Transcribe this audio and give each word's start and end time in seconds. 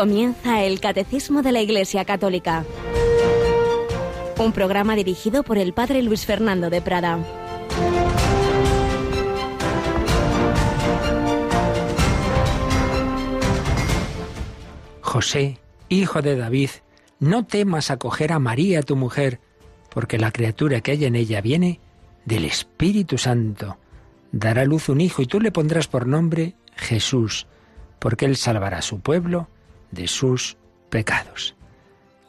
Comienza 0.00 0.64
el 0.64 0.80
Catecismo 0.80 1.42
de 1.42 1.52
la 1.52 1.60
Iglesia 1.60 2.06
Católica. 2.06 2.64
Un 4.38 4.52
programa 4.52 4.96
dirigido 4.96 5.42
por 5.42 5.58
el 5.58 5.74
Padre 5.74 6.02
Luis 6.02 6.24
Fernando 6.24 6.70
de 6.70 6.80
Prada. 6.80 7.18
José, 15.02 15.58
hijo 15.90 16.22
de 16.22 16.34
David, 16.34 16.70
no 17.18 17.44
temas 17.44 17.90
acoger 17.90 18.32
a 18.32 18.38
María, 18.38 18.80
tu 18.80 18.96
mujer, 18.96 19.38
porque 19.90 20.16
la 20.16 20.32
criatura 20.32 20.80
que 20.80 20.92
hay 20.92 21.04
en 21.04 21.14
ella 21.14 21.42
viene 21.42 21.78
del 22.24 22.46
Espíritu 22.46 23.18
Santo. 23.18 23.76
Dará 24.32 24.64
luz 24.64 24.88
un 24.88 25.02
hijo 25.02 25.20
y 25.20 25.26
tú 25.26 25.40
le 25.40 25.52
pondrás 25.52 25.88
por 25.88 26.06
nombre 26.06 26.54
Jesús, 26.74 27.46
porque 27.98 28.24
él 28.24 28.36
salvará 28.36 28.78
a 28.78 28.82
su 28.82 29.00
pueblo 29.00 29.50
de 29.90 30.08
sus 30.08 30.56
pecados. 30.88 31.54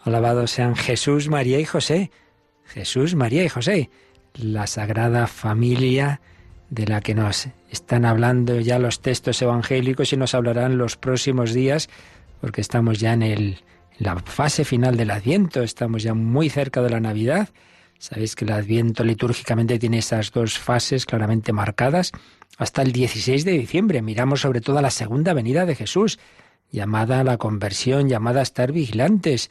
Alabados 0.03 0.51
sean 0.51 0.75
Jesús, 0.75 1.29
María 1.29 1.59
y 1.59 1.65
José. 1.65 2.11
Jesús, 2.65 3.15
María 3.15 3.43
y 3.43 3.49
José, 3.49 3.89
la 4.33 4.65
sagrada 4.65 5.27
familia 5.27 6.21
de 6.69 6.87
la 6.87 7.01
que 7.01 7.13
nos 7.13 7.49
están 7.69 8.05
hablando 8.05 8.59
ya 8.59 8.79
los 8.79 9.01
textos 9.01 9.41
evangélicos 9.41 10.13
y 10.13 10.17
nos 10.17 10.33
hablarán 10.33 10.77
los 10.77 10.95
próximos 10.95 11.53
días, 11.53 11.89
porque 12.39 12.61
estamos 12.61 12.99
ya 12.99 13.13
en, 13.13 13.23
el, 13.23 13.59
la 13.97 14.17
fase 14.19 14.63
final 14.63 14.95
del 14.95 15.11
Adviento, 15.11 15.61
estamos 15.61 16.01
ya 16.01 16.13
muy 16.13 16.49
cerca 16.49 16.81
de 16.81 16.89
la 16.89 17.01
Navidad. 17.01 17.49
Sabéis 17.99 18.35
que 18.35 18.45
el 18.45 18.53
Adviento 18.53 19.03
litúrgicamente 19.03 19.77
tiene 19.77 19.99
esas 19.99 20.31
dos 20.31 20.57
fases 20.57 21.05
claramente 21.05 21.53
marcadas 21.53 22.11
hasta 22.57 22.81
el 22.81 22.93
16 22.93 23.45
de 23.45 23.51
diciembre. 23.51 24.01
Miramos 24.01 24.41
sobre 24.41 24.61
todo 24.61 24.81
la 24.81 24.91
segunda 24.91 25.33
venida 25.33 25.65
de 25.65 25.75
Jesús, 25.75 26.19
llamada 26.71 27.19
a 27.19 27.23
la 27.23 27.37
conversión, 27.37 28.09
llamada 28.09 28.39
a 28.39 28.43
estar 28.43 28.71
vigilantes. 28.71 29.49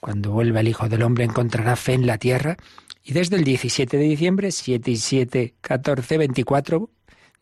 Cuando 0.00 0.32
vuelva 0.32 0.60
el 0.60 0.68
Hijo 0.68 0.88
del 0.88 1.02
Hombre 1.02 1.24
encontrará 1.24 1.76
fe 1.76 1.94
en 1.94 2.06
la 2.06 2.18
tierra. 2.18 2.56
Y 3.02 3.12
desde 3.12 3.36
el 3.36 3.44
17 3.44 3.96
de 3.96 4.04
diciembre, 4.04 4.50
7 4.50 4.90
y 4.90 4.96
7, 4.96 5.54
14, 5.60 6.18
24, 6.18 6.90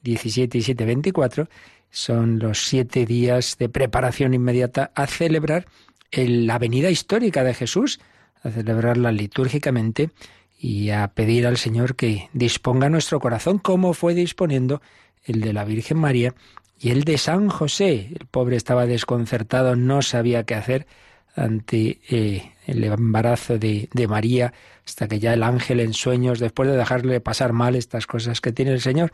17 0.02 0.58
y 0.58 0.62
7, 0.62 0.84
24, 0.84 1.48
son 1.90 2.38
los 2.38 2.66
siete 2.66 3.04
días 3.04 3.58
de 3.58 3.68
preparación 3.68 4.34
inmediata 4.34 4.90
a 4.94 5.06
celebrar 5.06 5.66
la 6.10 6.58
venida 6.58 6.90
histórica 6.90 7.44
de 7.44 7.54
Jesús, 7.54 8.00
a 8.42 8.50
celebrarla 8.50 9.12
litúrgicamente 9.12 10.10
y 10.58 10.90
a 10.90 11.08
pedir 11.08 11.46
al 11.46 11.58
Señor 11.58 11.96
que 11.96 12.28
disponga 12.32 12.88
nuestro 12.88 13.20
corazón 13.20 13.58
como 13.58 13.94
fue 13.94 14.14
disponiendo 14.14 14.80
el 15.24 15.40
de 15.40 15.52
la 15.52 15.64
Virgen 15.64 15.98
María 15.98 16.34
y 16.82 16.90
el 16.90 17.04
de 17.04 17.16
San 17.16 17.48
José. 17.48 18.08
El 18.18 18.26
pobre 18.26 18.56
estaba 18.56 18.86
desconcertado, 18.86 19.76
no 19.76 20.02
sabía 20.02 20.42
qué 20.42 20.56
hacer 20.56 20.86
ante 21.36 22.00
eh, 22.10 22.52
el 22.66 22.82
embarazo 22.82 23.56
de, 23.56 23.88
de, 23.94 24.08
María, 24.08 24.52
hasta 24.84 25.06
que 25.06 25.20
ya 25.20 25.32
el 25.32 25.44
ángel 25.44 25.78
en 25.78 25.94
sueños, 25.94 26.40
después 26.40 26.68
de 26.68 26.76
dejarle 26.76 27.20
pasar 27.20 27.52
mal 27.52 27.76
estas 27.76 28.08
cosas 28.08 28.40
que 28.40 28.52
tiene 28.52 28.72
el 28.72 28.80
Señor, 28.80 29.12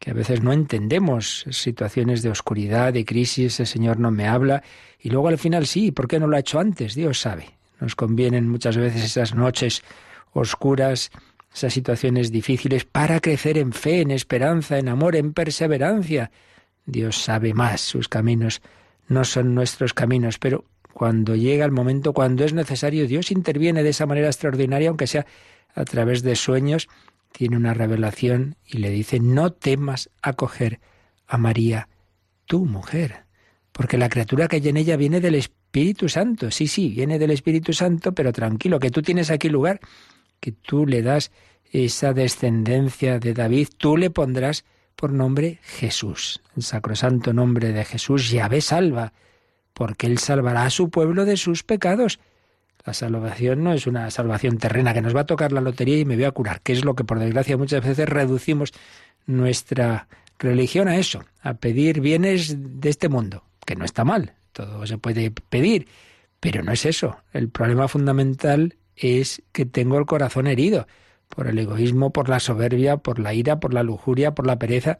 que 0.00 0.10
a 0.10 0.14
veces 0.14 0.42
no 0.42 0.52
entendemos, 0.52 1.46
situaciones 1.50 2.22
de 2.22 2.30
oscuridad, 2.30 2.92
de 2.92 3.04
crisis, 3.04 3.60
el 3.60 3.68
Señor 3.68 4.00
no 4.00 4.10
me 4.10 4.26
habla, 4.26 4.64
y 4.98 5.08
luego 5.08 5.28
al 5.28 5.38
final 5.38 5.66
sí, 5.66 5.92
¿por 5.92 6.08
qué 6.08 6.18
no 6.18 6.26
lo 6.26 6.36
ha 6.36 6.40
hecho 6.40 6.58
antes? 6.58 6.96
Dios 6.96 7.20
sabe. 7.20 7.50
Nos 7.80 7.94
convienen 7.94 8.48
muchas 8.48 8.76
veces 8.76 9.04
esas 9.04 9.34
noches 9.36 9.82
oscuras, 10.32 11.12
esas 11.54 11.72
situaciones 11.72 12.32
difíciles, 12.32 12.84
para 12.84 13.20
crecer 13.20 13.56
en 13.56 13.72
fe, 13.72 14.00
en 14.00 14.10
esperanza, 14.10 14.78
en 14.78 14.88
amor, 14.88 15.14
en 15.14 15.32
perseverancia 15.32 16.32
Dios 16.86 17.22
sabe 17.22 17.54
más, 17.54 17.80
sus 17.80 18.08
caminos 18.08 18.62
no 19.08 19.24
son 19.24 19.54
nuestros 19.54 19.94
caminos, 19.94 20.38
pero 20.38 20.64
cuando 20.92 21.34
llega 21.34 21.64
el 21.64 21.72
momento, 21.72 22.12
cuando 22.12 22.44
es 22.44 22.52
necesario, 22.52 23.06
Dios 23.06 23.30
interviene 23.30 23.82
de 23.82 23.90
esa 23.90 24.06
manera 24.06 24.28
extraordinaria, 24.28 24.88
aunque 24.88 25.06
sea 25.06 25.26
a 25.74 25.84
través 25.84 26.22
de 26.22 26.36
sueños, 26.36 26.88
tiene 27.32 27.56
una 27.56 27.74
revelación 27.74 28.56
y 28.64 28.78
le 28.78 28.90
dice, 28.90 29.18
no 29.18 29.52
temas 29.52 30.08
acoger 30.22 30.80
a 31.26 31.36
María, 31.36 31.88
tu 32.46 32.64
mujer, 32.64 33.24
porque 33.72 33.98
la 33.98 34.08
criatura 34.08 34.46
que 34.46 34.56
hay 34.56 34.68
en 34.68 34.76
ella 34.76 34.96
viene 34.96 35.20
del 35.20 35.34
Espíritu 35.34 36.08
Santo. 36.08 36.52
Sí, 36.52 36.68
sí, 36.68 36.90
viene 36.90 37.18
del 37.18 37.32
Espíritu 37.32 37.72
Santo, 37.72 38.12
pero 38.12 38.32
tranquilo, 38.32 38.78
que 38.78 38.90
tú 38.90 39.02
tienes 39.02 39.30
aquí 39.32 39.48
lugar, 39.48 39.80
que 40.38 40.52
tú 40.52 40.86
le 40.86 41.02
das 41.02 41.32
esa 41.72 42.12
descendencia 42.12 43.18
de 43.18 43.34
David, 43.34 43.68
tú 43.76 43.96
le 43.96 44.10
pondrás 44.10 44.64
por 44.96 45.12
nombre 45.12 45.58
Jesús. 45.62 46.40
El 46.56 46.62
sacrosanto 46.62 47.32
nombre 47.32 47.72
de 47.72 47.84
Jesús, 47.84 48.30
Yahvé 48.30 48.60
salva, 48.60 49.12
porque 49.72 50.06
Él 50.06 50.18
salvará 50.18 50.64
a 50.64 50.70
su 50.70 50.90
pueblo 50.90 51.24
de 51.24 51.36
sus 51.36 51.62
pecados. 51.62 52.20
La 52.84 52.94
salvación 52.94 53.64
no 53.64 53.72
es 53.72 53.86
una 53.86 54.10
salvación 54.10 54.58
terrena 54.58 54.92
que 54.92 55.02
nos 55.02 55.16
va 55.16 55.20
a 55.20 55.26
tocar 55.26 55.52
la 55.52 55.60
lotería 55.60 55.98
y 55.98 56.04
me 56.04 56.16
voy 56.16 56.24
a 56.24 56.32
curar, 56.32 56.60
que 56.60 56.72
es 56.72 56.84
lo 56.84 56.94
que 56.94 57.04
por 57.04 57.18
desgracia 57.18 57.56
muchas 57.56 57.84
veces 57.84 58.08
reducimos 58.08 58.72
nuestra 59.26 60.06
religión 60.38 60.88
a 60.88 60.96
eso, 60.96 61.24
a 61.40 61.54
pedir 61.54 62.00
bienes 62.00 62.54
de 62.80 62.90
este 62.90 63.08
mundo, 63.08 63.44
que 63.64 63.76
no 63.76 63.84
está 63.84 64.04
mal, 64.04 64.34
todo 64.52 64.86
se 64.86 64.98
puede 64.98 65.30
pedir, 65.30 65.88
pero 66.40 66.62
no 66.62 66.72
es 66.72 66.84
eso. 66.84 67.16
El 67.32 67.48
problema 67.48 67.88
fundamental 67.88 68.76
es 68.96 69.42
que 69.52 69.64
tengo 69.64 69.98
el 69.98 70.06
corazón 70.06 70.46
herido 70.46 70.86
por 71.34 71.46
el 71.48 71.58
egoísmo, 71.58 72.12
por 72.12 72.28
la 72.28 72.40
soberbia, 72.40 72.96
por 72.98 73.18
la 73.18 73.34
ira, 73.34 73.60
por 73.60 73.74
la 73.74 73.82
lujuria, 73.82 74.34
por 74.34 74.46
la 74.46 74.58
pereza. 74.58 74.96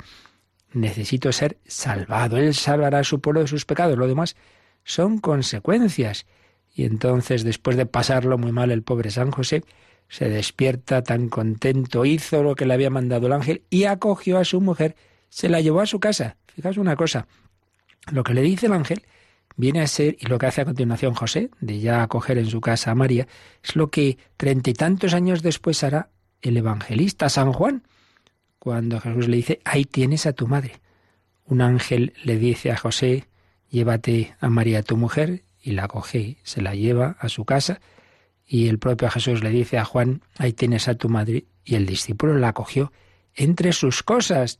Necesito 0.72 1.32
ser 1.32 1.58
salvado. 1.66 2.36
Él 2.36 2.54
salvará 2.54 3.00
a 3.00 3.04
su 3.04 3.20
pueblo 3.20 3.40
de 3.40 3.46
sus 3.46 3.64
pecados. 3.64 3.96
Lo 3.96 4.06
demás 4.06 4.36
son 4.84 5.18
consecuencias. 5.18 6.26
Y 6.74 6.84
entonces, 6.84 7.44
después 7.44 7.76
de 7.76 7.86
pasarlo 7.86 8.36
muy 8.38 8.52
mal 8.52 8.70
el 8.70 8.82
pobre 8.82 9.10
San 9.10 9.30
José, 9.30 9.62
se 10.08 10.28
despierta 10.28 11.02
tan 11.02 11.28
contento, 11.28 12.04
hizo 12.04 12.42
lo 12.42 12.54
que 12.54 12.66
le 12.66 12.74
había 12.74 12.90
mandado 12.90 13.26
el 13.26 13.32
ángel 13.32 13.62
y 13.70 13.84
acogió 13.84 14.38
a 14.38 14.44
su 14.44 14.60
mujer, 14.60 14.96
se 15.28 15.48
la 15.48 15.60
llevó 15.60 15.80
a 15.80 15.86
su 15.86 16.00
casa. 16.00 16.36
Fijaos 16.46 16.76
una 16.76 16.96
cosa, 16.96 17.26
lo 18.12 18.22
que 18.22 18.34
le 18.34 18.42
dice 18.42 18.66
el 18.66 18.72
ángel 18.72 19.02
viene 19.56 19.80
a 19.80 19.86
ser, 19.86 20.16
y 20.18 20.26
lo 20.26 20.38
que 20.38 20.46
hace 20.46 20.60
a 20.60 20.64
continuación 20.64 21.14
José, 21.14 21.50
de 21.60 21.80
ya 21.80 22.02
acoger 22.02 22.38
en 22.38 22.46
su 22.46 22.60
casa 22.60 22.90
a 22.90 22.94
María, 22.94 23.26
es 23.62 23.76
lo 23.76 23.90
que 23.90 24.18
treinta 24.36 24.70
y 24.70 24.74
tantos 24.74 25.14
años 25.14 25.42
después 25.42 25.82
hará 25.84 26.10
el 26.44 26.58
evangelista 26.58 27.28
San 27.28 27.52
Juan, 27.52 27.82
cuando 28.58 29.00
Jesús 29.00 29.28
le 29.28 29.36
dice, 29.36 29.60
ahí 29.64 29.84
tienes 29.84 30.26
a 30.26 30.34
tu 30.34 30.46
madre. 30.46 30.80
Un 31.46 31.62
ángel 31.62 32.12
le 32.22 32.38
dice 32.38 32.70
a 32.70 32.76
José, 32.76 33.24
llévate 33.70 34.36
a 34.40 34.48
María 34.50 34.82
tu 34.82 34.96
mujer, 34.96 35.42
y 35.62 35.72
la 35.72 35.88
coge, 35.88 36.36
se 36.42 36.60
la 36.60 36.74
lleva 36.74 37.16
a 37.18 37.30
su 37.30 37.46
casa, 37.46 37.80
y 38.46 38.68
el 38.68 38.78
propio 38.78 39.10
Jesús 39.10 39.42
le 39.42 39.50
dice 39.50 39.78
a 39.78 39.84
Juan, 39.84 40.20
ahí 40.36 40.52
tienes 40.52 40.86
a 40.88 40.94
tu 40.94 41.08
madre, 41.08 41.46
y 41.64 41.76
el 41.76 41.86
discípulo 41.86 42.34
la 42.34 42.52
cogió 42.52 42.92
entre 43.34 43.72
sus 43.72 44.02
cosas, 44.02 44.58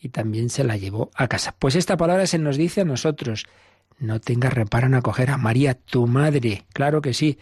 y 0.00 0.10
también 0.10 0.50
se 0.50 0.62
la 0.62 0.76
llevó 0.76 1.10
a 1.14 1.26
casa. 1.26 1.54
Pues 1.58 1.74
esta 1.74 1.96
palabra 1.96 2.26
se 2.28 2.38
nos 2.38 2.56
dice 2.56 2.82
a 2.82 2.84
nosotros, 2.84 3.46
no 3.98 4.20
tengas 4.20 4.52
reparo 4.52 4.86
en 4.86 4.94
acoger 4.94 5.30
a 5.30 5.36
María, 5.36 5.74
tu 5.74 6.06
madre. 6.06 6.64
Claro 6.72 7.00
que 7.00 7.14
sí. 7.14 7.38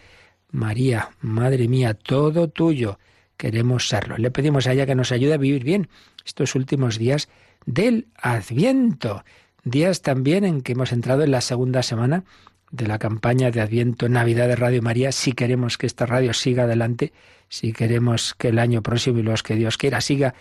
María, 0.50 1.10
madre 1.20 1.68
mía, 1.68 1.94
todo 1.94 2.48
tuyo 2.48 2.98
queremos 3.42 3.88
serlo. 3.88 4.16
Le 4.18 4.30
pedimos 4.30 4.68
a 4.68 4.72
ella 4.72 4.86
que 4.86 4.94
nos 4.94 5.10
ayude 5.10 5.34
a 5.34 5.36
vivir 5.36 5.64
bien 5.64 5.88
estos 6.24 6.54
últimos 6.54 6.96
días 6.96 7.28
del 7.66 8.06
Adviento, 8.14 9.24
días 9.64 10.00
también 10.00 10.44
en 10.44 10.60
que 10.60 10.74
hemos 10.74 10.92
entrado 10.92 11.24
en 11.24 11.32
la 11.32 11.40
segunda 11.40 11.82
semana 11.82 12.22
de 12.70 12.86
la 12.86 13.00
campaña 13.00 13.50
de 13.50 13.60
Adviento 13.60 14.08
Navidad 14.08 14.46
de 14.46 14.54
Radio 14.54 14.80
María, 14.80 15.10
si 15.10 15.32
queremos 15.32 15.76
que 15.76 15.88
esta 15.88 16.06
radio 16.06 16.32
siga 16.34 16.62
adelante, 16.62 17.12
si 17.48 17.72
queremos 17.72 18.34
que 18.34 18.50
el 18.50 18.60
año 18.60 18.80
próximo 18.80 19.18
y 19.18 19.24
los 19.24 19.42
que 19.42 19.56
Dios 19.56 19.76
quiera 19.76 20.00
siga 20.00 20.34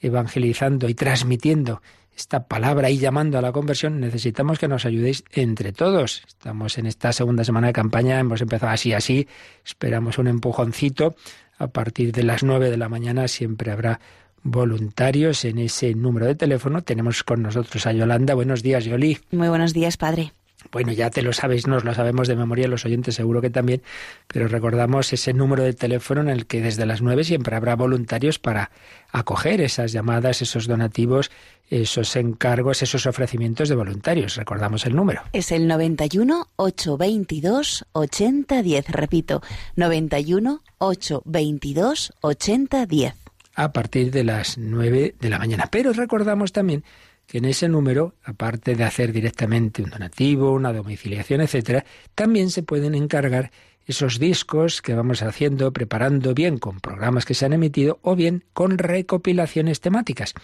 evangelizando 0.00 0.88
y 0.88 0.94
transmitiendo 0.94 1.80
esta 2.16 2.48
palabra 2.48 2.90
y 2.90 2.98
llamando 2.98 3.38
a 3.38 3.40
la 3.40 3.52
conversión, 3.52 4.00
necesitamos 4.00 4.58
que 4.58 4.66
nos 4.66 4.84
ayudéis 4.84 5.22
entre 5.30 5.70
todos. 5.72 6.24
Estamos 6.26 6.76
en 6.76 6.86
esta 6.86 7.12
segunda 7.12 7.44
semana 7.44 7.68
de 7.68 7.72
campaña, 7.72 8.18
hemos 8.18 8.40
empezado 8.40 8.72
así, 8.72 8.92
así, 8.92 9.28
esperamos 9.64 10.18
un 10.18 10.26
empujoncito 10.26 11.14
a 11.58 11.68
partir 11.68 12.12
de 12.12 12.22
las 12.22 12.42
nueve 12.42 12.70
de 12.70 12.76
la 12.76 12.88
mañana 12.88 13.28
siempre 13.28 13.70
habrá 13.70 14.00
voluntarios 14.42 15.44
en 15.44 15.58
ese 15.58 15.94
número 15.94 16.26
de 16.26 16.34
teléfono. 16.34 16.82
Tenemos 16.82 17.24
con 17.24 17.42
nosotros 17.42 17.86
a 17.86 17.92
Yolanda. 17.92 18.34
Buenos 18.34 18.62
días, 18.62 18.84
Yoli. 18.84 19.18
Muy 19.30 19.48
buenos 19.48 19.72
días, 19.74 19.96
padre. 19.96 20.32
Bueno, 20.72 20.92
ya 20.92 21.08
te 21.10 21.22
lo 21.22 21.32
sabéis, 21.32 21.66
nos 21.66 21.84
lo 21.84 21.94
sabemos 21.94 22.28
de 22.28 22.36
memoria, 22.36 22.68
los 22.68 22.84
oyentes 22.84 23.14
seguro 23.14 23.40
que 23.40 23.48
también, 23.48 23.80
pero 24.26 24.48
recordamos 24.48 25.12
ese 25.12 25.32
número 25.32 25.62
de 25.62 25.72
teléfono 25.72 26.20
en 26.20 26.28
el 26.28 26.46
que 26.46 26.60
desde 26.60 26.84
las 26.84 27.00
nueve 27.00 27.24
siempre 27.24 27.54
habrá 27.56 27.76
voluntarios 27.76 28.38
para 28.38 28.70
acoger 29.12 29.60
esas 29.60 29.92
llamadas, 29.92 30.42
esos 30.42 30.66
donativos, 30.66 31.30
esos 31.70 32.14
encargos, 32.16 32.82
esos 32.82 33.06
ofrecimientos 33.06 33.68
de 33.68 33.76
voluntarios. 33.76 34.36
Recordamos 34.36 34.84
el 34.84 34.96
número. 34.96 35.22
Es 35.32 35.52
el 35.52 35.68
91 35.68 36.48
822 36.56 37.86
8010, 37.92 38.88
repito, 38.88 39.42
91 39.76 40.62
822 40.78 42.12
8010. 42.20 43.14
A 43.54 43.72
partir 43.72 44.10
de 44.10 44.24
las 44.24 44.58
nueve 44.58 45.14
de 45.20 45.30
la 45.30 45.38
mañana. 45.38 45.68
Pero 45.70 45.92
recordamos 45.92 46.52
también 46.52 46.84
que 47.28 47.38
en 47.38 47.44
ese 47.44 47.68
número, 47.68 48.14
aparte 48.24 48.74
de 48.74 48.84
hacer 48.84 49.12
directamente 49.12 49.82
un 49.82 49.90
donativo, 49.90 50.50
una 50.52 50.72
domiciliación, 50.72 51.42
etcétera, 51.42 51.84
también 52.14 52.50
se 52.50 52.62
pueden 52.62 52.94
encargar 52.94 53.52
esos 53.86 54.18
discos 54.18 54.80
que 54.80 54.94
vamos 54.94 55.22
haciendo, 55.22 55.70
preparando 55.72 56.32
bien 56.32 56.56
con 56.56 56.80
programas 56.80 57.26
que 57.26 57.34
se 57.34 57.44
han 57.44 57.52
emitido 57.52 57.98
o 58.02 58.16
bien 58.16 58.44
con 58.54 58.78
recopilaciones 58.78 59.80
temáticas. 59.80 60.34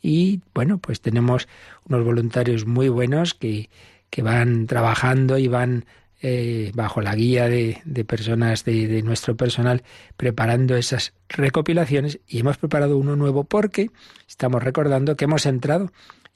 Y 0.00 0.40
bueno, 0.52 0.78
pues 0.78 1.00
tenemos 1.00 1.46
unos 1.88 2.04
voluntarios 2.04 2.66
muy 2.66 2.88
buenos 2.88 3.34
que, 3.34 3.70
que 4.10 4.22
van 4.22 4.66
trabajando 4.66 5.38
y 5.38 5.46
van 5.46 5.84
eh, 6.22 6.72
bajo 6.74 7.00
la 7.00 7.14
guía 7.14 7.48
de, 7.48 7.80
de 7.84 8.04
personas 8.04 8.64
de, 8.64 8.88
de, 8.88 9.02
nuestro 9.02 9.36
personal 9.36 9.82
preparando 10.16 10.76
esas 10.76 11.12
recopilaciones 11.28 12.20
y 12.28 12.40
hemos 12.40 12.58
preparado 12.58 12.96
uno 12.96 13.16
nuevo 13.16 13.42
porque 13.42 13.90
estamos 14.28 14.62
recordando 14.62 15.16
que 15.16 15.24
hemos 15.24 15.46
entrado 15.46 15.90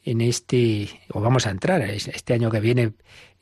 en 0.06 0.22
este, 0.22 0.88
o 1.12 1.20
vamos 1.20 1.46
a 1.46 1.50
entrar 1.50 1.82
este 1.82 2.32
año 2.32 2.50
que 2.50 2.60
viene, 2.60 2.92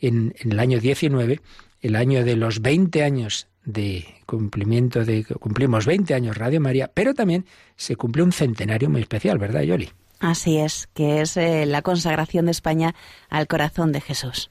en, 0.00 0.34
en 0.38 0.52
el 0.52 0.58
año 0.58 0.80
19, 0.80 1.40
el 1.82 1.94
año 1.94 2.24
de 2.24 2.36
los 2.36 2.60
20 2.62 3.04
años 3.04 3.46
de 3.64 4.06
cumplimiento 4.26 5.04
de 5.04 5.24
cumplimos 5.24 5.86
20 5.86 6.14
años 6.14 6.36
Radio 6.36 6.60
María, 6.60 6.90
pero 6.92 7.14
también 7.14 7.46
se 7.76 7.96
cumple 7.96 8.22
un 8.22 8.32
centenario 8.32 8.90
muy 8.90 9.02
especial, 9.02 9.38
¿verdad, 9.38 9.62
Yoli? 9.62 9.90
Así 10.20 10.56
es, 10.56 10.88
que 10.94 11.20
es 11.20 11.36
eh, 11.36 11.66
la 11.66 11.82
consagración 11.82 12.46
de 12.46 12.52
España 12.52 12.94
al 13.28 13.46
corazón 13.46 13.92
de 13.92 14.00
Jesús. 14.00 14.50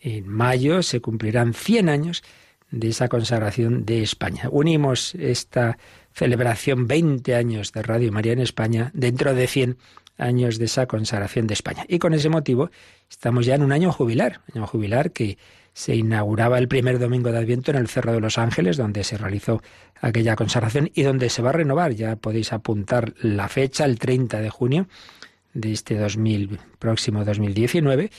En 0.00 0.26
mayo 0.28 0.82
se 0.82 1.00
cumplirán 1.00 1.52
100 1.52 1.88
años 1.88 2.22
de 2.70 2.88
esa 2.88 3.08
consagración 3.08 3.84
de 3.84 4.02
España. 4.02 4.48
Unimos 4.50 5.14
esta 5.16 5.76
celebración 6.14 6.86
20 6.86 7.34
años 7.34 7.72
de 7.72 7.82
Radio 7.82 8.10
María 8.10 8.32
en 8.32 8.40
España 8.40 8.90
dentro 8.94 9.34
de 9.34 9.46
100 9.46 9.76
años 10.18 10.58
de 10.58 10.66
esa 10.66 10.86
consagración 10.86 11.46
de 11.46 11.54
España. 11.54 11.84
Y 11.88 11.98
con 11.98 12.14
ese 12.14 12.28
motivo 12.28 12.70
estamos 13.10 13.46
ya 13.46 13.54
en 13.54 13.62
un 13.62 13.72
año 13.72 13.92
jubilar, 13.92 14.40
año 14.54 14.66
jubilar 14.66 15.12
que 15.12 15.38
se 15.74 15.96
inauguraba 15.96 16.58
el 16.58 16.68
primer 16.68 16.98
domingo 16.98 17.32
de 17.32 17.38
Adviento 17.38 17.70
en 17.70 17.78
el 17.78 17.88
Cerro 17.88 18.12
de 18.12 18.20
los 18.20 18.36
Ángeles, 18.38 18.76
donde 18.76 19.04
se 19.04 19.16
realizó 19.16 19.62
aquella 20.00 20.36
consagración 20.36 20.90
y 20.94 21.02
donde 21.02 21.30
se 21.30 21.40
va 21.40 21.50
a 21.50 21.54
renovar. 21.54 21.92
Ya 21.94 22.16
podéis 22.16 22.52
apuntar 22.52 23.14
la 23.22 23.48
fecha, 23.48 23.84
el 23.84 23.98
30 23.98 24.40
de 24.40 24.50
junio 24.50 24.88
de 25.54 25.72
este 25.72 25.96
2000, 25.96 26.58
próximo 26.78 27.24
2019 27.24 28.10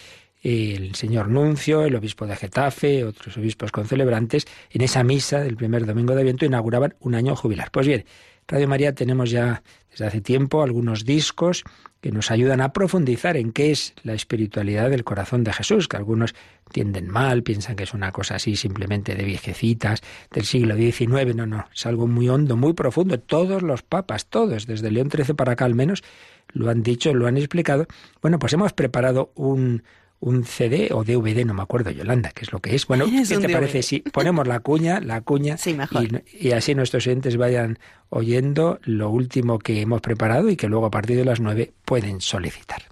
el 0.43 0.93
señor 0.93 1.29
Nuncio, 1.29 1.85
el 1.85 1.95
obispo 1.95 2.27
de 2.27 2.35
Getafe, 2.35 3.05
otros 3.05 3.37
obispos 3.37 3.71
concelebrantes, 3.71 4.45
en 4.71 4.81
esa 4.81 5.01
misa 5.03 5.39
del 5.39 5.55
primer 5.55 5.85
domingo 5.85 6.13
de 6.13 6.21
Adviento 6.21 6.45
inauguraban 6.45 6.95
un 6.99 7.15
año 7.15 7.35
jubilar. 7.35 7.71
Pues 7.71 7.87
bien, 7.87 8.05
Radio 8.47 8.67
María 8.67 8.93
tenemos 8.93 9.31
ya 9.31 9.63
desde 9.93 10.07
hace 10.07 10.21
tiempo 10.21 10.63
algunos 10.63 11.05
discos 11.05 11.63
que 12.01 12.11
nos 12.11 12.31
ayudan 12.31 12.59
a 12.59 12.73
profundizar 12.73 13.37
en 13.37 13.53
qué 13.53 13.71
es 13.71 13.93
la 14.03 14.13
espiritualidad 14.13 14.89
del 14.89 15.05
corazón 15.05 15.45
de 15.45 15.53
Jesús, 15.53 15.87
que 15.87 15.95
algunos 15.95 16.35
tienden 16.71 17.09
mal, 17.09 17.43
piensan 17.43 17.77
que 17.77 17.83
es 17.83 17.93
una 17.93 18.11
cosa 18.11 18.35
así 18.35 18.57
simplemente 18.57 19.15
de 19.15 19.23
viejecitas 19.23 20.01
del 20.31 20.43
siglo 20.43 20.75
XIX. 20.75 21.33
No, 21.33 21.45
no, 21.45 21.65
es 21.73 21.85
algo 21.85 22.07
muy 22.07 22.27
hondo, 22.27 22.57
muy 22.57 22.73
profundo. 22.73 23.17
Todos 23.19 23.61
los 23.61 23.83
papas, 23.83 24.25
todos, 24.25 24.67
desde 24.67 24.91
León 24.91 25.09
XIII 25.09 25.33
para 25.35 25.53
acá 25.53 25.63
al 25.63 25.75
menos, 25.75 26.03
lo 26.49 26.69
han 26.69 26.83
dicho, 26.83 27.13
lo 27.13 27.27
han 27.27 27.37
explicado. 27.37 27.87
Bueno, 28.21 28.37
pues 28.37 28.51
hemos 28.51 28.73
preparado 28.73 29.31
un, 29.35 29.83
un 30.23 30.45
CD 30.45 30.89
o 30.93 31.03
DVD, 31.03 31.45
no 31.45 31.53
me 31.53 31.63
acuerdo, 31.63 31.91
Yolanda, 31.91 32.31
qué 32.33 32.45
es 32.45 32.53
lo 32.53 32.59
que 32.59 32.75
es. 32.75 32.87
Bueno, 32.87 33.05
¿qué 33.27 33.37
te 33.37 33.49
parece 33.49 33.83
si 33.83 33.99
ponemos 33.99 34.47
la 34.47 34.61
cuña, 34.61 35.01
la 35.01 35.21
cuña, 35.21 35.57
sí, 35.57 35.73
mejor. 35.73 36.23
Y, 36.31 36.47
y, 36.47 36.51
así 36.53 36.75
nuestros 36.75 37.05
oyentes 37.05 37.35
vayan 37.35 37.77
oyendo 38.09 38.79
lo 38.83 39.09
último 39.09 39.59
que 39.59 39.81
hemos 39.81 40.01
preparado 40.01 40.49
y 40.49 40.55
que 40.55 40.67
luego 40.67 40.85
a 40.85 40.91
partir 40.91 41.17
de 41.17 41.25
las 41.25 41.41
nueve 41.41 41.73
pueden 41.83 42.21
solicitar. 42.21 42.83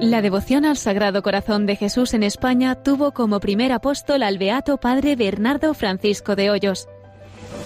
La 0.00 0.22
devoción 0.22 0.64
al 0.64 0.76
Sagrado 0.76 1.22
Corazón 1.22 1.66
de 1.66 1.76
Jesús 1.76 2.14
en 2.14 2.22
España 2.22 2.82
tuvo 2.82 3.12
como 3.12 3.40
primer 3.40 3.72
apóstol 3.72 4.22
al 4.22 4.38
beato 4.38 4.78
padre 4.78 5.16
Bernardo 5.16 5.72
Francisco 5.72 6.36
de 6.36 6.50
Hoyos. 6.50 6.86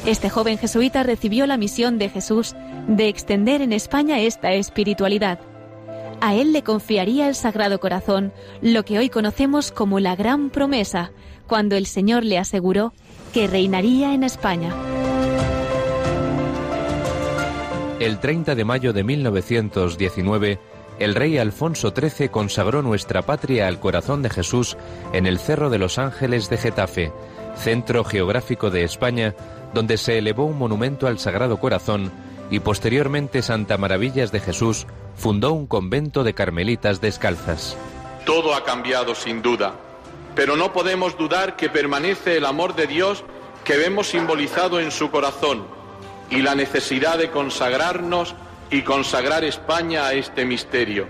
Este 0.06 0.30
joven 0.30 0.58
jesuita 0.58 1.02
recibió 1.02 1.46
la 1.46 1.56
misión 1.56 1.98
de 1.98 2.08
Jesús 2.08 2.54
de 2.86 3.08
extender 3.08 3.62
en 3.62 3.72
España 3.72 4.20
esta 4.20 4.52
espiritualidad 4.52 5.38
a 6.24 6.34
él 6.34 6.54
le 6.54 6.62
confiaría 6.62 7.28
el 7.28 7.34
Sagrado 7.34 7.78
Corazón, 7.80 8.32
lo 8.62 8.82
que 8.86 8.98
hoy 8.98 9.10
conocemos 9.10 9.70
como 9.70 10.00
la 10.00 10.16
Gran 10.16 10.48
Promesa, 10.48 11.10
cuando 11.46 11.76
el 11.76 11.84
Señor 11.84 12.24
le 12.24 12.38
aseguró 12.38 12.94
que 13.34 13.46
reinaría 13.46 14.14
en 14.14 14.24
España. 14.24 14.74
El 18.00 18.20
30 18.20 18.54
de 18.54 18.64
mayo 18.64 18.94
de 18.94 19.04
1919, 19.04 20.58
el 20.98 21.14
rey 21.14 21.36
Alfonso 21.36 21.92
XIII 21.94 22.30
consagró 22.30 22.80
nuestra 22.80 23.20
patria 23.20 23.68
al 23.68 23.78
corazón 23.78 24.22
de 24.22 24.30
Jesús 24.30 24.78
en 25.12 25.26
el 25.26 25.38
Cerro 25.38 25.68
de 25.68 25.78
los 25.78 25.98
Ángeles 25.98 26.48
de 26.48 26.56
Getafe, 26.56 27.12
centro 27.54 28.02
geográfico 28.02 28.70
de 28.70 28.84
España, 28.84 29.34
donde 29.74 29.98
se 29.98 30.16
elevó 30.16 30.46
un 30.46 30.56
monumento 30.56 31.06
al 31.06 31.18
Sagrado 31.18 31.60
Corazón 31.60 32.10
y 32.50 32.60
posteriormente 32.60 33.42
Santa 33.42 33.76
Maravillas 33.76 34.32
de 34.32 34.40
Jesús 34.40 34.86
fundó 35.16 35.52
un 35.52 35.66
convento 35.66 36.24
de 36.24 36.34
carmelitas 36.34 37.00
descalzas. 37.00 37.76
Todo 38.24 38.54
ha 38.54 38.64
cambiado 38.64 39.14
sin 39.14 39.42
duda, 39.42 39.74
pero 40.34 40.56
no 40.56 40.72
podemos 40.72 41.16
dudar 41.16 41.56
que 41.56 41.68
permanece 41.68 42.36
el 42.36 42.46
amor 42.46 42.74
de 42.74 42.86
Dios 42.86 43.24
que 43.64 43.76
vemos 43.76 44.08
simbolizado 44.08 44.80
en 44.80 44.90
su 44.90 45.10
corazón 45.10 45.66
y 46.30 46.42
la 46.42 46.54
necesidad 46.54 47.18
de 47.18 47.30
consagrarnos 47.30 48.34
y 48.70 48.82
consagrar 48.82 49.44
España 49.44 50.06
a 50.06 50.14
este 50.14 50.44
misterio. 50.44 51.06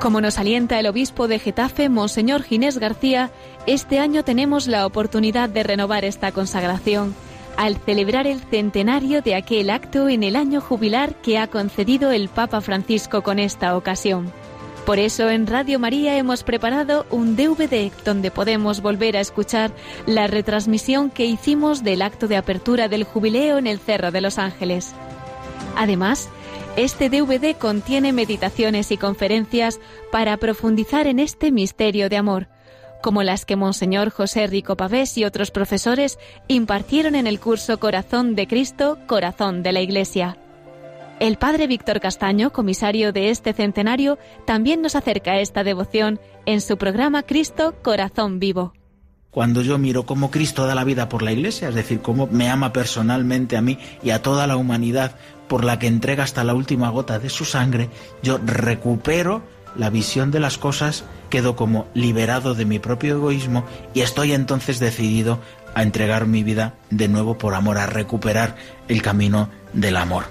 Como 0.00 0.20
nos 0.20 0.38
alienta 0.38 0.78
el 0.78 0.86
obispo 0.86 1.26
de 1.26 1.38
Getafe, 1.38 1.88
Monseñor 1.88 2.42
Ginés 2.42 2.78
García, 2.78 3.30
este 3.66 3.98
año 3.98 4.24
tenemos 4.24 4.66
la 4.66 4.86
oportunidad 4.86 5.48
de 5.48 5.62
renovar 5.62 6.04
esta 6.04 6.32
consagración 6.32 7.14
al 7.56 7.76
celebrar 7.76 8.26
el 8.26 8.40
centenario 8.40 9.22
de 9.22 9.34
aquel 9.34 9.70
acto 9.70 10.08
en 10.08 10.22
el 10.22 10.36
año 10.36 10.60
jubilar 10.60 11.14
que 11.22 11.38
ha 11.38 11.46
concedido 11.46 12.10
el 12.10 12.28
Papa 12.28 12.60
Francisco 12.60 13.22
con 13.22 13.38
esta 13.38 13.76
ocasión. 13.76 14.32
Por 14.84 15.00
eso 15.00 15.28
en 15.30 15.48
Radio 15.48 15.80
María 15.80 16.16
hemos 16.16 16.44
preparado 16.44 17.06
un 17.10 17.34
DVD 17.34 17.90
donde 18.04 18.30
podemos 18.30 18.80
volver 18.82 19.16
a 19.16 19.20
escuchar 19.20 19.72
la 20.06 20.28
retransmisión 20.28 21.10
que 21.10 21.26
hicimos 21.26 21.82
del 21.82 22.02
acto 22.02 22.28
de 22.28 22.36
apertura 22.36 22.88
del 22.88 23.02
jubileo 23.02 23.58
en 23.58 23.66
el 23.66 23.80
Cerro 23.80 24.12
de 24.12 24.20
los 24.20 24.38
Ángeles. 24.38 24.94
Además, 25.76 26.28
este 26.76 27.10
DVD 27.10 27.56
contiene 27.56 28.12
meditaciones 28.12 28.92
y 28.92 28.96
conferencias 28.96 29.80
para 30.12 30.36
profundizar 30.36 31.08
en 31.08 31.18
este 31.18 31.50
misterio 31.50 32.08
de 32.08 32.18
amor 32.18 32.48
como 33.06 33.22
las 33.22 33.44
que 33.44 33.54
Monseñor 33.54 34.10
José 34.10 34.48
Rico 34.48 34.76
Pavés 34.76 35.16
y 35.16 35.24
otros 35.24 35.52
profesores 35.52 36.18
impartieron 36.48 37.14
en 37.14 37.28
el 37.28 37.38
curso 37.38 37.78
Corazón 37.78 38.34
de 38.34 38.48
Cristo, 38.48 38.98
Corazón 39.06 39.62
de 39.62 39.70
la 39.70 39.80
Iglesia. 39.80 40.38
El 41.20 41.36
padre 41.36 41.68
Víctor 41.68 42.00
Castaño, 42.00 42.52
comisario 42.52 43.12
de 43.12 43.30
este 43.30 43.52
centenario, 43.52 44.18
también 44.44 44.82
nos 44.82 44.96
acerca 44.96 45.34
a 45.34 45.38
esta 45.38 45.62
devoción 45.62 46.18
en 46.46 46.60
su 46.60 46.78
programa 46.78 47.22
Cristo, 47.22 47.76
Corazón 47.80 48.40
Vivo. 48.40 48.72
Cuando 49.30 49.62
yo 49.62 49.78
miro 49.78 50.04
cómo 50.04 50.32
Cristo 50.32 50.66
da 50.66 50.74
la 50.74 50.82
vida 50.82 51.08
por 51.08 51.22
la 51.22 51.30
Iglesia, 51.30 51.68
es 51.68 51.76
decir, 51.76 52.00
cómo 52.00 52.26
me 52.26 52.50
ama 52.50 52.72
personalmente 52.72 53.56
a 53.56 53.62
mí 53.62 53.78
y 54.02 54.10
a 54.10 54.20
toda 54.20 54.48
la 54.48 54.56
humanidad, 54.56 55.14
por 55.46 55.64
la 55.64 55.78
que 55.78 55.86
entrega 55.86 56.24
hasta 56.24 56.42
la 56.42 56.54
última 56.54 56.90
gota 56.90 57.20
de 57.20 57.30
su 57.30 57.44
sangre, 57.44 57.88
yo 58.24 58.40
recupero 58.44 59.44
la 59.78 59.90
visión 59.90 60.30
de 60.30 60.40
las 60.40 60.58
cosas, 60.58 61.04
quedo 61.30 61.56
como 61.56 61.86
liberado 61.94 62.54
de 62.54 62.64
mi 62.64 62.78
propio 62.78 63.16
egoísmo 63.16 63.64
y 63.94 64.00
estoy 64.00 64.32
entonces 64.32 64.78
decidido 64.78 65.38
a 65.74 65.82
entregar 65.82 66.26
mi 66.26 66.42
vida 66.42 66.74
de 66.90 67.08
nuevo 67.08 67.36
por 67.36 67.54
amor, 67.54 67.78
a 67.78 67.86
recuperar 67.86 68.56
el 68.88 69.02
camino 69.02 69.50
del 69.72 69.96
amor. 69.96 70.24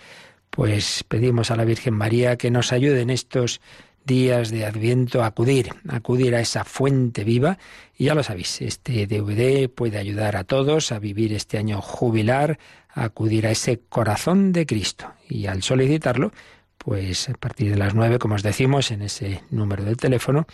Pues 0.51 1.05
pedimos 1.07 1.51
a 1.51 1.57
la 1.57 1.65
Virgen 1.65 1.95
María 1.95 2.37
que 2.37 2.51
nos 2.51 2.73
ayude 2.73 3.03
en 3.03 3.11
estos 3.11 3.61
días 4.05 4.51
de 4.51 4.65
Adviento 4.65 5.23
a 5.23 5.27
acudir, 5.27 5.71
acudir 5.89 6.35
a 6.35 6.41
esa 6.41 6.65
fuente 6.65 7.23
viva. 7.23 7.59
Y 7.97 8.07
ya 8.07 8.15
lo 8.15 8.23
sabéis, 8.23 8.61
este 8.63 9.07
DVD 9.07 9.69
puede 9.69 9.99
ayudar 9.99 10.37
a 10.37 10.45
todos 10.45 10.91
a 10.93 10.99
vivir 10.99 11.33
este 11.33 11.59
año 11.59 11.81
jubilar, 11.81 12.59
a 12.89 13.05
acudir 13.05 13.47
a 13.47 13.51
ese 13.51 13.81
corazón 13.89 14.53
de 14.53 14.67
Cristo. 14.67 15.13
Y 15.29 15.47
al 15.47 15.63
solicitarlo, 15.63 16.33
pues 16.79 17.29
a 17.29 17.35
partir 17.35 17.71
de 17.71 17.77
las 17.77 17.95
nueve, 17.95 18.19
como 18.19 18.35
os 18.35 18.43
decimos, 18.43 18.91
en 18.91 19.03
ese 19.03 19.43
número 19.51 19.85
de 19.85 19.95
teléfono, 19.97 20.47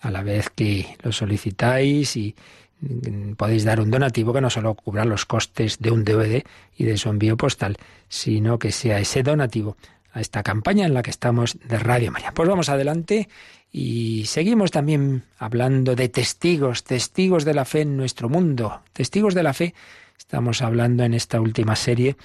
a 0.00 0.10
la 0.10 0.22
vez 0.22 0.50
que 0.50 0.96
lo 1.02 1.12
solicitáis 1.12 2.16
y 2.16 2.34
podéis 3.36 3.64
dar 3.64 3.80
un 3.80 3.90
donativo 3.90 4.32
que 4.32 4.40
no 4.40 4.50
solo 4.50 4.74
cubra 4.74 5.04
los 5.04 5.24
costes 5.26 5.78
de 5.78 5.90
un 5.90 6.04
DVD 6.04 6.44
y 6.76 6.84
de 6.84 6.96
su 6.96 7.08
envío 7.08 7.36
postal, 7.36 7.76
sino 8.08 8.58
que 8.58 8.72
sea 8.72 8.98
ese 8.98 9.22
donativo 9.22 9.76
a 10.12 10.20
esta 10.20 10.42
campaña 10.42 10.86
en 10.86 10.94
la 10.94 11.02
que 11.02 11.10
estamos 11.10 11.58
de 11.64 11.78
Radio 11.78 12.12
María. 12.12 12.32
Pues 12.32 12.48
vamos 12.48 12.68
adelante 12.68 13.28
y 13.72 14.24
seguimos 14.26 14.70
también 14.70 15.24
hablando 15.38 15.96
de 15.96 16.08
testigos, 16.08 16.84
testigos 16.84 17.44
de 17.44 17.54
la 17.54 17.64
fe 17.64 17.80
en 17.80 17.96
nuestro 17.96 18.28
mundo, 18.28 18.82
testigos 18.92 19.34
de 19.34 19.42
la 19.42 19.52
fe. 19.52 19.74
Estamos 20.16 20.62
hablando 20.62 21.02
en 21.02 21.14
esta 21.14 21.40
última 21.40 21.74
serie 21.74 22.16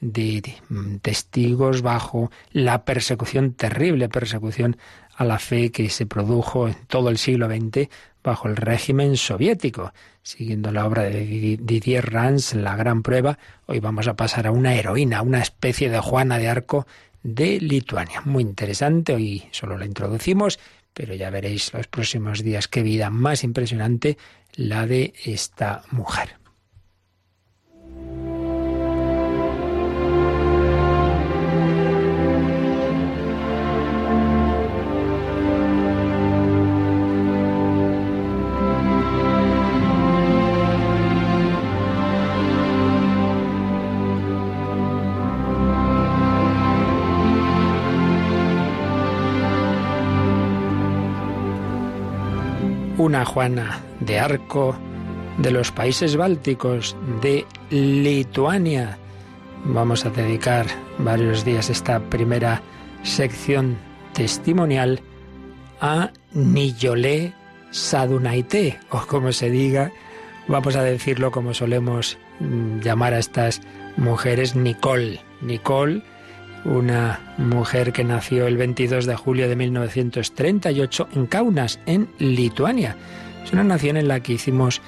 de, 0.00 0.42
mm, 0.68 0.96
testigos 0.96 1.82
bajo 1.82 2.30
la 2.52 2.84
persecución, 2.84 3.52
terrible 3.52 4.08
persecución 4.08 4.76
a 5.20 5.24
la 5.26 5.38
fe 5.38 5.70
que 5.70 5.90
se 5.90 6.06
produjo 6.06 6.66
en 6.66 6.76
todo 6.86 7.10
el 7.10 7.18
siglo 7.18 7.46
XX 7.46 7.90
bajo 8.24 8.48
el 8.48 8.56
régimen 8.56 9.18
soviético. 9.18 9.92
Siguiendo 10.22 10.72
la 10.72 10.86
obra 10.86 11.02
de 11.02 11.58
Didier 11.60 12.10
Rans, 12.10 12.54
La 12.54 12.74
Gran 12.74 13.02
Prueba, 13.02 13.38
hoy 13.66 13.80
vamos 13.80 14.08
a 14.08 14.16
pasar 14.16 14.46
a 14.46 14.50
una 14.50 14.74
heroína, 14.74 15.20
una 15.20 15.42
especie 15.42 15.90
de 15.90 16.00
Juana 16.00 16.38
de 16.38 16.48
Arco 16.48 16.86
de 17.22 17.60
Lituania. 17.60 18.22
Muy 18.24 18.42
interesante, 18.42 19.12
hoy 19.12 19.44
solo 19.50 19.76
la 19.76 19.84
introducimos, 19.84 20.58
pero 20.94 21.14
ya 21.14 21.28
veréis 21.28 21.74
los 21.74 21.86
próximos 21.86 22.42
días 22.42 22.66
qué 22.66 22.82
vida 22.82 23.10
más 23.10 23.44
impresionante 23.44 24.16
la 24.54 24.86
de 24.86 25.12
esta 25.26 25.82
mujer. 25.90 26.39
Una 53.00 53.24
Juana 53.24 53.80
de 54.00 54.20
Arco 54.20 54.76
de 55.38 55.50
los 55.50 55.72
países 55.72 56.16
bálticos, 56.16 56.94
de 57.22 57.46
Lituania. 57.70 58.98
Vamos 59.64 60.04
a 60.04 60.10
dedicar 60.10 60.66
varios 60.98 61.42
días 61.46 61.70
esta 61.70 61.98
primera 61.98 62.60
sección 63.02 63.78
testimonial 64.12 65.00
a 65.80 66.10
Niyolé 66.34 67.32
Sadunaité, 67.70 68.78
o 68.90 68.98
como 69.06 69.32
se 69.32 69.48
diga, 69.48 69.92
vamos 70.46 70.76
a 70.76 70.82
decirlo 70.82 71.30
como 71.30 71.54
solemos 71.54 72.18
mm, 72.40 72.80
llamar 72.80 73.14
a 73.14 73.18
estas 73.18 73.62
mujeres, 73.96 74.54
Nicole. 74.54 75.20
Nicole 75.40 76.02
una 76.64 77.34
mujer 77.38 77.92
que 77.92 78.04
nació 78.04 78.46
el 78.46 78.56
22 78.56 79.06
de 79.06 79.16
julio 79.16 79.48
de 79.48 79.56
1938 79.56 81.08
en 81.14 81.26
Kaunas, 81.26 81.80
en 81.86 82.08
Lituania. 82.18 82.96
Es 83.44 83.52
una 83.52 83.64
nación 83.64 83.96
en 83.96 84.08
la 84.08 84.20
que 84.20 84.34
hicimos 84.34 84.80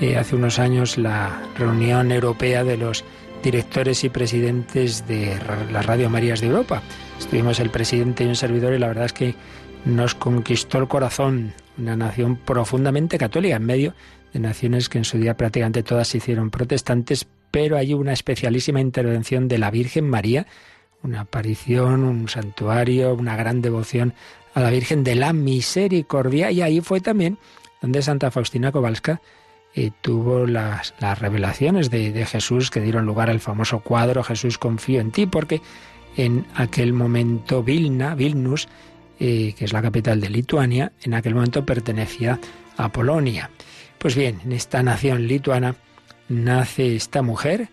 eh, 0.00 0.16
hace 0.16 0.36
unos 0.36 0.58
años 0.58 0.96
la 0.96 1.42
reunión 1.58 2.10
europea 2.10 2.64
de 2.64 2.76
los 2.76 3.04
directores 3.42 4.04
y 4.04 4.08
presidentes 4.08 5.06
de 5.06 5.38
las 5.72 5.86
Radio 5.86 6.10
Marías 6.10 6.40
de 6.40 6.48
Europa. 6.48 6.82
Estuvimos 7.18 7.60
el 7.60 7.70
presidente 7.70 8.24
y 8.24 8.28
un 8.28 8.36
servidor 8.36 8.74
y 8.74 8.78
la 8.78 8.88
verdad 8.88 9.06
es 9.06 9.12
que 9.12 9.34
nos 9.84 10.14
conquistó 10.14 10.78
el 10.78 10.88
corazón, 10.88 11.52
una 11.78 11.96
nación 11.96 12.36
profundamente 12.36 13.18
católica 13.18 13.56
en 13.56 13.64
medio 13.64 13.94
de 14.32 14.40
naciones 14.40 14.88
que 14.88 14.98
en 14.98 15.04
su 15.04 15.18
día 15.18 15.36
prácticamente 15.36 15.82
todas 15.82 16.08
se 16.08 16.18
hicieron 16.18 16.50
protestantes, 16.50 17.26
pero 17.50 17.76
hay 17.76 17.94
una 17.94 18.12
especialísima 18.12 18.80
intervención 18.80 19.48
de 19.48 19.58
la 19.58 19.70
Virgen 19.70 20.08
María 20.08 20.46
una 21.02 21.20
aparición, 21.20 22.04
un 22.04 22.28
santuario, 22.28 23.14
una 23.14 23.36
gran 23.36 23.62
devoción 23.62 24.14
a 24.54 24.60
la 24.60 24.70
Virgen 24.70 25.04
de 25.04 25.14
la 25.14 25.32
Misericordia 25.32 26.50
y 26.50 26.62
ahí 26.62 26.80
fue 26.80 27.00
también 27.00 27.38
donde 27.80 28.02
Santa 28.02 28.30
Faustina 28.30 28.72
Kowalska 28.72 29.20
eh, 29.74 29.92
tuvo 30.00 30.46
las, 30.46 30.94
las 30.98 31.18
revelaciones 31.18 31.90
de, 31.90 32.26
Jesús 32.26 32.70
que 32.70 32.80
dieron 32.80 33.06
lugar 33.06 33.30
al 33.30 33.40
famoso 33.40 33.80
cuadro 33.80 34.24
Jesús 34.24 34.58
confío 34.58 35.00
en 35.00 35.12
ti, 35.12 35.26
porque 35.26 35.62
en 36.16 36.46
aquel 36.56 36.92
momento 36.92 37.62
Vilna, 37.62 38.14
Vilnus, 38.16 38.68
eh, 39.20 39.54
que 39.56 39.64
es 39.64 39.72
la 39.72 39.80
capital 39.80 40.20
de 40.20 40.28
Lituania, 40.28 40.92
en 41.02 41.14
aquel 41.14 41.34
momento 41.34 41.64
pertenecía 41.64 42.40
a 42.76 42.90
Polonia. 42.90 43.50
Pues 43.98 44.16
bien, 44.16 44.40
en 44.44 44.52
esta 44.52 44.82
nación 44.82 45.28
lituana 45.28 45.76
nace 46.28 46.96
esta 46.96 47.22
mujer, 47.22 47.68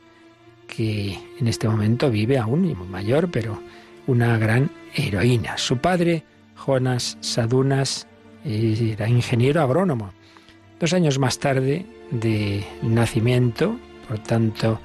que 0.67 1.17
en 1.39 1.47
este 1.47 1.67
momento 1.67 2.11
vive 2.11 2.37
aún 2.37 2.69
y 2.69 2.75
muy 2.75 2.87
mayor, 2.87 3.31
pero 3.31 3.61
una 4.05 4.37
gran 4.37 4.69
heroína. 4.93 5.57
Su 5.57 5.77
padre, 5.77 6.23
Jonas 6.55 7.17
Sadunas, 7.21 8.07
era 8.45 9.09
ingeniero 9.09 9.61
agrónomo. 9.61 10.13
Dos 10.79 10.93
años 10.93 11.17
más 11.19 11.39
tarde 11.39 11.85
de 12.11 12.63
nacimiento, 12.83 13.77
por 14.07 14.19
tanto, 14.19 14.79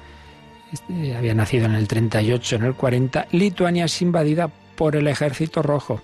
este, 0.71 1.15
había 1.15 1.33
nacido 1.35 1.65
en 1.65 1.75
el 1.75 1.87
38, 1.87 2.55
en 2.55 2.63
el 2.63 2.73
40, 2.73 3.27
Lituania 3.31 3.85
es 3.85 4.01
invadida 4.01 4.49
por 4.75 4.95
el 4.95 5.07
ejército 5.07 5.61
rojo, 5.61 6.01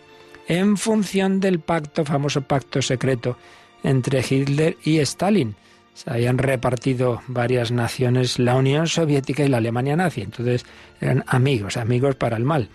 en 0.48 0.77
función 0.77 1.39
del 1.39 1.59
pacto, 1.59 2.05
famoso 2.05 2.41
pacto 2.41 2.81
secreto 2.81 3.38
entre 3.83 4.19
Hitler 4.27 4.77
y 4.83 5.00
Stalin 5.00 5.55
se 5.99 6.09
habían 6.09 6.37
repartido 6.37 7.21
varias 7.27 7.73
naciones, 7.73 8.39
la 8.39 8.55
Unión 8.55 8.87
Soviética 8.87 9.43
y 9.43 9.49
la 9.49 9.57
Alemania 9.57 9.97
nazi. 9.97 10.21
Entonces 10.21 10.65
eran 11.01 11.25
amigos, 11.27 11.75
amigos 11.75 12.15
para 12.15 12.37
el 12.37 12.45
mal. 12.45 12.69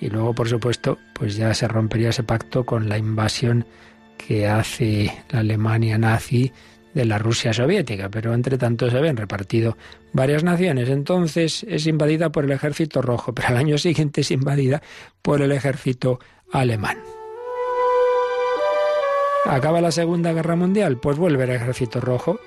Y 0.00 0.08
luego, 0.08 0.34
por 0.34 0.48
supuesto, 0.48 0.98
pues 1.12 1.36
ya 1.36 1.52
se 1.52 1.68
rompería 1.68 2.08
ese 2.08 2.22
pacto 2.22 2.64
con 2.64 2.88
la 2.88 2.96
invasión 2.96 3.66
que 4.16 4.48
hace 4.48 5.12
la 5.28 5.40
Alemania 5.40 5.98
nazi 5.98 6.52
de 6.94 7.04
la 7.04 7.18
Rusia 7.18 7.52
soviética, 7.52 8.08
pero 8.08 8.32
entre 8.32 8.56
tanto 8.56 8.88
se 8.90 8.96
habían 8.96 9.18
repartido 9.18 9.76
varias 10.14 10.42
naciones. 10.42 10.88
Entonces 10.88 11.66
es 11.68 11.86
invadida 11.86 12.32
por 12.32 12.44
el 12.44 12.52
ejército 12.52 13.02
rojo, 13.02 13.34
pero 13.34 13.48
al 13.48 13.58
año 13.58 13.76
siguiente 13.76 14.22
es 14.22 14.30
invadida 14.30 14.82
por 15.20 15.42
el 15.42 15.52
ejército 15.52 16.18
alemán. 16.50 16.96
Acaba 19.44 19.82
la 19.82 19.90
Segunda 19.90 20.32
Guerra 20.32 20.56
Mundial, 20.56 20.96
pues 20.96 21.18
vuelve 21.18 21.44
el 21.44 21.50
ejército 21.50 22.00
rojo 22.00 22.40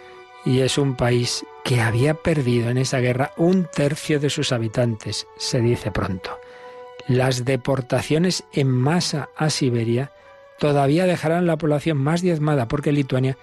y 0.47 0.61
es 0.61 0.77
un 0.77 0.95
país 0.95 1.45
que 1.65 1.81
había 1.81 2.13
perdido 2.13 2.69
en 2.69 2.77
esa 2.77 2.99
guerra 2.99 3.33
un 3.35 3.65
tercio 3.65 4.17
de 4.21 4.29
sus 4.29 4.53
habitantes, 4.53 5.27
se 5.35 5.59
dice 5.59 5.91
pronto. 5.91 6.39
Las 7.09 7.43
deportaciones 7.43 8.45
en 8.53 8.69
masa 8.69 9.27
a 9.35 9.49
Siberia 9.49 10.13
todavía 10.57 11.05
dejarán 11.05 11.47
la 11.47 11.57
población 11.57 11.97
más 11.97 12.21
diezmada 12.21 12.69
porque 12.69 12.93
Lituania 12.93 13.37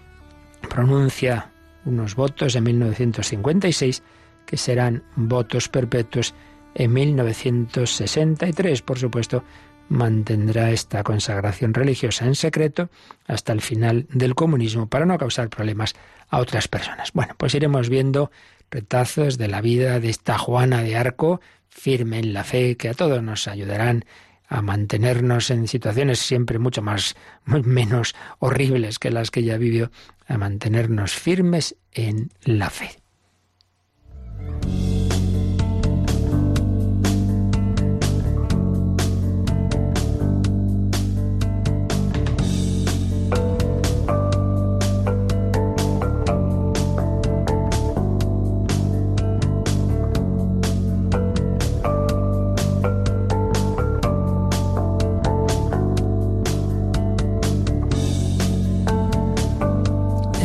pronuncia 0.70 1.52
unos 1.84 2.16
votos 2.16 2.56
en 2.56 2.64
1956 2.64 4.04
que 4.46 4.58
serán 4.58 5.04
votos 5.16 5.68
perpetuos 5.68 6.34
en 6.76 6.94
1963. 6.94 8.82
Por 8.82 8.98
supuesto, 8.98 9.44
mantendrá 9.92 10.72
esta 10.72 11.04
consagración 11.04 11.74
religiosa 11.74 12.26
en 12.26 12.36
secreto 12.36 12.90
hasta 13.28 13.52
el 13.52 13.62
final 13.62 14.08
del 14.10 14.36
comunismo 14.36 14.88
para 14.88 15.06
no 15.06 15.18
causar 15.18 15.50
problemas 15.50 15.94
a 16.30 16.40
otras 16.40 16.68
personas. 16.68 17.12
Bueno, 17.14 17.36
pues 17.38 17.54
iremos 17.56 17.90
viendo 17.90 18.32
retazos 18.72 19.38
de 19.38 19.50
la 19.50 19.60
vida 19.60 20.00
de 20.00 20.10
esta 20.10 20.38
Juana 20.38 20.82
de 20.82 20.96
Arco, 20.96 21.42
firme 21.70 22.20
en 22.20 22.34
la 22.34 22.46
fe, 22.46 22.78
que 22.78 22.88
a 22.90 22.94
todos 22.94 23.22
nos 23.22 23.50
ayudarán 23.50 24.06
a 24.48 24.62
mantenernos 24.62 25.50
en 25.50 25.68
situaciones 25.68 26.20
siempre 26.20 26.58
mucho 26.58 26.82
más 26.82 27.16
menos 27.46 28.16
horribles 28.40 28.98
que 28.98 29.12
las 29.12 29.30
que 29.30 29.42
ella 29.42 29.58
vivió, 29.58 29.92
a 30.26 30.38
mantenernos 30.38 31.12
firmes 31.12 31.76
en 31.92 32.32
la 32.46 32.70
fe. 32.70 32.92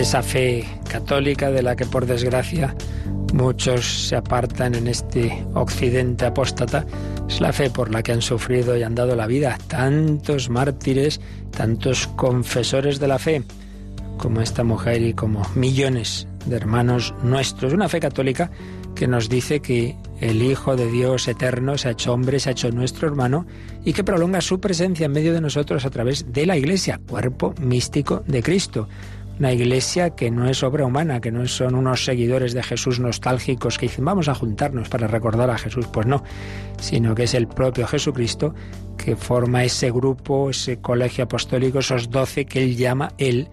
Esa 0.06 0.22
fe 0.22 0.64
católica 0.88 1.50
de 1.50 1.64
la 1.64 1.74
que 1.74 1.84
por 1.84 2.06
desgracia 2.06 2.76
muchos 3.34 4.06
se 4.06 4.14
apartan 4.14 4.76
en 4.76 4.86
este 4.86 5.44
occidente 5.54 6.26
apóstata, 6.26 6.86
es 7.28 7.40
la 7.40 7.52
fe 7.52 7.70
por 7.70 7.90
la 7.90 8.04
que 8.04 8.12
han 8.12 8.22
sufrido 8.22 8.76
y 8.76 8.84
han 8.84 8.94
dado 8.94 9.16
la 9.16 9.26
vida 9.26 9.58
tantos 9.66 10.48
mártires, 10.48 11.20
tantos 11.50 12.06
confesores 12.06 13.00
de 13.00 13.08
la 13.08 13.18
fe, 13.18 13.42
como 14.16 14.42
esta 14.42 14.62
mujer 14.62 15.02
y 15.02 15.12
como 15.12 15.42
millones 15.56 16.28
de 16.44 16.54
hermanos 16.54 17.12
nuestros. 17.24 17.72
Una 17.72 17.88
fe 17.88 17.98
católica 17.98 18.52
que 18.94 19.08
nos 19.08 19.28
dice 19.28 19.58
que 19.58 19.96
el 20.20 20.40
Hijo 20.40 20.76
de 20.76 20.88
Dios 20.88 21.26
eterno 21.26 21.78
se 21.78 21.88
ha 21.88 21.90
hecho 21.90 22.12
hombre, 22.12 22.38
se 22.38 22.50
ha 22.50 22.52
hecho 22.52 22.70
nuestro 22.70 23.08
hermano 23.08 23.44
y 23.84 23.92
que 23.92 24.04
prolonga 24.04 24.40
su 24.40 24.60
presencia 24.60 25.06
en 25.06 25.12
medio 25.12 25.32
de 25.32 25.40
nosotros 25.40 25.84
a 25.84 25.90
través 25.90 26.32
de 26.32 26.46
la 26.46 26.56
Iglesia, 26.56 27.00
cuerpo 27.08 27.56
místico 27.60 28.22
de 28.28 28.44
Cristo 28.44 28.86
una 29.38 29.52
iglesia 29.52 30.10
que 30.10 30.30
no 30.30 30.48
es 30.48 30.62
obra 30.62 30.86
humana, 30.86 31.20
que 31.20 31.30
no 31.30 31.46
son 31.46 31.74
unos 31.74 32.04
seguidores 32.04 32.54
de 32.54 32.62
Jesús 32.62 33.00
nostálgicos 33.00 33.78
que 33.78 33.86
dicen 33.86 34.04
vamos 34.04 34.28
a 34.28 34.34
juntarnos 34.34 34.88
para 34.88 35.06
recordar 35.06 35.50
a 35.50 35.58
Jesús, 35.58 35.86
pues 35.92 36.06
no, 36.06 36.22
sino 36.80 37.14
que 37.14 37.24
es 37.24 37.34
el 37.34 37.46
propio 37.46 37.86
Jesucristo 37.86 38.54
que 38.96 39.16
forma 39.16 39.64
ese 39.64 39.90
grupo, 39.90 40.50
ese 40.50 40.78
colegio 40.78 41.24
apostólico, 41.24 41.80
esos 41.80 42.10
doce 42.10 42.46
que 42.46 42.62
él 42.62 42.76
llama 42.76 43.12
él 43.18 43.48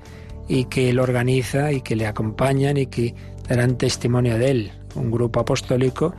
y 0.47 0.65
que 0.65 0.89
él 0.89 0.99
organiza 0.99 1.71
y 1.71 1.81
que 1.81 1.95
le 1.95 2.07
acompañan 2.07 2.77
y 2.77 2.87
que 2.87 3.13
darán 3.47 3.77
testimonio 3.77 4.37
de 4.37 4.51
él. 4.51 4.71
Un 4.95 5.11
grupo 5.11 5.39
apostólico 5.39 6.13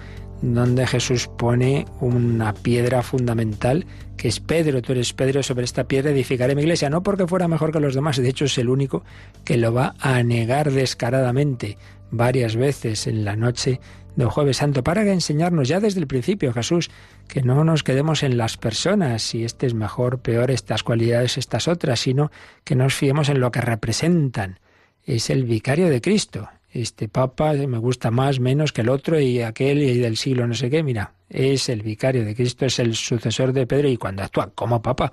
donde 0.52 0.86
Jesús 0.86 1.28
pone 1.38 1.86
una 2.00 2.52
piedra 2.52 3.02
fundamental, 3.02 3.86
que 4.18 4.28
es 4.28 4.40
Pedro. 4.40 4.82
Tú 4.82 4.92
eres 4.92 5.14
Pedro, 5.14 5.42
sobre 5.42 5.64
esta 5.64 5.84
piedra 5.84 6.10
edificaré 6.10 6.54
mi 6.54 6.62
iglesia. 6.62 6.90
No 6.90 7.02
porque 7.02 7.26
fuera 7.26 7.48
mejor 7.48 7.72
que 7.72 7.80
los 7.80 7.94
demás, 7.94 8.18
de 8.18 8.28
hecho 8.28 8.44
es 8.44 8.58
el 8.58 8.68
único 8.68 9.04
que 9.44 9.56
lo 9.56 9.72
va 9.72 9.94
a 9.98 10.22
negar 10.22 10.70
descaradamente 10.70 11.78
varias 12.10 12.56
veces 12.56 13.06
en 13.06 13.24
la 13.24 13.36
noche 13.36 13.80
del 14.16 14.28
jueves 14.28 14.58
santo, 14.58 14.84
para 14.84 15.02
enseñarnos 15.10 15.66
ya 15.66 15.80
desde 15.80 15.98
el 15.98 16.06
principio, 16.06 16.52
Jesús, 16.52 16.90
que 17.26 17.42
no 17.42 17.64
nos 17.64 17.82
quedemos 17.82 18.22
en 18.22 18.36
las 18.36 18.56
personas, 18.56 19.22
si 19.22 19.44
este 19.44 19.66
es 19.66 19.74
mejor, 19.74 20.20
peor, 20.20 20.52
estas 20.52 20.84
cualidades, 20.84 21.36
estas 21.36 21.66
otras, 21.66 21.98
sino 22.00 22.30
que 22.62 22.76
nos 22.76 22.94
fiemos 22.94 23.28
en 23.28 23.40
lo 23.40 23.50
que 23.50 23.60
representan. 23.60 24.60
Es 25.04 25.30
el 25.30 25.44
vicario 25.44 25.88
de 25.88 26.00
Cristo, 26.00 26.48
este 26.74 27.08
papa 27.08 27.52
me 27.52 27.78
gusta 27.78 28.10
más, 28.10 28.40
menos 28.40 28.72
que 28.72 28.82
el 28.82 28.88
otro 28.88 29.18
y 29.20 29.40
aquel 29.40 29.80
y 29.80 29.98
del 29.98 30.16
siglo 30.16 30.46
no 30.46 30.54
sé 30.54 30.68
qué. 30.68 30.82
Mira, 30.82 31.14
es 31.30 31.68
el 31.68 31.82
vicario 31.82 32.24
de 32.24 32.34
Cristo, 32.34 32.66
es 32.66 32.80
el 32.80 32.96
sucesor 32.96 33.52
de 33.52 33.66
Pedro 33.66 33.88
y 33.88 33.96
cuando 33.96 34.24
actúa 34.24 34.50
como 34.54 34.82
papa, 34.82 35.12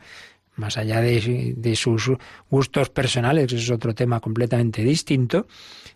más 0.56 0.78
allá 0.78 1.02
de, 1.02 1.76
sus 1.76 2.12
gustos 2.50 2.90
personales, 2.90 3.46
eso 3.46 3.58
es 3.58 3.72
otro 3.72 3.94
tema 3.94 4.20
completamente 4.20 4.84
distinto, 4.84 5.48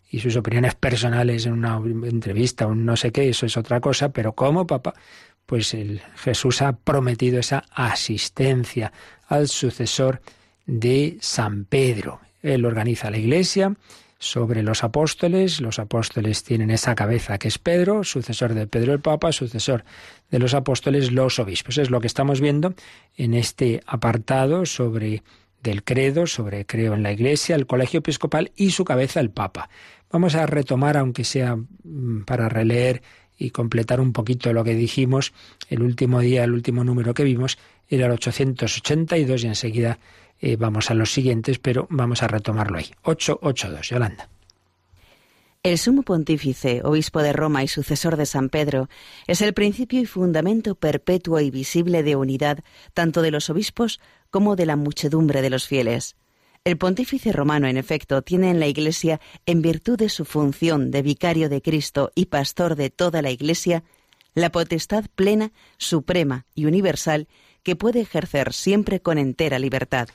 y 0.10 0.20
sus 0.20 0.36
opiniones 0.36 0.76
personales 0.76 1.46
en 1.46 1.54
una 1.54 1.82
entrevista 2.08 2.68
o 2.68 2.76
no 2.76 2.96
sé 2.96 3.12
qué, 3.12 3.30
eso 3.30 3.46
es 3.46 3.58
otra 3.58 3.82
cosa, 3.82 4.10
pero 4.10 4.34
como 4.34 4.66
papa, 4.66 4.94
pues 5.46 5.76
Jesús 6.16 6.62
ha 6.62 6.74
prometido 6.74 7.40
esa 7.40 7.66
asistencia 7.72 8.94
al 9.28 9.48
sucesor 9.48 10.22
de 10.66 11.18
San 11.22 11.66
Pedro. 11.66 12.20
Él 12.42 12.66
organiza 12.66 13.10
la 13.10 13.18
iglesia, 13.18 13.76
sobre 14.20 14.64
los 14.64 14.84
apóstoles. 14.84 15.62
Los 15.62 15.80
apóstoles 15.80 16.44
tienen 16.44 16.72
esa 16.72 16.96
cabeza 16.96 17.38
que 17.38 17.48
es 17.48 17.58
Pedro, 17.58 18.04
sucesor 18.04 18.54
de 18.54 18.68
Pedro 18.68 18.94
el 18.94 19.00
Papa, 19.00 19.32
sucesor 19.32 19.84
de 20.32 20.40
los 20.40 20.54
apóstoles, 20.54 21.12
los 21.12 21.40
obispos. 21.40 21.78
Es 21.78 21.90
lo 21.90 22.02
que 22.02 22.08
estamos 22.08 22.42
viendo 22.42 22.74
en 23.18 23.34
este 23.34 23.82
apartado 23.86 24.66
sobre 24.66 25.24
del 25.66 25.84
credo 25.84 26.28
sobre 26.28 26.66
creo 26.66 26.94
en 26.94 27.02
la 27.02 27.12
Iglesia, 27.12 27.56
el 27.56 27.66
colegio 27.66 27.98
episcopal 27.98 28.52
y 28.56 28.70
su 28.70 28.86
cabeza 28.86 29.20
el 29.20 29.32
Papa. 29.32 29.70
Vamos 30.12 30.36
a 30.36 30.46
retomar, 30.46 30.96
aunque 30.96 31.24
sea 31.24 31.56
mm, 31.56 32.24
para 32.26 32.48
releer 32.48 33.02
y 33.38 33.50
completar 33.50 34.00
un 34.00 34.14
poquito 34.14 34.54
lo 34.54 34.64
que 34.64 34.76
dijimos 34.76 35.34
el 35.68 35.82
último 35.82 36.20
día, 36.20 36.44
el 36.44 36.54
último 36.54 36.84
número 36.84 37.14
que 37.14 37.24
vimos 37.24 37.58
era 37.90 38.06
el 38.06 38.12
882 38.14 39.44
y 39.44 39.48
enseguida 39.48 40.00
eh, 40.46 40.58
vamos 40.58 40.92
a 40.92 40.94
los 40.94 41.12
siguientes, 41.12 41.58
pero 41.58 41.88
vamos 41.90 42.22
a 42.22 42.28
retomarlo 42.28 42.78
ahí. 42.78 42.92
882, 43.02 43.90
Yolanda. 43.90 44.30
El 45.64 45.80
sumo 45.80 46.04
pontífice, 46.04 46.82
obispo 46.84 47.24
de 47.24 47.34
Roma 47.34 47.64
y 47.64 47.68
sucesor 47.68 48.16
de 48.16 48.28
San 48.28 48.50
Pedro, 48.50 48.88
es 49.26 49.42
el 49.42 49.56
principio 49.56 50.00
y 50.00 50.06
fundamento 50.06 50.76
perpetuo 50.76 51.40
y 51.40 51.50
visible 51.50 52.04
de 52.04 52.16
unidad 52.16 52.60
tanto 52.94 53.24
de 53.24 53.32
los 53.32 53.50
obispos 53.50 54.00
como 54.30 54.56
de 54.56 54.68
la 54.68 54.76
muchedumbre 54.76 55.42
de 55.42 55.50
los 55.50 55.68
fieles. 55.68 56.16
El 56.64 56.78
pontífice 56.78 57.32
romano, 57.32 57.66
en 57.66 57.78
efecto, 57.78 58.22
tiene 58.22 58.52
en 58.52 58.60
la 58.60 58.68
Iglesia, 58.68 59.20
en 59.48 59.64
virtud 59.64 59.98
de 59.98 60.10
su 60.10 60.26
función 60.26 60.92
de 60.92 61.02
vicario 61.02 61.50
de 61.50 61.64
Cristo 61.64 62.12
y 62.14 62.28
pastor 62.28 62.76
de 62.76 62.92
toda 62.92 63.24
la 63.24 63.32
Iglesia, 63.32 63.84
la 64.36 64.52
potestad 64.52 65.06
plena, 65.16 65.52
suprema 65.80 66.46
y 66.54 66.66
universal 66.66 67.28
que 67.64 67.76
puede 67.76 68.02
ejercer 68.02 68.54
siempre 68.54 69.00
con 69.00 69.18
entera 69.18 69.58
libertad. 69.58 70.08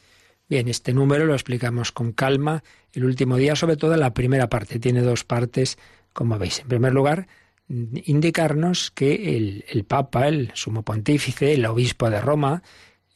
Bien, 0.50 0.66
este 0.66 0.92
número 0.92 1.26
lo 1.26 1.34
explicamos 1.34 1.92
con 1.92 2.10
calma 2.10 2.64
el 2.92 3.04
último 3.04 3.36
día, 3.36 3.54
sobre 3.54 3.76
todo 3.76 3.96
la 3.96 4.12
primera 4.12 4.48
parte. 4.48 4.80
Tiene 4.80 5.00
dos 5.00 5.22
partes, 5.22 5.78
como 6.12 6.40
veis. 6.40 6.58
En 6.58 6.66
primer 6.66 6.92
lugar, 6.92 7.28
indicarnos 7.68 8.90
que 8.90 9.36
el, 9.36 9.84
Papa, 9.84 10.26
el 10.26 10.50
sumo 10.54 10.82
pontífice, 10.82 11.52
el 11.52 11.64
obispo 11.66 12.10
de 12.10 12.20
Roma, 12.20 12.64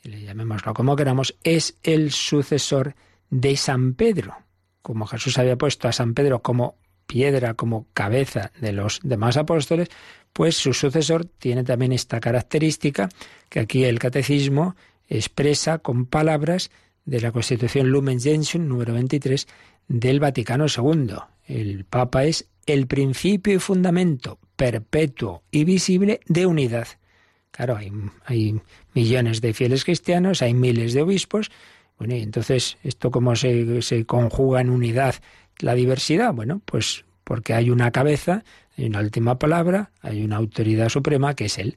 llamémoslo 0.04 0.74
como 0.74 0.94
queramos, 0.94 1.34
es 1.42 1.76
el 1.82 2.12
sucesor 2.12 2.94
de 3.30 3.56
San 3.56 3.94
Pedro. 3.94 4.36
Como 4.80 5.04
Jesús 5.04 5.36
había 5.36 5.56
puesto 5.56 5.88
a 5.88 5.92
San 5.92 6.14
Pedro 6.14 6.40
como 6.40 6.76
piedra, 7.08 7.54
como 7.54 7.88
cabeza 7.94 8.52
de 8.60 8.70
los 8.70 9.00
demás 9.02 9.36
apóstoles, 9.36 9.88
pues 10.32 10.56
su 10.56 10.72
sucesor 10.72 11.24
tiene 11.24 11.64
también 11.64 11.92
esta 11.92 12.20
característica 12.20 13.08
que 13.48 13.58
aquí 13.58 13.82
el 13.82 13.98
catecismo 13.98 14.76
expresa 15.08 15.78
con 15.78 16.06
palabras 16.06 16.70
de 17.04 17.20
la 17.20 17.32
Constitución 17.32 17.88
Lumen 17.88 18.20
Gentium 18.20 18.66
número 18.66 18.94
23 18.94 19.46
del 19.88 20.20
Vaticano 20.20 20.66
II. 20.66 21.14
El 21.46 21.84
Papa 21.84 22.24
es 22.24 22.48
el 22.66 22.86
principio 22.86 23.54
y 23.54 23.58
fundamento 23.58 24.38
perpetuo 24.56 25.42
y 25.50 25.64
visible 25.64 26.20
de 26.26 26.46
unidad. 26.46 26.88
Claro, 27.50 27.76
hay, 27.76 27.92
hay 28.24 28.60
millones 28.94 29.40
de 29.40 29.52
fieles 29.52 29.84
cristianos, 29.84 30.42
hay 30.42 30.54
miles 30.54 30.94
de 30.94 31.02
obispos. 31.02 31.50
Bueno, 31.98 32.16
y 32.16 32.22
entonces, 32.22 32.78
¿esto 32.82 33.10
cómo 33.10 33.36
se, 33.36 33.82
se 33.82 34.04
conjuga 34.06 34.60
en 34.60 34.70
unidad 34.70 35.14
la 35.60 35.74
diversidad? 35.74 36.32
Bueno, 36.32 36.60
pues 36.64 37.04
porque 37.22 37.54
hay 37.54 37.70
una 37.70 37.90
cabeza, 37.90 38.44
hay 38.76 38.86
una 38.86 39.00
última 39.00 39.38
palabra, 39.38 39.92
hay 40.00 40.24
una 40.24 40.36
autoridad 40.36 40.88
suprema 40.88 41.34
que 41.34 41.44
es 41.44 41.58
el 41.58 41.76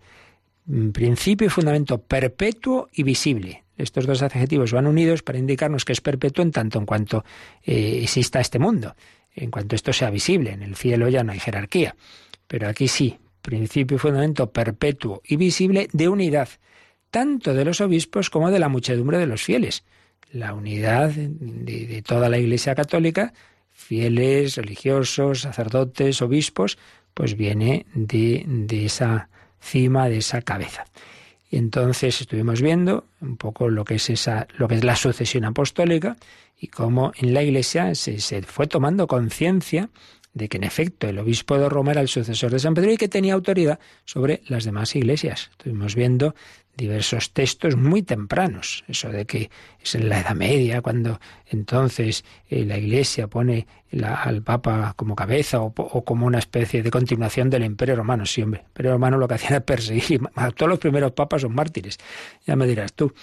principio 0.94 1.48
y 1.48 1.50
fundamento 1.50 2.02
perpetuo 2.02 2.90
y 2.92 3.04
visible 3.04 3.67
estos 3.78 4.06
dos 4.06 4.22
adjetivos 4.22 4.72
van 4.72 4.88
unidos 4.88 5.24
para 5.24 5.38
indicarnos 5.38 5.86
que 5.86 5.94
es 5.94 6.02
perpetuo 6.02 6.44
en 6.44 6.52
tanto 6.52 6.80
en 6.80 6.86
cuanto 6.86 7.24
eh, 7.64 8.00
exista 8.04 8.40
este 8.40 8.60
mundo, 8.60 8.96
en 9.36 9.52
cuanto 9.52 9.76
esto 9.76 9.94
sea 9.94 10.10
visible. 10.10 10.52
En 10.52 10.64
el 10.64 10.76
cielo 10.76 11.08
ya 11.10 11.24
no 11.24 11.32
hay 11.32 11.40
jerarquía, 11.40 11.96
pero 12.48 12.68
aquí 12.68 12.88
sí, 12.88 13.18
principio 13.42 13.96
y 13.96 14.00
fundamento 14.00 14.52
perpetuo 14.52 15.22
y 15.26 15.36
visible 15.36 15.88
de 15.94 16.10
unidad, 16.10 16.50
tanto 17.12 17.54
de 17.54 17.66
los 17.66 17.80
obispos 17.82 18.30
como 18.30 18.52
de 18.52 18.60
la 18.60 18.70
muchedumbre 18.70 19.18
de 19.18 19.28
los 19.28 19.44
fieles. 19.44 19.84
La 20.32 20.54
unidad 20.54 21.12
de, 21.12 22.04
toda 22.06 22.28
la 22.28 22.38
Iglesia 22.38 22.76
católica, 22.76 23.34
fieles, 23.72 24.58
religiosos, 24.58 25.42
sacerdotes, 25.42 26.22
obispos, 26.22 26.78
pues 27.14 27.38
viene 27.38 27.86
de, 27.94 28.44
de 28.46 28.86
esa 28.86 29.30
cima, 29.62 30.10
de 30.10 30.18
esa 30.18 30.42
cabeza. 30.42 30.86
Y 31.50 31.58
entonces 31.58 32.22
estuvimos 32.22 32.62
viendo 32.62 33.06
un 33.22 33.38
poco 33.38 33.70
lo 33.70 33.86
que 33.86 33.96
es 33.96 34.10
esa, 34.10 34.48
lo 34.58 34.68
que 34.68 34.76
es 34.76 34.84
la 34.84 34.96
sucesión 34.96 35.46
apostólica 35.46 36.18
y 36.60 36.68
cómo 36.68 37.14
en 37.16 37.34
la 37.34 37.44
Iglesia 37.44 37.96
se, 37.96 38.20
se 38.20 38.42
fue 38.42 38.68
tomando 38.68 39.08
conciencia 39.08 39.90
de 40.34 40.50
que 40.50 40.58
en 40.58 40.64
efecto 40.64 41.08
el 41.08 41.20
obispo 41.20 41.58
de 41.58 41.68
Roma 41.68 41.92
era 41.92 42.02
el 42.02 42.08
sucesor 42.08 42.52
de 42.52 42.60
San 42.60 42.74
Pedro 42.74 42.92
y 42.92 42.98
que 42.98 43.08
tenía 43.08 43.34
autoridad 43.34 43.80
sobre 44.06 44.42
las 44.48 44.66
demás 44.66 44.96
iglesias. 44.96 45.50
Estuvimos 45.52 45.96
viendo 45.96 46.36
diversos 46.78 47.34
textos 47.34 47.76
muy 47.76 48.04
tempranos, 48.04 48.84
eso 48.88 49.10
de 49.10 49.26
que 49.26 49.50
es 49.82 49.96
en 49.96 50.08
la 50.08 50.20
Edad 50.20 50.36
Media 50.36 50.82
cuando 50.82 51.20
entonces 51.48 52.24
eh, 52.50 52.64
la 52.64 52.78
Iglesia 52.78 53.28
pone 53.28 53.66
al 54.04 54.44
Papa 54.44 54.94
como 54.96 55.16
cabeza 55.16 55.60
o, 55.62 55.74
como 55.74 56.28
una 56.28 56.40
especie 56.40 56.84
de 56.84 56.92
continuación 56.92 57.50
del 57.50 57.66
Imperio 57.66 57.96
Romano. 57.96 58.26
Sí, 58.26 58.44
hombre, 58.44 58.62
el 58.62 58.68
Imperio 58.68 58.92
Romano 58.94 59.18
lo 59.18 59.28
que 59.28 59.34
hacía 59.34 59.50
era 59.50 59.60
perseguir, 59.62 60.22
todos 60.56 60.70
los 60.70 60.80
primeros 60.80 61.14
papas 61.14 61.42
son 61.42 61.56
mártires, 61.56 61.98
ya 62.46 62.56
me 62.56 62.68
dirás 62.68 62.94
tú. 62.94 63.14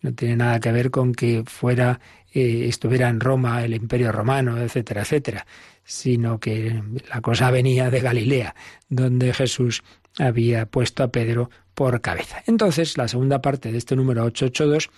No 0.00 0.12
tiene 0.14 0.36
nada 0.36 0.58
que 0.58 0.72
ver 0.72 0.90
con 0.90 1.12
que 1.12 1.44
fuera 1.46 2.00
eh, 2.32 2.64
estuviera 2.66 3.08
en 3.08 3.20
Roma 3.20 3.62
el 3.62 3.74
Imperio 3.74 4.10
Romano, 4.10 4.58
etcétera, 4.58 5.02
etcétera 5.02 5.46
sino 5.84 6.38
que 6.38 6.82
la 7.12 7.20
cosa 7.20 7.50
venía 7.50 7.90
de 7.90 8.00
Galilea, 8.00 8.54
donde 8.88 9.34
Jesús 9.34 9.82
había 10.18 10.66
puesto 10.66 11.02
a 11.02 11.08
Pedro 11.08 11.50
por 11.74 12.00
cabeza. 12.00 12.42
Entonces, 12.46 12.96
la 12.98 13.08
segunda 13.08 13.40
parte 13.40 13.72
de 13.72 13.78
este 13.78 13.96
número 13.96 14.24
882 14.24 14.90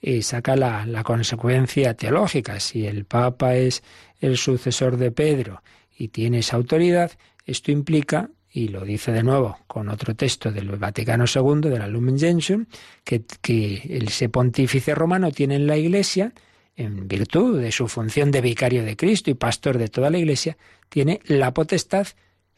eh, 0.00 0.22
saca 0.22 0.56
la, 0.56 1.02
consecuencia 1.04 1.94
teológica. 1.94 2.58
Si 2.58 2.86
el 2.86 3.04
Papa 3.04 3.54
es 3.54 3.82
el 4.20 4.36
sucesor 4.36 4.96
de 4.96 5.10
Pedro 5.10 5.62
y 5.96 6.08
tiene 6.08 6.40
esa 6.40 6.56
autoridad, 6.56 7.12
esto 7.44 7.70
implica 7.70 8.30
y 8.50 8.68
lo 8.68 8.84
dice 8.84 9.12
de 9.12 9.22
nuevo 9.22 9.58
con 9.66 9.88
otro 9.88 10.14
texto 10.14 10.50
del 10.52 10.68
Vaticano 10.76 11.24
II, 11.32 11.70
de 11.70 11.78
la 11.78 11.86
Lumen 11.86 12.18
Gentium, 12.18 12.66
que, 13.04 13.22
que 13.40 13.80
ese 14.04 14.28
pontífice 14.28 14.94
romano 14.94 15.30
tiene 15.30 15.56
en 15.56 15.66
la 15.66 15.76
Iglesia 15.76 16.34
en 16.76 17.06
virtud 17.06 17.60
de 17.60 17.70
su 17.72 17.88
función 17.88 18.30
de 18.30 18.40
vicario 18.40 18.84
de 18.84 18.96
Cristo 18.96 19.30
y 19.30 19.34
pastor 19.34 19.78
de 19.78 19.88
toda 19.88 20.10
la 20.10 20.18
Iglesia, 20.18 20.56
tiene 20.88 21.20
la 21.26 21.54
potestad, 21.54 22.08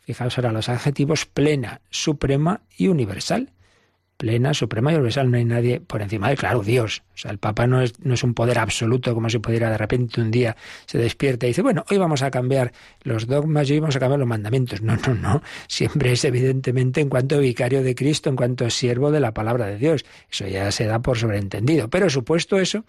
fijaos 0.04 0.38
ahora 0.38 0.52
los 0.52 0.68
adjetivos, 0.68 1.26
plena, 1.26 1.80
suprema 1.90 2.62
y 2.76 2.88
universal. 2.88 3.50
Plena, 4.16 4.54
suprema 4.54 4.92
y 4.92 4.94
universal, 4.94 5.28
no 5.28 5.38
hay 5.38 5.44
nadie 5.44 5.80
por 5.80 6.00
encima 6.00 6.28
de, 6.28 6.36
claro, 6.36 6.62
Dios. 6.62 7.02
O 7.14 7.18
sea, 7.18 7.32
el 7.32 7.38
Papa 7.38 7.66
no 7.66 7.82
es, 7.82 7.98
no 7.98 8.14
es 8.14 8.22
un 8.22 8.32
poder 8.32 8.60
absoluto 8.60 9.12
como 9.12 9.28
si 9.28 9.40
pudiera 9.40 9.70
de 9.70 9.76
repente 9.76 10.20
un 10.20 10.30
día 10.30 10.56
se 10.86 10.98
despierta 10.98 11.46
y 11.46 11.48
dice, 11.48 11.62
bueno, 11.62 11.84
hoy 11.90 11.98
vamos 11.98 12.22
a 12.22 12.30
cambiar 12.30 12.72
los 13.02 13.26
dogmas 13.26 13.68
y 13.68 13.72
hoy 13.72 13.80
vamos 13.80 13.96
a 13.96 13.98
cambiar 13.98 14.20
los 14.20 14.28
mandamientos. 14.28 14.82
No, 14.82 14.96
no, 14.96 15.14
no. 15.14 15.42
Siempre 15.66 16.12
es 16.12 16.24
evidentemente 16.24 17.00
en 17.00 17.08
cuanto 17.08 17.40
vicario 17.40 17.82
de 17.82 17.96
Cristo, 17.96 18.30
en 18.30 18.36
cuanto 18.36 18.70
siervo 18.70 19.10
de 19.10 19.18
la 19.18 19.34
palabra 19.34 19.66
de 19.66 19.78
Dios. 19.78 20.04
Eso 20.30 20.46
ya 20.46 20.70
se 20.70 20.86
da 20.86 21.00
por 21.00 21.18
sobreentendido. 21.18 21.90
Pero 21.90 22.08
supuesto 22.08 22.60
eso, 22.60 22.84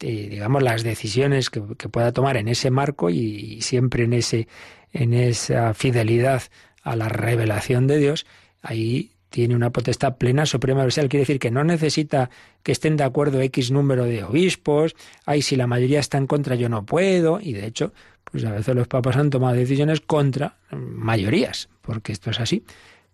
digamos, 0.00 0.62
las 0.62 0.82
decisiones 0.82 1.50
que, 1.50 1.60
pueda 1.60 2.12
tomar 2.12 2.36
en 2.36 2.48
ese 2.48 2.70
marco 2.70 3.10
y, 3.10 3.60
siempre 3.60 4.04
en, 4.04 4.14
ese, 4.14 4.48
en 4.92 5.14
esa 5.14 5.74
fidelidad 5.74 6.42
a 6.82 6.96
la 6.96 7.08
revelación 7.08 7.86
de 7.86 7.98
Dios, 7.98 8.26
ahí 8.62 9.12
tiene 9.30 9.54
una 9.54 9.70
potestad 9.70 10.16
plena, 10.16 10.44
suprema, 10.44 10.80
universal. 10.80 11.08
Quiere 11.08 11.22
decir 11.22 11.38
que 11.38 11.50
no 11.50 11.64
necesita 11.64 12.30
que 12.62 12.72
estén 12.72 12.96
de 12.96 13.04
acuerdo 13.04 13.40
X 13.40 13.70
número 13.70 14.04
de 14.04 14.24
obispos, 14.24 14.96
ay, 15.24 15.42
si 15.42 15.56
la 15.56 15.66
mayoría 15.66 16.00
está 16.00 16.18
en 16.18 16.26
contra, 16.26 16.56
yo 16.56 16.68
no 16.68 16.84
puedo, 16.84 17.40
y 17.40 17.52
de 17.52 17.66
hecho, 17.66 17.92
pues 18.24 18.44
a 18.44 18.52
veces 18.52 18.74
los 18.74 18.88
papas 18.88 19.16
han 19.16 19.30
tomado 19.30 19.54
decisiones 19.54 20.00
contra 20.00 20.56
mayorías, 20.72 21.68
porque 21.80 22.12
esto 22.12 22.30
es 22.30 22.40
así. 22.40 22.64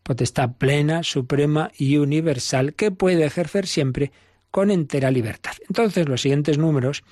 Potestad 0.03 0.53
plena, 0.57 1.03
suprema 1.03 1.71
y 1.77 1.99
universal 1.99 2.75
que 2.75 2.91
puede 2.91 3.25
ejercer 3.25 3.67
siempre 3.67 4.13
con 4.51 4.71
entera 4.71 5.11
libertad. 5.11 5.53
Entonces, 5.69 6.09
los 6.09 6.23
siguientes 6.23 6.57
números 6.57 7.03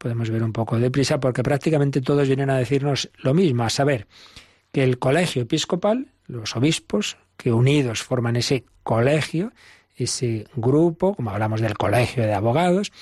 podemos 0.00 0.30
ver 0.30 0.42
un 0.42 0.54
poco 0.54 0.78
deprisa 0.78 1.20
porque 1.20 1.42
prácticamente 1.42 2.00
todos 2.00 2.26
vienen 2.26 2.48
a 2.48 2.56
decirnos 2.56 3.10
lo 3.18 3.34
mismo, 3.34 3.64
a 3.64 3.70
saber 3.70 4.06
que 4.72 4.82
el 4.82 4.98
colegio 4.98 5.42
episcopal, 5.42 6.08
los 6.26 6.56
obispos, 6.56 7.18
que 7.36 7.52
unidos 7.52 8.02
forman 8.02 8.36
ese 8.36 8.64
colegio, 8.82 9.52
ese 9.94 10.46
grupo, 10.56 11.14
como 11.14 11.30
hablamos 11.30 11.60
del 11.60 11.76
colegio 11.76 12.22
de 12.22 12.32
abogados, 12.32 12.92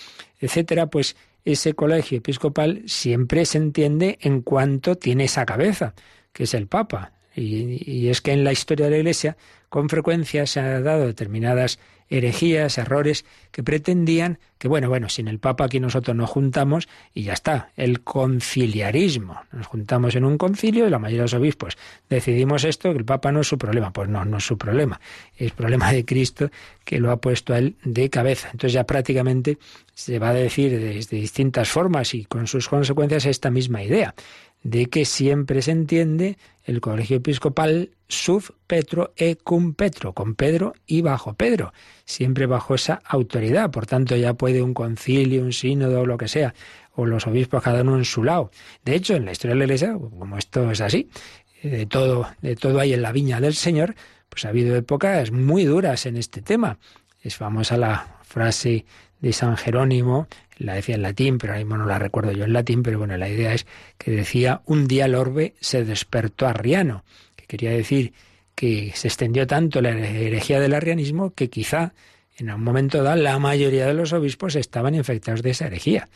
etcétera, 0.41 0.89
pues 0.89 1.17
ese 1.45 1.75
colegio 1.75 2.19
episcopal 2.19 2.83
siempre 2.87 3.47
se 3.47 3.59
entiende 3.59 4.19
en 4.21 4.43
cuanto 4.43 4.97
tiene 4.97 5.25
esa 5.25 5.47
cabeza, 5.47 5.95
que 6.33 6.45
es 6.45 6.55
el 6.55 6.67
Papa. 6.67 7.13
Y, 7.37 8.09
es 8.09 8.21
que 8.21 8.33
en 8.33 8.43
la 8.43 8.51
historia 8.51 8.87
de 8.87 8.91
la 8.91 8.99
Iglesia 8.99 9.37
con 9.69 9.89
frecuencia 9.89 10.47
se 10.47 10.59
han 10.59 10.83
dado 10.83 11.07
determinadas 11.07 11.79
herejías, 12.09 12.79
errores 12.79 13.25
que 13.51 13.63
pretendían 13.63 14.39
que, 14.59 14.67
bueno, 14.67 14.89
bueno, 14.89 15.09
sin 15.09 15.29
el 15.29 15.39
Papa 15.39 15.65
aquí 15.65 15.79
nosotros 15.79 16.17
nos 16.17 16.29
juntamos 16.29 16.89
y 17.15 17.23
ya 17.23 17.33
está, 17.33 17.71
el 17.77 18.01
conciliarismo. 18.01 19.41
Nos 19.53 19.67
juntamos 19.67 20.17
en 20.17 20.25
un 20.25 20.37
concilio 20.37 20.87
y 20.87 20.91
la 20.91 20.99
mayoría 20.99 21.21
de 21.21 21.25
los 21.25 21.35
obispos 21.35 21.79
decidimos 22.09 22.65
esto, 22.65 22.93
que 22.93 22.99
el 22.99 23.05
Papa 23.05 23.31
no 23.31 23.41
es 23.41 23.47
su 23.47 23.57
problema. 23.57 23.93
Pues 23.93 24.09
no, 24.09 24.25
no 24.25 24.39
es 24.39 24.45
su 24.45 24.59
problema, 24.59 25.01
es 25.37 25.53
problema 25.53 25.93
de 25.93 26.05
Cristo 26.05 26.51
que 26.85 26.99
lo 26.99 27.13
ha 27.13 27.21
puesto 27.21 27.55
a 27.55 27.59
él 27.59 27.77
de 27.85 28.11
cabeza. 28.11 28.49
Entonces 28.51 28.73
ya 28.73 28.85
prácticamente 28.85 29.59
se 29.95 30.19
va 30.19 30.31
a 30.31 30.35
decir 30.35 30.79
desde 30.79 31.17
distintas 31.17 31.69
formas 31.69 32.15
y 32.15 32.25
con 32.25 32.47
sus 32.47 32.69
consecuencias 32.69 33.27
esta 33.27 33.51
misma 33.51 33.83
idea 33.83 34.15
de 34.69 34.87
que 34.87 35.05
siempre 35.05 35.63
se 35.63 35.71
entiende 35.71 36.37
el 36.65 36.81
colegio 36.81 37.17
episcopal 37.17 37.91
sub 38.07 38.55
Petro 38.67 39.13
e 39.17 39.37
cum 39.37 39.73
Petro, 39.73 40.13
con 40.13 40.35
Pedro 40.35 40.75
y 40.87 41.01
bajo 41.01 41.33
Pedro, 41.33 41.73
siempre 42.05 42.45
bajo 42.45 42.75
esa 42.75 43.01
autoridad. 43.05 43.71
Por 43.71 43.87
tanto, 43.87 44.15
ya 44.17 44.35
puede 44.35 44.63
un 44.63 44.75
concilio, 44.75 45.43
un 45.43 45.55
sínodo 45.55 46.05
lo 46.05 46.19
que 46.19 46.29
sea, 46.29 46.55
o 46.95 47.07
los 47.07 47.27
obispos 47.27 47.63
cada 47.63 47.81
uno 47.81 47.97
en 47.97 48.05
su 48.05 48.23
lado. 48.23 48.51
De 48.85 48.95
hecho, 48.95 49.15
en 49.15 49.25
la 49.25 49.33
historia 49.33 49.55
de 49.55 49.59
la 49.59 49.65
Iglesia, 49.65 49.95
como 49.95 50.37
esto 50.37 50.71
es 50.71 50.83
así, 50.83 51.09
de 51.63 51.87
todo, 51.87 52.29
de 52.43 52.55
todo 52.55 52.81
hay 52.81 52.93
en 52.93 53.03
la 53.03 53.13
viña 53.13 53.41
del 53.41 53.55
Señor, 53.55 53.95
pues 54.29 54.45
ha 54.45 54.51
habido 54.51 54.77
épocas 54.77 55.31
muy 55.31 55.65
duras 55.65 56.05
en 56.05 56.19
este 56.19 56.43
tema. 56.43 56.79
Es 57.23 57.37
famosa 57.37 57.79
la 57.79 58.19
frase 58.23 58.85
de 59.21 59.33
San 59.33 59.57
Jerónimo 59.57 60.29
la 60.59 60.75
decía 60.75 60.97
en 60.97 61.03
latín, 61.03 61.39
pero 61.39 61.53
ahora 61.53 61.65
mismo 61.65 61.77
no 61.79 61.87
la 61.87 61.99
recuerdo 61.99 62.33
yo 62.33 62.45
en 62.45 62.53
latín, 62.53 62.83
pero 62.83 62.99
bueno, 62.99 63.17
la 63.17 63.29
idea 63.29 63.55
es 63.55 63.67
que 63.97 64.11
decía, 64.11 64.63
un 64.67 64.89
día 64.89 65.05
el 65.05 65.15
orbe 65.15 65.55
se 65.61 65.85
despertó 65.85 66.47
arriano, 66.47 67.05
que 67.37 67.47
quería 67.47 67.71
decir 67.71 68.13
que 68.55 68.93
se 68.95 69.09
extendió 69.09 69.47
tanto 69.47 69.81
la 69.81 69.91
herejía 69.91 70.59
del 70.59 70.75
arrianismo 70.75 71.33
que 71.33 71.49
quizá 71.49 71.93
en 72.37 72.51
un 72.51 72.63
momento 72.63 73.03
dado 73.03 73.21
la 73.23 73.39
mayoría 73.39 73.87
de 73.87 73.95
los 73.95 74.13
obispos 74.13 74.57
estaban 74.57 74.95
infectados 74.95 75.43
de 75.43 75.51
esa 75.51 75.67
herejía 75.67 76.09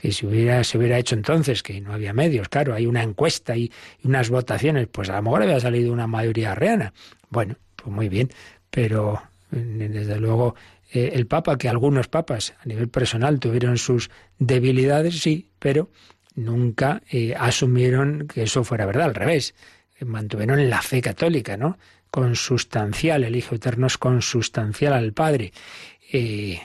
que 0.00 0.12
si 0.12 0.24
hubiera, 0.24 0.64
se 0.64 0.78
hubiera 0.78 0.98
hecho 0.98 1.14
entonces, 1.14 1.62
que 1.62 1.78
no 1.82 1.92
había 1.92 2.14
medios, 2.14 2.48
claro, 2.48 2.72
hay 2.72 2.86
una 2.86 3.02
encuesta 3.02 3.54
y, 3.54 3.70
unas 4.02 4.30
votaciones, 4.30 4.88
pues 4.90 5.10
a 5.10 5.16
lo 5.16 5.22
mejor 5.22 5.42
había 5.42 5.60
salido 5.60 5.92
una 5.92 6.06
mayoría 6.06 6.52
arriana. 6.52 6.94
Bueno, 7.28 7.56
pues 7.76 7.94
muy 7.94 8.08
bien, 8.08 8.30
pero 8.70 9.20
desde 9.50 10.18
luego 10.18 10.54
eh, 10.92 11.12
el 11.14 11.26
Papa, 11.26 11.56
que 11.56 11.68
algunos 11.68 12.08
papas 12.08 12.54
a 12.60 12.66
nivel 12.66 12.88
personal 12.88 13.38
tuvieron 13.38 13.78
sus 13.78 14.10
debilidades, 14.38 15.20
sí, 15.20 15.50
pero 15.58 15.90
nunca 16.34 17.02
eh, 17.10 17.34
asumieron 17.38 18.26
que 18.26 18.42
eso 18.42 18.64
fuera 18.64 18.86
verdad, 18.86 19.06
al 19.06 19.14
revés, 19.14 19.54
eh, 19.98 20.04
mantuvieron 20.04 20.68
la 20.68 20.82
fe 20.82 21.00
católica, 21.00 21.56
¿no? 21.56 21.78
Consustancial, 22.10 23.22
el 23.22 23.36
Hijo 23.36 23.54
Eterno 23.54 23.86
es 23.86 23.98
consustancial 23.98 24.94
al 24.94 25.12
Padre, 25.12 25.52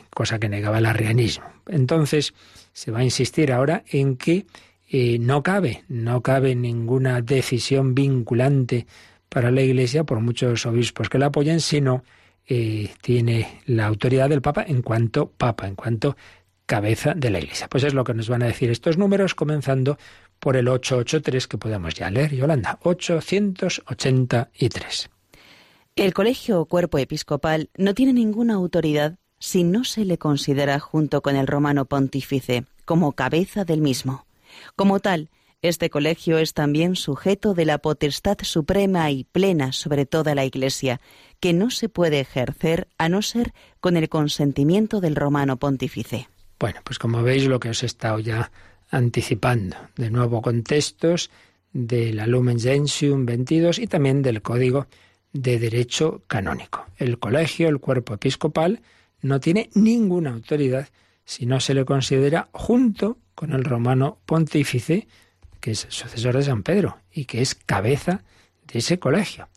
cosa 0.09 0.39
que 0.39 0.49
negaba 0.49 0.79
el 0.79 0.88
arrianismo. 0.88 1.45
Entonces, 1.67 2.33
se 2.73 2.89
va 2.89 2.99
a 2.99 3.03
insistir 3.03 3.51
ahora 3.51 3.83
en 3.91 4.17
que 4.17 4.47
no 5.19 5.43
cabe, 5.43 5.83
no 5.88 6.23
cabe 6.23 6.55
ninguna 6.55 7.21
decisión 7.21 7.93
vinculante 7.93 8.88
para 9.29 9.51
la 9.51 9.61
Iglesia 9.61 10.03
por 10.03 10.19
muchos 10.19 10.65
obispos 10.65 11.09
que 11.09 11.19
la 11.19 11.27
apoyen, 11.27 11.59
sino 11.59 12.03
eh, 12.47 12.91
tiene 13.01 13.62
la 13.65 13.88
autoridad 13.88 14.29
del 14.29 14.41
Papa 14.41 14.63
en 14.67 14.81
cuanto 14.81 15.29
Papa, 15.29 15.67
en 15.67 15.75
cuanto 15.75 16.15
cabeza 16.65 17.13
de 17.13 17.29
la 17.29 17.39
Iglesia. 17.39 17.67
Pues 17.69 17.84
es 17.84 17.93
lo 17.93 18.03
que 18.03 18.13
nos 18.13 18.27
van 18.29 18.43
a 18.43 18.47
decir 18.47 18.69
estos 18.69 18.97
números, 18.97 19.36
comenzando 19.36 19.97
por 20.39 20.58
el 20.58 20.67
883 20.67 21.47
que 21.47 21.58
podemos 21.58 21.93
ya 21.93 22.10
leer. 22.10 22.36
Yolanda, 22.36 22.79
883. 22.81 25.10
El 25.95 26.13
colegio 26.13 26.60
o 26.60 26.65
cuerpo 26.65 26.97
episcopal 26.97 27.69
no 27.77 27.93
tiene 27.93 28.12
ninguna 28.13 28.55
autoridad 28.55 29.15
si 29.39 29.63
no 29.63 29.84
se 29.84 30.05
le 30.05 30.17
considera 30.17 30.79
junto 30.79 31.21
con 31.21 31.36
el 31.36 31.45
romano 31.47 31.86
pontífice 31.86 32.65
como 32.86 33.12
cabeza 33.13 33.65
del 33.65 33.81
mismo. 33.81 34.25
Como 34.75 34.99
tal, 34.99 35.29
este 35.61 35.89
colegio 35.89 36.37
es 36.37 36.53
también 36.53 36.95
sujeto 36.95 37.53
de 37.53 37.65
la 37.65 37.79
potestad 37.79 38.37
suprema 38.41 39.09
y 39.11 39.23
plena 39.23 39.71
sobre 39.71 40.05
toda 40.05 40.35
la 40.35 40.45
Iglesia, 40.45 41.01
que 41.39 41.53
no 41.53 41.69
se 41.71 41.89
puede 41.89 42.19
ejercer 42.19 42.87
a 42.97 43.09
no 43.09 43.21
ser 43.21 43.53
con 43.79 43.97
el 43.97 44.09
consentimiento 44.09 45.01
del 45.01 45.15
romano 45.15 45.57
pontífice. 45.57 46.27
Bueno, 46.59 46.79
pues 46.83 46.99
como 46.99 47.23
veis 47.23 47.45
lo 47.45 47.59
que 47.59 47.69
os 47.69 47.83
he 47.83 47.85
estado 47.85 48.19
ya 48.19 48.51
anticipando, 48.89 49.75
de 49.95 50.09
nuevo 50.09 50.41
con 50.41 50.63
textos 50.63 51.31
de 51.73 52.13
la 52.13 52.27
Lumen 52.27 52.59
Gentium 52.59 53.25
22 53.25 53.79
y 53.79 53.87
también 53.87 54.21
del 54.21 54.41
Código 54.41 54.87
de 55.33 55.59
Derecho 55.59 56.23
Canónico. 56.27 56.85
El 56.97 57.19
colegio, 57.19 57.67
el 57.67 57.79
cuerpo 57.79 58.13
episcopal, 58.13 58.81
no 59.21 59.39
tiene 59.39 59.69
ninguna 59.73 60.31
autoridad 60.31 60.87
si 61.25 61.45
no 61.45 61.59
se 61.59 61.73
le 61.73 61.83
considera 61.83 62.47
junto 62.53 63.17
con 63.33 63.51
el 63.51 63.65
romano 63.65 64.19
pontífice 64.25 65.07
que 65.65 65.71
es 65.71 65.88
sucesor 65.89 66.38
de 66.38 66.43
San 66.43 66.62
Pedro 66.62 66.99
y 67.12 67.25
que 67.25 67.41
es 67.41 67.56
cabeza 67.56 68.21
de 68.71 68.78
ese 68.78 68.99
colegio. 68.99 69.49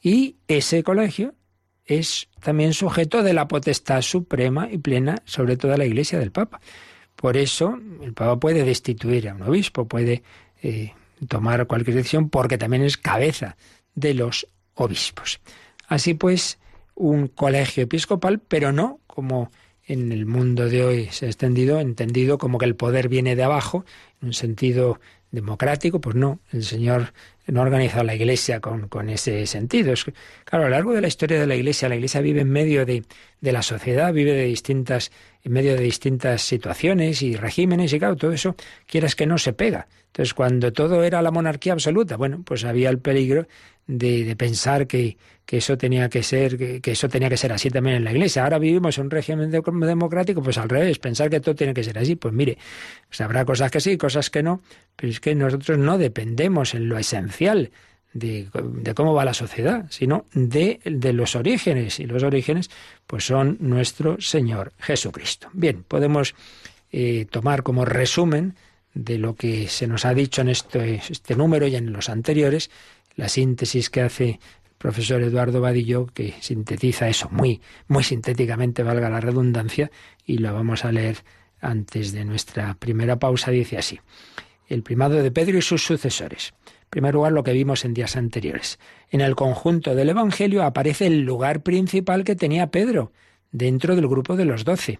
Y 0.00 0.38
ese 0.48 0.82
colegio 0.82 1.36
es 1.84 2.26
también 2.40 2.74
sujeto 2.74 3.22
de 3.22 3.32
la 3.32 3.46
potestad 3.46 4.02
suprema 4.02 4.68
y 4.68 4.78
plena 4.78 5.22
sobre 5.24 5.56
toda 5.56 5.76
la 5.76 5.84
Iglesia 5.84 6.18
del 6.18 6.32
Papa. 6.32 6.60
Por 7.14 7.36
eso 7.36 7.78
el 8.02 8.12
Papa 8.12 8.40
puede 8.40 8.64
destituir 8.64 9.28
a 9.28 9.36
un 9.36 9.42
obispo, 9.42 9.86
puede 9.86 10.24
eh, 10.64 10.94
tomar 11.28 11.64
cualquier 11.68 11.98
decisión 11.98 12.28
porque 12.28 12.58
también 12.58 12.82
es 12.82 12.96
cabeza 12.96 13.56
de 13.94 14.14
los 14.14 14.48
obispos. 14.74 15.38
Así 15.86 16.14
pues, 16.14 16.58
un 16.96 17.28
colegio 17.28 17.84
episcopal, 17.84 18.40
pero 18.40 18.72
no 18.72 18.98
como 19.06 19.52
en 19.84 20.10
el 20.10 20.26
mundo 20.26 20.68
de 20.68 20.82
hoy 20.82 21.08
se 21.12 21.26
ha 21.26 21.28
extendido, 21.28 21.78
entendido 21.78 22.36
como 22.36 22.58
que 22.58 22.64
el 22.64 22.74
poder 22.74 23.08
viene 23.08 23.36
de 23.36 23.44
abajo, 23.44 23.84
en 24.20 24.28
un 24.28 24.34
sentido 24.34 24.98
democrático, 25.32 26.00
pues 26.00 26.14
no, 26.14 26.40
el 26.52 26.62
Señor 26.62 27.12
no 27.46 27.60
ha 27.60 27.64
organizado 27.64 28.04
la 28.04 28.14
Iglesia 28.14 28.60
con, 28.60 28.86
con 28.88 29.08
ese 29.10 29.46
sentido. 29.46 29.92
Es, 29.92 30.04
claro, 30.44 30.66
a 30.66 30.68
lo 30.68 30.68
largo 30.68 30.92
de 30.92 31.00
la 31.00 31.08
historia 31.08 31.40
de 31.40 31.46
la 31.46 31.56
Iglesia, 31.56 31.88
la 31.88 31.96
Iglesia 31.96 32.20
vive 32.20 32.42
en 32.42 32.50
medio 32.50 32.86
de, 32.86 33.02
de, 33.40 33.52
la 33.52 33.62
sociedad, 33.62 34.12
vive 34.12 34.32
de 34.32 34.44
distintas, 34.44 35.10
en 35.42 35.52
medio 35.52 35.74
de 35.74 35.82
distintas 35.82 36.42
situaciones 36.42 37.22
y 37.22 37.34
regímenes, 37.34 37.92
y 37.92 37.98
claro, 37.98 38.14
todo 38.14 38.32
eso, 38.32 38.54
quieras 38.86 39.16
que 39.16 39.26
no, 39.26 39.38
se 39.38 39.52
pega. 39.54 39.88
Entonces, 40.08 40.34
cuando 40.34 40.72
todo 40.72 41.02
era 41.02 41.22
la 41.22 41.30
monarquía 41.30 41.72
absoluta, 41.72 42.16
bueno, 42.16 42.42
pues 42.44 42.64
había 42.64 42.90
el 42.90 42.98
peligro 42.98 43.48
de, 43.86 44.34
pensar 44.36 44.86
que, 44.86 45.16
eso 45.46 45.76
tenía 45.76 46.08
que 46.08 46.22
ser, 46.22 46.80
que, 46.80 46.90
eso 46.90 47.08
tenía 47.08 47.28
que 47.28 47.36
ser 47.36 47.52
así 47.52 47.68
también 47.68 47.96
en 47.96 48.04
la 48.04 48.12
Iglesia. 48.12 48.44
Ahora 48.44 48.58
vivimos 48.58 48.96
en 48.96 49.04
un 49.04 49.10
régimen 49.10 49.50
democrático, 49.50 50.42
pues 50.42 50.56
al 50.56 50.68
revés, 50.68 50.98
pensar 50.98 51.28
que 51.28 51.40
todo 51.40 51.54
tiene 51.54 51.74
que 51.74 51.84
ser 51.84 51.98
así. 51.98 52.16
Pues 52.16 52.32
mire, 52.32 52.56
pues 53.08 53.20
habrá 53.20 53.44
cosas 53.44 53.70
que 53.70 53.80
sí, 53.80 53.98
cosas 53.98 54.30
que 54.30 54.42
no, 54.42 54.62
pero 54.96 55.12
es 55.12 55.20
que 55.20 55.34
nosotros 55.34 55.76
no 55.78 55.98
dependemos 55.98 56.74
en 56.74 56.88
lo 56.88 56.98
esencial 56.98 57.70
de, 58.14 58.48
cómo 58.94 59.14
va 59.14 59.24
la 59.24 59.34
sociedad, 59.34 59.86
sino 59.90 60.26
de, 60.32 60.80
de, 60.84 61.12
los 61.12 61.36
orígenes. 61.36 62.00
Y 62.00 62.06
los 62.06 62.22
orígenes, 62.22 62.70
pues 63.06 63.24
son 63.24 63.58
nuestro 63.60 64.20
Señor 64.20 64.72
Jesucristo. 64.78 65.48
Bien, 65.52 65.82
podemos 65.82 66.34
eh, 66.90 67.26
tomar 67.30 67.62
como 67.62 67.84
resumen 67.84 68.54
de 68.94 69.18
lo 69.18 69.34
que 69.34 69.68
se 69.68 69.86
nos 69.86 70.04
ha 70.04 70.12
dicho 70.12 70.42
en 70.42 70.50
este, 70.50 71.00
este 71.08 71.34
número 71.34 71.66
y 71.66 71.76
en 71.76 71.92
los 71.92 72.08
anteriores, 72.10 72.70
la 73.16 73.28
síntesis 73.28 73.90
que 73.90 74.00
hace 74.00 74.28
el 74.30 74.74
profesor 74.78 75.22
Eduardo 75.22 75.60
Vadillo, 75.60 76.06
que 76.06 76.34
sintetiza 76.40 77.08
eso 77.08 77.28
muy, 77.30 77.60
muy 77.88 78.04
sintéticamente, 78.04 78.82
valga 78.82 79.10
la 79.10 79.20
redundancia, 79.20 79.90
y 80.26 80.38
lo 80.38 80.52
vamos 80.52 80.84
a 80.84 80.92
leer 80.92 81.18
antes 81.60 82.12
de 82.12 82.24
nuestra 82.24 82.74
primera 82.74 83.18
pausa, 83.18 83.50
dice 83.50 83.78
así. 83.78 84.00
El 84.66 84.82
primado 84.82 85.22
de 85.22 85.30
Pedro 85.30 85.58
y 85.58 85.62
sus 85.62 85.84
sucesores. 85.84 86.54
En 86.66 86.88
primer 86.90 87.14
lugar, 87.14 87.32
lo 87.32 87.42
que 87.42 87.52
vimos 87.52 87.84
en 87.84 87.94
días 87.94 88.16
anteriores. 88.16 88.78
En 89.10 89.20
el 89.20 89.34
conjunto 89.34 89.94
del 89.94 90.10
Evangelio 90.10 90.62
aparece 90.62 91.06
el 91.06 91.22
lugar 91.22 91.62
principal 91.62 92.24
que 92.24 92.36
tenía 92.36 92.70
Pedro, 92.70 93.12
dentro 93.50 93.94
del 93.94 94.08
grupo 94.08 94.36
de 94.36 94.44
los 94.44 94.64
doce. 94.64 94.98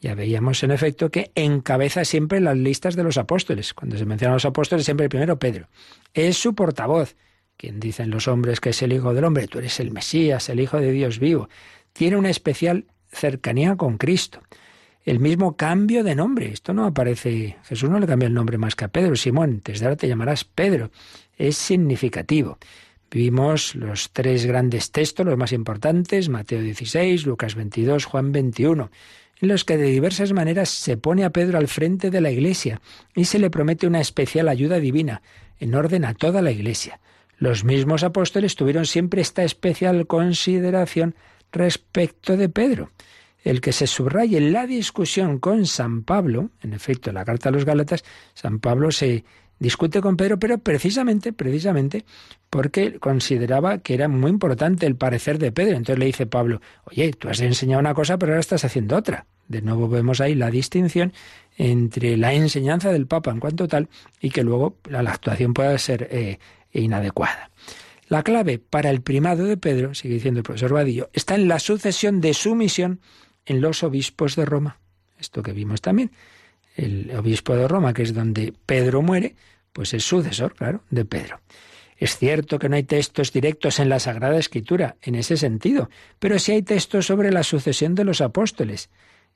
Ya 0.00 0.14
veíamos 0.14 0.62
en 0.62 0.70
efecto 0.70 1.10
que 1.10 1.32
encabeza 1.34 2.04
siempre 2.04 2.40
las 2.40 2.56
listas 2.56 2.94
de 2.94 3.02
los 3.02 3.16
apóstoles. 3.16 3.72
Cuando 3.74 3.96
se 3.96 4.04
mencionan 4.04 4.34
los 4.34 4.44
apóstoles, 4.44 4.84
siempre 4.84 5.04
el 5.04 5.10
primero 5.10 5.38
Pedro. 5.38 5.68
Es 6.12 6.36
su 6.36 6.54
portavoz 6.54 7.16
quien 7.56 7.80
dicen 7.80 8.10
los 8.10 8.28
hombres 8.28 8.60
que 8.60 8.70
es 8.70 8.82
el 8.82 8.92
Hijo 8.92 9.14
del 9.14 9.24
Hombre, 9.24 9.48
tú 9.48 9.58
eres 9.58 9.80
el 9.80 9.90
Mesías, 9.90 10.48
el 10.48 10.60
Hijo 10.60 10.80
de 10.80 10.92
Dios 10.92 11.18
vivo, 11.18 11.48
tiene 11.92 12.16
una 12.16 12.30
especial 12.30 12.86
cercanía 13.10 13.76
con 13.76 13.98
Cristo. 13.98 14.42
El 15.04 15.20
mismo 15.20 15.56
cambio 15.56 16.02
de 16.02 16.14
nombre, 16.14 16.48
esto 16.48 16.72
no 16.72 16.86
aparece, 16.86 17.56
Jesús 17.64 17.90
no 17.90 17.98
le 17.98 18.06
cambió 18.06 18.26
el 18.26 18.34
nombre 18.34 18.56
más 18.56 18.74
que 18.74 18.86
a 18.86 18.88
Pedro, 18.88 19.16
Simón, 19.16 19.60
desde 19.62 19.84
ahora 19.84 19.96
te 19.96 20.08
llamarás 20.08 20.44
Pedro, 20.44 20.90
es 21.36 21.56
significativo. 21.56 22.58
Vimos 23.10 23.74
los 23.74 24.10
tres 24.10 24.46
grandes 24.46 24.90
textos, 24.90 25.26
los 25.26 25.36
más 25.36 25.52
importantes, 25.52 26.28
Mateo 26.28 26.62
16, 26.62 27.26
Lucas 27.26 27.54
22, 27.54 28.06
Juan 28.06 28.32
21, 28.32 28.90
en 29.40 29.48
los 29.48 29.64
que 29.64 29.76
de 29.76 29.84
diversas 29.84 30.32
maneras 30.32 30.70
se 30.70 30.96
pone 30.96 31.24
a 31.24 31.30
Pedro 31.30 31.58
al 31.58 31.68
frente 31.68 32.10
de 32.10 32.20
la 32.20 32.30
Iglesia 32.30 32.80
y 33.14 33.26
se 33.26 33.38
le 33.38 33.50
promete 33.50 33.86
una 33.86 34.00
especial 34.00 34.48
ayuda 34.48 34.80
divina, 34.80 35.22
en 35.60 35.74
orden 35.74 36.04
a 36.04 36.14
toda 36.14 36.42
la 36.42 36.50
Iglesia. 36.50 36.98
Los 37.38 37.64
mismos 37.64 38.04
apóstoles 38.04 38.54
tuvieron 38.54 38.86
siempre 38.86 39.20
esta 39.20 39.42
especial 39.44 40.06
consideración 40.06 41.14
respecto 41.52 42.36
de 42.36 42.48
Pedro. 42.48 42.90
El 43.42 43.60
que 43.60 43.72
se 43.72 43.86
subraye 43.86 44.40
la 44.40 44.66
discusión 44.66 45.38
con 45.38 45.66
San 45.66 46.02
Pablo, 46.02 46.50
en 46.62 46.72
efecto, 46.72 47.10
en 47.10 47.14
la 47.14 47.24
carta 47.24 47.50
a 47.50 47.52
los 47.52 47.64
Gálatas, 47.64 48.02
San 48.32 48.58
Pablo 48.58 48.90
se 48.90 49.24
discute 49.58 50.00
con 50.00 50.16
Pedro, 50.16 50.38
pero 50.38 50.58
precisamente, 50.58 51.32
precisamente, 51.32 52.04
porque 52.50 52.98
consideraba 52.98 53.78
que 53.78 53.94
era 53.94 54.08
muy 54.08 54.30
importante 54.30 54.86
el 54.86 54.96
parecer 54.96 55.38
de 55.38 55.52
Pedro. 55.52 55.76
Entonces 55.76 55.98
le 55.98 56.06
dice 56.06 56.26
Pablo, 56.26 56.60
oye, 56.84 57.12
tú 57.12 57.28
has 57.28 57.40
enseñado 57.40 57.80
una 57.80 57.94
cosa, 57.94 58.18
pero 58.18 58.32
ahora 58.32 58.40
estás 58.40 58.64
haciendo 58.64 58.96
otra. 58.96 59.26
De 59.48 59.60
nuevo 59.60 59.88
vemos 59.88 60.20
ahí 60.20 60.34
la 60.34 60.50
distinción 60.50 61.12
entre 61.56 62.16
la 62.16 62.32
enseñanza 62.32 62.92
del 62.92 63.06
Papa 63.06 63.30
en 63.30 63.40
cuanto 63.40 63.68
tal 63.68 63.88
y 64.20 64.30
que 64.30 64.42
luego 64.42 64.76
la, 64.88 65.00
actuación 65.00 65.52
pueda 65.52 65.76
ser 65.78 66.08
eh, 66.10 66.38
inadecuada. 66.80 67.50
La 68.08 68.22
clave 68.22 68.58
para 68.58 68.90
el 68.90 69.00
primado 69.00 69.44
de 69.44 69.56
Pedro, 69.56 69.94
sigue 69.94 70.14
diciendo 70.14 70.40
el 70.40 70.44
profesor 70.44 70.72
Vadillo, 70.72 71.10
está 71.12 71.34
en 71.34 71.48
la 71.48 71.58
sucesión 71.58 72.20
de 72.20 72.34
su 72.34 72.54
misión 72.54 73.00
en 73.46 73.60
los 73.60 73.82
obispos 73.82 74.36
de 74.36 74.44
Roma. 74.44 74.78
Esto 75.18 75.42
que 75.42 75.52
vimos 75.52 75.80
también. 75.80 76.10
El 76.76 77.10
obispo 77.16 77.56
de 77.56 77.68
Roma, 77.68 77.94
que 77.94 78.02
es 78.02 78.14
donde 78.14 78.52
Pedro 78.66 79.00
muere, 79.00 79.36
pues 79.72 79.94
es 79.94 80.04
sucesor, 80.04 80.54
claro, 80.54 80.82
de 80.90 81.04
Pedro. 81.04 81.40
Es 81.96 82.18
cierto 82.18 82.58
que 82.58 82.68
no 82.68 82.76
hay 82.76 82.82
textos 82.82 83.32
directos 83.32 83.78
en 83.78 83.88
la 83.88 84.00
Sagrada 84.00 84.38
Escritura 84.38 84.96
en 85.02 85.14
ese 85.14 85.36
sentido, 85.36 85.88
pero 86.18 86.38
sí 86.38 86.52
hay 86.52 86.62
textos 86.62 87.06
sobre 87.06 87.30
la 87.30 87.42
sucesión 87.42 87.94
de 87.94 88.04
los 88.04 88.20
apóstoles. 88.20 88.90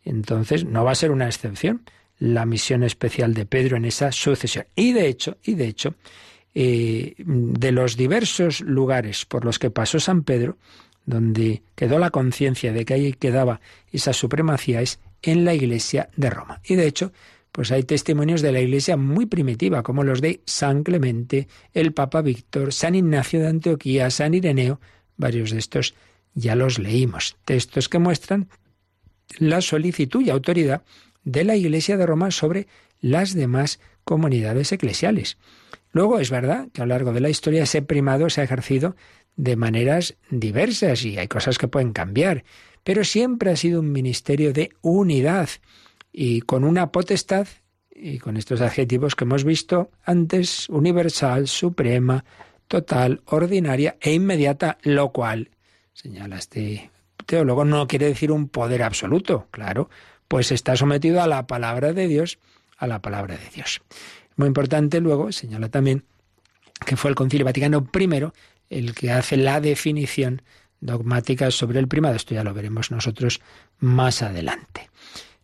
Entonces 0.04 0.64
no 0.64 0.84
va 0.84 0.92
a 0.92 0.96
ser 0.96 1.10
una 1.10 1.26
excepción 1.26 1.82
la 2.18 2.46
misión 2.46 2.82
especial 2.82 3.32
de 3.32 3.46
Pedro 3.46 3.76
en 3.76 3.84
esa 3.84 4.10
sucesión. 4.10 4.66
Y 4.74 4.92
de 4.92 5.06
hecho, 5.06 5.38
y 5.42 5.54
de 5.54 5.68
hecho, 5.68 5.94
eh, 6.60 7.14
de 7.18 7.70
los 7.70 7.96
diversos 7.96 8.62
lugares 8.62 9.24
por 9.24 9.44
los 9.44 9.60
que 9.60 9.70
pasó 9.70 10.00
San 10.00 10.24
Pedro, 10.24 10.58
donde 11.06 11.62
quedó 11.76 12.00
la 12.00 12.10
conciencia 12.10 12.72
de 12.72 12.84
que 12.84 12.94
ahí 12.94 13.12
quedaba 13.12 13.60
esa 13.92 14.12
supremacía, 14.12 14.82
es 14.82 14.98
en 15.22 15.44
la 15.44 15.54
iglesia 15.54 16.10
de 16.16 16.30
Roma. 16.30 16.60
Y 16.64 16.74
de 16.74 16.88
hecho, 16.88 17.12
pues 17.52 17.70
hay 17.70 17.84
testimonios 17.84 18.42
de 18.42 18.50
la 18.50 18.60
iglesia 18.60 18.96
muy 18.96 19.26
primitiva, 19.26 19.84
como 19.84 20.02
los 20.02 20.20
de 20.20 20.40
San 20.46 20.82
Clemente, 20.82 21.46
el 21.74 21.92
Papa 21.92 22.22
Víctor, 22.22 22.72
San 22.72 22.96
Ignacio 22.96 23.38
de 23.38 23.46
Antioquía, 23.46 24.10
San 24.10 24.34
Ireneo, 24.34 24.80
varios 25.16 25.52
de 25.52 25.60
estos 25.60 25.94
ya 26.34 26.56
los 26.56 26.80
leímos, 26.80 27.36
textos 27.44 27.88
que 27.88 28.00
muestran 28.00 28.48
la 29.38 29.60
solicitud 29.60 30.24
y 30.24 30.30
autoridad 30.30 30.82
de 31.22 31.44
la 31.44 31.54
Iglesia 31.54 31.96
de 31.96 32.06
Roma 32.06 32.32
sobre 32.32 32.66
las 33.00 33.32
demás 33.32 33.78
comunidades 34.02 34.72
eclesiales. 34.72 35.38
Luego 35.92 36.18
es 36.18 36.30
verdad 36.30 36.68
que 36.72 36.82
a 36.82 36.86
lo 36.86 36.94
largo 36.94 37.12
de 37.12 37.20
la 37.20 37.30
historia 37.30 37.62
ese 37.62 37.82
primado 37.82 38.30
se 38.30 38.40
ha 38.40 38.44
ejercido 38.44 38.96
de 39.36 39.56
maneras 39.56 40.16
diversas 40.30 41.04
y 41.04 41.18
hay 41.18 41.28
cosas 41.28 41.58
que 41.58 41.68
pueden 41.68 41.92
cambiar, 41.92 42.44
pero 42.84 43.04
siempre 43.04 43.50
ha 43.50 43.56
sido 43.56 43.80
un 43.80 43.92
ministerio 43.92 44.52
de 44.52 44.70
unidad 44.82 45.48
y 46.12 46.40
con 46.40 46.64
una 46.64 46.90
potestad, 46.90 47.46
y 48.00 48.18
con 48.18 48.36
estos 48.36 48.60
adjetivos 48.60 49.14
que 49.14 49.24
hemos 49.24 49.44
visto 49.44 49.90
antes, 50.04 50.68
universal, 50.68 51.48
suprema, 51.48 52.24
total, 52.68 53.22
ordinaria 53.26 53.96
e 54.00 54.12
inmediata, 54.12 54.78
lo 54.82 55.10
cual, 55.10 55.50
señala 55.92 56.38
este 56.38 56.90
teólogo, 57.26 57.64
no 57.64 57.88
quiere 57.88 58.06
decir 58.06 58.30
un 58.30 58.48
poder 58.48 58.82
absoluto, 58.82 59.48
claro, 59.50 59.90
pues 60.28 60.52
está 60.52 60.76
sometido 60.76 61.20
a 61.22 61.26
la 61.26 61.46
palabra 61.46 61.92
de 61.92 62.06
Dios, 62.06 62.38
a 62.76 62.86
la 62.86 63.02
palabra 63.02 63.36
de 63.36 63.48
Dios. 63.54 63.80
Muy 64.38 64.46
importante 64.46 65.00
luego, 65.00 65.32
señala 65.32 65.68
también, 65.68 66.04
que 66.86 66.96
fue 66.96 67.10
el 67.10 67.16
Concilio 67.16 67.44
Vaticano 67.44 67.84
I 67.92 68.30
el 68.70 68.94
que 68.94 69.10
hace 69.10 69.36
la 69.36 69.60
definición 69.60 70.42
dogmática 70.80 71.50
sobre 71.50 71.80
el 71.80 71.88
primado. 71.88 72.14
Esto 72.14 72.34
ya 72.34 72.44
lo 72.44 72.54
veremos 72.54 72.92
nosotros 72.92 73.40
más 73.80 74.22
adelante. 74.22 74.90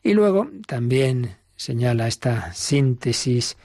Y 0.00 0.14
luego 0.14 0.48
también 0.68 1.36
señala 1.56 2.06
esta 2.06 2.54
síntesis 2.54 3.56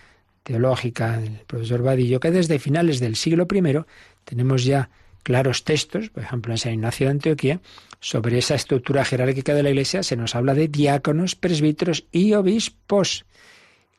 teológica 0.42 1.20
del 1.20 1.42
profesor 1.46 1.84
Vadillo 1.84 2.20
que 2.20 2.32
desde 2.32 2.58
finales 2.58 3.00
del 3.00 3.16
siglo 3.16 3.48
I 3.54 3.86
tenemos 4.24 4.66
ya 4.66 4.90
claros 5.22 5.64
textos, 5.64 6.10
por 6.10 6.24
ejemplo 6.24 6.54
en 6.54 6.58
San 6.58 6.74
Ignacio 6.74 7.06
de 7.06 7.12
Antioquía, 7.12 7.62
sobre 8.00 8.40
esa 8.40 8.56
estructura 8.56 9.06
jerárquica 9.06 9.54
de 9.54 9.62
la 9.62 9.70
Iglesia 9.70 10.02
se 10.02 10.16
nos 10.16 10.34
habla 10.34 10.56
de 10.56 10.70
diáconos, 10.70 11.36
presbíteros 11.36 12.06
y 12.12 12.34
obispos. 12.34 13.26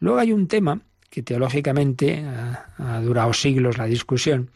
Luego 0.01 0.19
hay 0.19 0.33
un 0.33 0.49
tema 0.49 0.81
que 1.11 1.23
teológicamente 1.23 2.25
ha, 2.25 3.01
durado 3.01 3.33
siglos 3.33 3.77
la 3.77 3.87
discusión, 3.87 4.51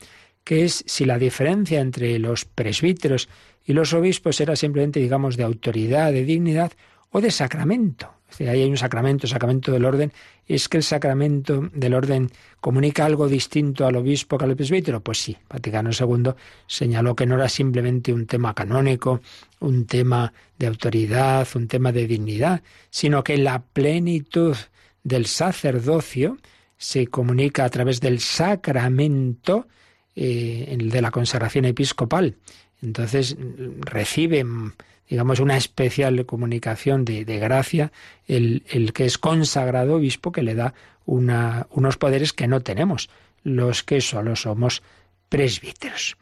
que 0.44 0.64
es 0.64 0.84
si 0.86 1.04
la 1.04 1.18
diferencia 1.18 1.80
entre 1.80 2.18
los 2.18 2.44
presbíteros 2.44 3.28
y 3.64 3.72
los 3.72 3.92
obispos 3.92 4.40
era 4.40 4.56
simplemente, 4.56 5.00
digamos, 5.00 5.36
de 5.36 5.42
autoridad, 5.42 6.12
de 6.12 6.24
dignidad 6.24 6.72
o 7.10 7.20
de 7.20 7.30
sacramento. 7.30 8.10
ahí 8.38 8.46
hay 8.62 8.70
un 8.70 8.76
sacramento, 8.76 9.26
sacramento 9.26 9.72
del 9.72 9.84
orden. 9.84 10.12
¿Es 10.46 10.68
que 10.68 10.76
el 10.76 10.82
sacramento 10.82 11.70
del 11.72 11.94
orden 11.94 12.30
comunica 12.60 13.06
algo 13.06 13.28
distinto 13.28 13.86
al 13.86 13.96
obispo 13.96 14.36
que 14.36 14.44
al 14.44 14.54
presbítero? 14.54 15.00
Pues 15.00 15.18
sí, 15.18 15.36
Vaticano 15.48 15.90
II 15.98 16.32
señaló 16.66 17.16
que 17.16 17.26
no 17.26 17.36
era 17.36 17.48
simplemente 17.48 18.12
un 18.12 18.26
tema 18.26 18.54
canónico, 18.54 19.22
un 19.60 19.86
tema 19.86 20.32
de 20.58 20.66
autoridad, 20.66 21.48
un 21.54 21.66
tema 21.66 21.90
de 21.90 22.06
dignidad, 22.06 22.62
sino 22.90 23.24
que 23.24 23.38
la 23.38 23.62
plenitud 23.62 24.56
del 25.04 25.26
sacerdocio 25.26 26.38
se 26.76 27.06
comunica 27.06 27.64
a 27.64 27.70
través 27.70 28.00
del 28.00 28.18
sacramento 28.20 29.68
eh, 30.16 30.76
de 30.80 31.02
la 31.02 31.10
consagración 31.10 31.66
episcopal. 31.66 32.36
Entonces 32.82 33.36
recibe 33.80 34.44
digamos, 35.08 35.40
una 35.40 35.56
especial 35.56 36.24
comunicación 36.26 37.04
de, 37.04 37.24
gracia, 37.38 37.92
el, 38.26 38.92
que 38.94 39.04
es 39.04 39.18
consagrado 39.18 39.96
obispo 39.96 40.32
que 40.32 40.42
le 40.42 40.54
da 40.54 40.74
unos 41.06 41.96
poderes 41.98 42.32
que 42.32 42.48
no 42.48 42.62
tenemos, 42.62 43.10
los 43.42 43.82
que 43.82 44.00
solo 44.00 44.36
somos 44.36 44.82
presbíteros. 45.28 46.16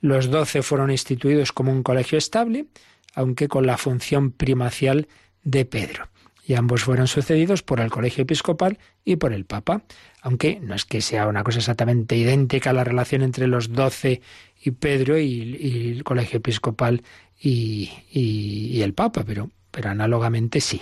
Los 0.00 0.30
doce 0.30 0.62
fueron 0.62 0.90
instituidos 0.90 1.52
como 1.52 1.72
un 1.72 1.82
colegio 1.82 2.18
estable, 2.18 2.66
aunque 3.14 3.48
con 3.48 3.66
la 3.66 3.76
función 3.76 4.30
primacial 4.30 5.08
de 5.42 5.64
Pedro. 5.64 6.08
Y 6.48 6.54
ambos 6.54 6.84
fueron 6.84 7.08
sucedidos 7.08 7.62
por 7.62 7.78
el 7.78 7.90
colegio 7.90 8.22
episcopal 8.22 8.78
y 9.04 9.16
por 9.16 9.34
el 9.34 9.44
Papa, 9.44 9.82
aunque 10.22 10.58
no 10.60 10.74
es 10.74 10.86
que 10.86 11.02
sea 11.02 11.28
una 11.28 11.44
cosa 11.44 11.58
exactamente 11.58 12.16
idéntica 12.16 12.72
la 12.72 12.84
relación 12.84 13.20
entre 13.20 13.46
los 13.46 13.74
doce 13.74 14.22
y 14.58 14.70
Pedro 14.70 15.18
y 15.18 15.92
el 15.94 16.04
colegio 16.04 16.38
episcopal 16.38 17.02
y, 17.38 18.80
el 18.80 18.94
Papa, 18.94 19.24
pero, 19.26 19.50
pero 19.70 19.90
análogamente 19.90 20.62
sí. 20.62 20.80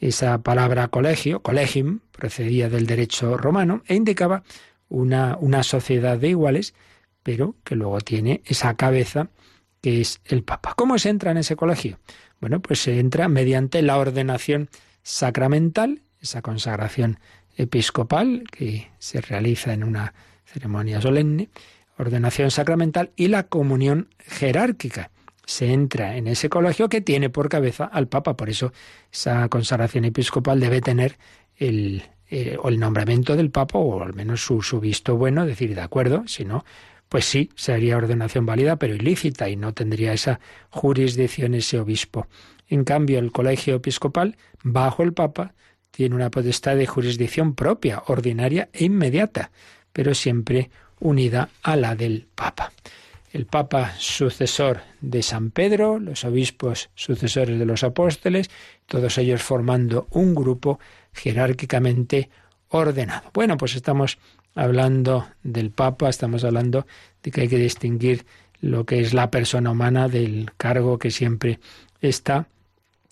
Esa 0.00 0.42
palabra 0.42 0.88
colegio, 0.88 1.40
collegium, 1.40 2.00
procedía 2.10 2.68
del 2.68 2.86
derecho 2.86 3.36
romano 3.36 3.84
e 3.86 3.94
indicaba 3.94 4.42
una, 4.88 5.36
una 5.40 5.62
sociedad 5.62 6.18
de 6.18 6.30
iguales, 6.30 6.74
pero 7.22 7.54
que 7.62 7.76
luego 7.76 8.00
tiene 8.00 8.42
esa 8.44 8.74
cabeza 8.74 9.28
que 9.80 10.00
es 10.00 10.20
el 10.24 10.42
Papa. 10.42 10.74
¿Cómo 10.76 10.98
se 10.98 11.08
entra 11.08 11.30
en 11.30 11.38
ese 11.38 11.56
colegio? 11.56 11.98
Bueno, 12.40 12.60
pues 12.60 12.80
se 12.80 12.98
entra 12.98 13.28
mediante 13.28 13.82
la 13.82 13.98
ordenación 13.98 14.68
sacramental, 15.02 16.02
esa 16.20 16.42
consagración 16.42 17.18
episcopal 17.56 18.44
que 18.50 18.90
se 18.98 19.20
realiza 19.20 19.72
en 19.72 19.84
una 19.84 20.14
ceremonia 20.44 21.00
solemne, 21.00 21.48
ordenación 21.98 22.50
sacramental 22.50 23.10
y 23.16 23.28
la 23.28 23.44
comunión 23.44 24.08
jerárquica 24.18 25.10
se 25.44 25.72
entra 25.72 26.16
en 26.16 26.28
ese 26.28 26.48
colegio 26.48 26.88
que 26.88 27.00
tiene 27.00 27.28
por 27.28 27.48
cabeza 27.48 27.84
al 27.84 28.08
Papa. 28.08 28.36
Por 28.36 28.48
eso 28.48 28.72
esa 29.12 29.48
consagración 29.48 30.04
episcopal 30.04 30.60
debe 30.60 30.80
tener 30.80 31.18
el, 31.56 32.04
eh, 32.30 32.56
el 32.62 32.78
nombramiento 32.78 33.36
del 33.36 33.50
Papa 33.50 33.78
o 33.78 34.02
al 34.02 34.14
menos 34.14 34.42
su, 34.42 34.62
su 34.62 34.80
visto 34.80 35.16
bueno, 35.16 35.44
decir 35.44 35.74
de 35.74 35.80
acuerdo, 35.80 36.22
si 36.26 36.44
no, 36.44 36.64
pues 37.10 37.26
sí, 37.26 37.50
sería 37.56 37.98
ordenación 37.98 38.46
válida, 38.46 38.76
pero 38.76 38.94
ilícita 38.94 39.50
y 39.50 39.56
no 39.56 39.74
tendría 39.74 40.14
esa 40.14 40.40
jurisdicción 40.70 41.54
ese 41.54 41.78
obispo. 41.78 42.28
En 42.68 42.84
cambio, 42.84 43.18
el 43.18 43.32
colegio 43.32 43.74
episcopal, 43.74 44.36
bajo 44.62 45.02
el 45.02 45.12
Papa, 45.12 45.52
tiene 45.90 46.14
una 46.14 46.30
potestad 46.30 46.76
de 46.76 46.86
jurisdicción 46.86 47.54
propia, 47.54 48.02
ordinaria 48.06 48.70
e 48.72 48.84
inmediata, 48.84 49.50
pero 49.92 50.14
siempre 50.14 50.70
unida 51.00 51.50
a 51.62 51.76
la 51.76 51.96
del 51.96 52.28
Papa 52.34 52.72
el 53.32 53.46
Papa 53.46 53.94
sucesor 53.98 54.80
de 55.00 55.22
San 55.22 55.50
Pedro, 55.50 55.98
los 55.98 56.24
obispos 56.24 56.90
sucesores 56.94 57.58
de 57.58 57.64
los 57.64 57.84
apóstoles, 57.84 58.50
todos 58.86 59.18
ellos 59.18 59.42
formando 59.42 60.08
un 60.10 60.34
grupo 60.34 60.80
jerárquicamente 61.12 62.28
ordenado. 62.68 63.30
Bueno, 63.32 63.56
pues 63.56 63.76
estamos 63.76 64.18
hablando 64.54 65.28
del 65.42 65.70
Papa, 65.70 66.08
estamos 66.08 66.44
hablando 66.44 66.86
de 67.22 67.30
que 67.30 67.42
hay 67.42 67.48
que 67.48 67.58
distinguir 67.58 68.26
lo 68.60 68.84
que 68.84 69.00
es 69.00 69.14
la 69.14 69.30
persona 69.30 69.70
humana 69.70 70.08
del 70.08 70.50
cargo 70.56 70.98
que 70.98 71.10
siempre 71.10 71.60
está. 72.00 72.48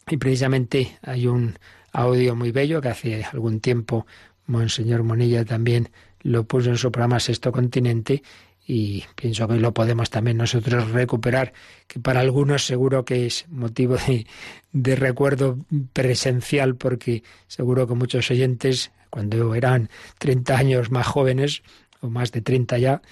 Y 0.09 0.17
precisamente 0.17 0.99
hay 1.03 1.27
un 1.27 1.59
audio 1.93 2.35
muy 2.35 2.51
bello 2.51 2.81
que 2.81 2.89
hace 2.89 3.25
algún 3.25 3.61
tiempo 3.61 4.07
Monseñor 4.47 5.03
Monilla 5.03 5.45
también 5.45 5.91
lo 6.23 6.45
puso 6.45 6.71
en 6.71 6.79
su 6.79 6.91
programa 6.91 7.21
Sexto 7.21 7.53
Continente 7.53 8.23
y 8.67 9.05
pienso 9.15 9.49
que 9.49 9.55
lo 9.55 9.73
podemos 9.73 10.11
también 10.11 10.37
nosotros 10.37 10.91
recuperar, 10.91 11.55
que 11.87 12.01
para 12.01 12.21
algunos 12.21 12.67
seguro 12.67 13.05
que 13.05 13.25
es 13.25 13.47
motivo 13.49 13.97
de, 14.07 14.27
de 14.73 14.97
recuerdo 14.97 15.59
presencial, 15.95 16.77
porque 16.77 17.23
seguro 17.47 17.87
que 17.87 17.95
muchos 17.95 18.31
oyentes, 18.31 18.91
cuando 19.19 19.53
eran 19.57 19.91
30 20.19 20.57
años 20.57 20.93
más 20.93 21.05
jóvenes, 21.05 21.65
o 22.01 22.09
más 22.09 22.31
de 22.31 22.41
30 22.41 22.79
ya, 22.79 23.03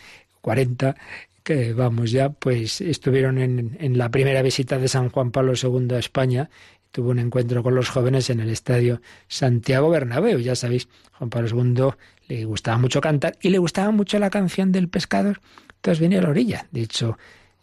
40, 0.41 0.95
que 1.43 1.73
vamos 1.73 2.13
ya, 2.13 2.29
pues 2.29 2.81
estuvieron 2.81 3.39
en, 3.39 3.99
la 3.99 4.09
primera 4.09 4.41
visita 4.41 4.79
de 4.79 4.87
San 4.87 5.11
Juan 5.11 5.33
Pablo 5.33 5.55
II 5.61 5.97
a 5.97 5.99
España 5.99 6.49
tuvo 6.93 7.11
un 7.11 7.19
encuentro 7.19 7.65
con 7.65 7.75
los 7.75 7.91
jóvenes 7.91 8.31
en 8.31 8.39
el 8.39 8.51
estadio 8.51 9.03
Santiago 9.27 9.91
Bernabéu. 9.91 10.39
Ya 10.39 10.55
sabéis, 10.55 10.89
Juan 11.15 11.29
Pablo 11.29 11.49
II 11.49 11.91
le 12.29 12.45
gustaba 12.45 12.79
mucho 12.79 13.01
cantar 13.01 13.37
y 13.43 13.51
le 13.51 13.59
gustaba 13.59 13.91
mucho 13.91 14.21
la 14.21 14.31
canción 14.31 14.71
del 14.71 14.89
pescador. 14.89 15.41
Entonces 15.75 16.01
venía 16.01 16.21
a 16.21 16.23
la 16.23 16.31
orilla. 16.31 16.69
De 16.71 16.83
hecho, 16.83 17.19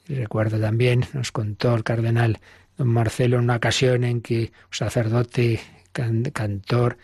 recuerdo 0.10 0.60
también, 0.60 1.06
nos 1.14 1.32
contó 1.32 1.74
el 1.76 1.86
cardenal 1.86 2.42
don 2.78 2.90
Marcelo 2.90 3.38
en 3.38 3.46
una 3.46 3.56
ocasión 3.56 4.04
en 4.04 4.20
que 4.20 4.52
sacerdote 4.70 5.62
cantor 5.94 6.98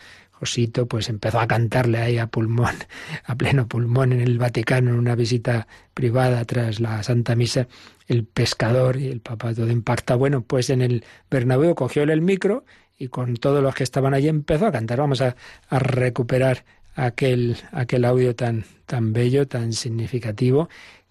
Pues 0.88 1.10
empezó 1.10 1.40
a 1.40 1.48
cantarle 1.48 2.00
ahí 2.00 2.18
a 2.18 2.28
pulmón, 2.28 2.76
a 3.26 3.36
pleno 3.36 3.68
pulmón 3.68 4.14
en 4.14 4.22
el 4.22 4.38
Vaticano 4.38 4.92
en 4.92 4.98
una 4.98 5.16
visita 5.16 5.68
privada 5.94 6.46
tras 6.46 6.80
la 6.80 7.04
Santa 7.04 7.36
Misa, 7.36 7.68
el 8.08 8.26
pescador 8.26 8.98
y 8.98 9.08
el 9.08 9.22
Papa 9.22 9.54
todo 9.54 9.70
impacta. 9.70 10.16
Bueno, 10.16 10.42
pues 10.42 10.70
en 10.70 10.82
el 10.82 11.04
Bernabéu 11.30 11.76
cogió 11.76 12.04
el 12.04 12.22
micro 12.22 12.66
y 12.98 13.08
con 13.08 13.36
todos 13.38 13.64
los 13.64 13.76
que 13.76 13.84
estaban 13.84 14.14
allí 14.14 14.28
empezó 14.28 14.68
a 14.68 14.72
cantar. 14.72 15.00
Vamos 15.00 15.22
a, 15.22 15.36
a 15.70 15.80
recuperar 15.80 16.66
aquel, 16.96 17.58
aquel 17.72 18.06
audio 18.06 18.36
tan, 18.36 18.66
tan 18.86 19.14
bello, 19.14 19.48
tan 19.48 19.74
significativo, 19.74 20.70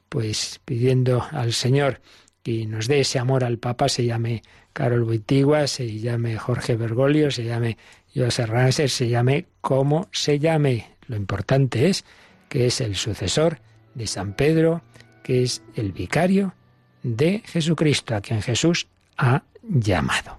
pues 0.09 0.61
pidiendo 0.64 1.24
al 1.31 1.53
Señor 1.53 2.01
que 2.43 2.66
nos 2.66 2.89
dé 2.89 3.01
ese 3.01 3.18
amor 3.18 3.45
al 3.45 3.59
Papa, 3.59 3.89
se 3.89 4.05
llame 4.05 4.43
Carol 4.72 5.05
Boitigua, 5.05 5.66
se 5.66 5.99
llame 5.99 6.37
Jorge 6.37 6.76
Bergoglio, 6.76 7.31
se 7.31 7.45
llame 7.45 7.76
José 8.15 8.47
Ranser, 8.47 8.91
se 8.91 9.09
llame 9.09 9.47
como 9.61 10.09
se 10.13 10.39
llame. 10.39 10.87
Lo 11.07 11.17
importante 11.17 11.89
es 11.89 12.05
que 12.49 12.67
es 12.67 12.81
el 12.81 12.97
sucesor 12.97 13.61
de 13.95 14.07
San 14.07 14.33
Pedro, 14.33 14.83
que 15.23 15.43
es 15.43 15.63
el 15.75 15.93
vicario 15.93 16.55
de 17.03 17.43
Jesucristo, 17.47 18.15
a 18.15 18.21
quien 18.21 18.43
Jesús 18.43 18.89
ha 19.17 19.43
llamado. 19.63 20.39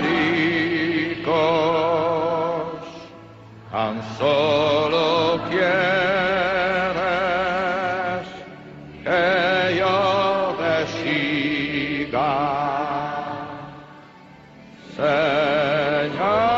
ricos, 0.00 0.25
tan 4.18 4.28
solo 4.28 5.40
quieres 5.48 5.76
que 9.04 9.76
yo 9.78 10.56
te 10.58 10.74
siga. 11.02 12.32
Señor, 14.96 16.55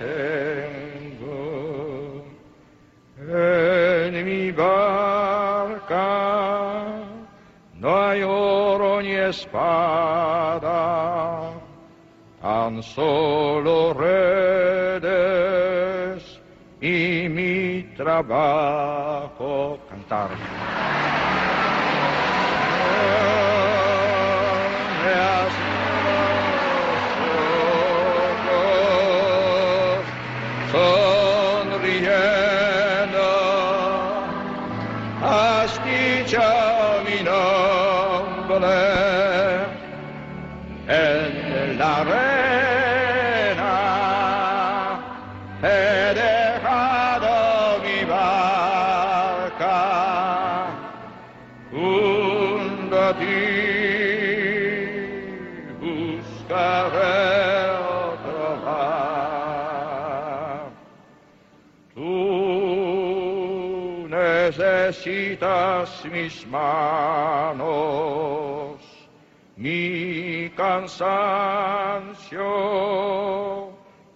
tengo 0.00 1.36
en 3.18 4.24
mi 4.24 4.50
barca. 4.50 6.06
No 7.74 7.88
hay 8.06 8.22
oro 8.22 9.02
ni 9.02 9.12
espada, 9.12 10.72
tan 12.40 12.82
solo 12.82 13.92
redes 13.92 15.10
y 16.80 17.28
mi 17.28 17.82
trabajo 17.94 19.78
cantar. 19.88 20.30
εσύτας 64.58 66.04
μισμάνος 66.12 66.50
μη 69.54 70.52
κανσάνσιο 70.56 70.98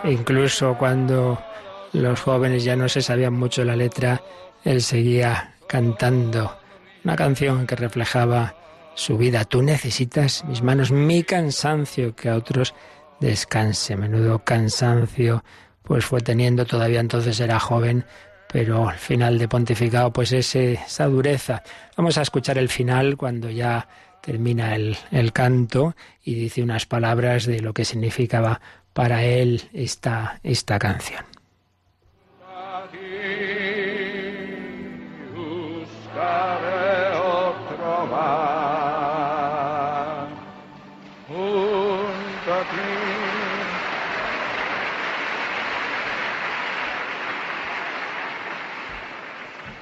incluso 0.03 0.77
cuando 0.77 1.41
los 1.93 2.21
jóvenes 2.21 2.63
ya 2.63 2.75
no 2.75 2.87
se 2.89 3.01
sabían 3.01 3.33
mucho 3.33 3.63
la 3.63 3.75
letra, 3.75 4.21
él 4.63 4.81
seguía 4.81 5.55
cantando 5.67 6.57
una 7.03 7.15
canción 7.15 7.65
que 7.65 7.75
reflejaba 7.75 8.55
su 8.95 9.17
vida. 9.17 9.45
Tú 9.45 9.61
necesitas, 9.61 10.43
mis 10.45 10.61
manos, 10.61 10.91
mi 10.91 11.23
cansancio, 11.23 12.15
que 12.15 12.29
a 12.29 12.35
otros 12.35 12.73
descanse. 13.19 13.95
Menudo 13.95 14.39
cansancio, 14.39 15.43
pues 15.83 16.05
fue 16.05 16.21
teniendo, 16.21 16.65
todavía 16.65 16.99
entonces 16.99 17.39
era 17.39 17.59
joven, 17.59 18.05
pero 18.51 18.89
al 18.89 18.97
final 18.97 19.39
de 19.39 19.47
pontificado, 19.47 20.11
pues 20.11 20.31
ese, 20.31 20.73
esa 20.73 21.05
dureza. 21.05 21.63
Vamos 21.95 22.17
a 22.17 22.21
escuchar 22.21 22.57
el 22.57 22.69
final 22.69 23.17
cuando 23.17 23.49
ya 23.49 23.87
termina 24.21 24.75
el, 24.75 24.97
el 25.11 25.33
canto 25.33 25.95
y 26.23 26.35
dice 26.35 26.61
unas 26.61 26.85
palabras 26.85 27.45
de 27.45 27.59
lo 27.59 27.73
que 27.73 27.85
significaba 27.85 28.61
para 28.93 29.23
él 29.23 29.61
está 29.73 30.39
esta 30.43 30.77
canción. 30.79 31.25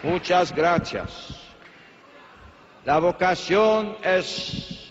Muchas 0.04 0.56
gracias. 0.56 1.36
La 2.86 3.00
vocación 3.00 3.96
es 4.02 4.89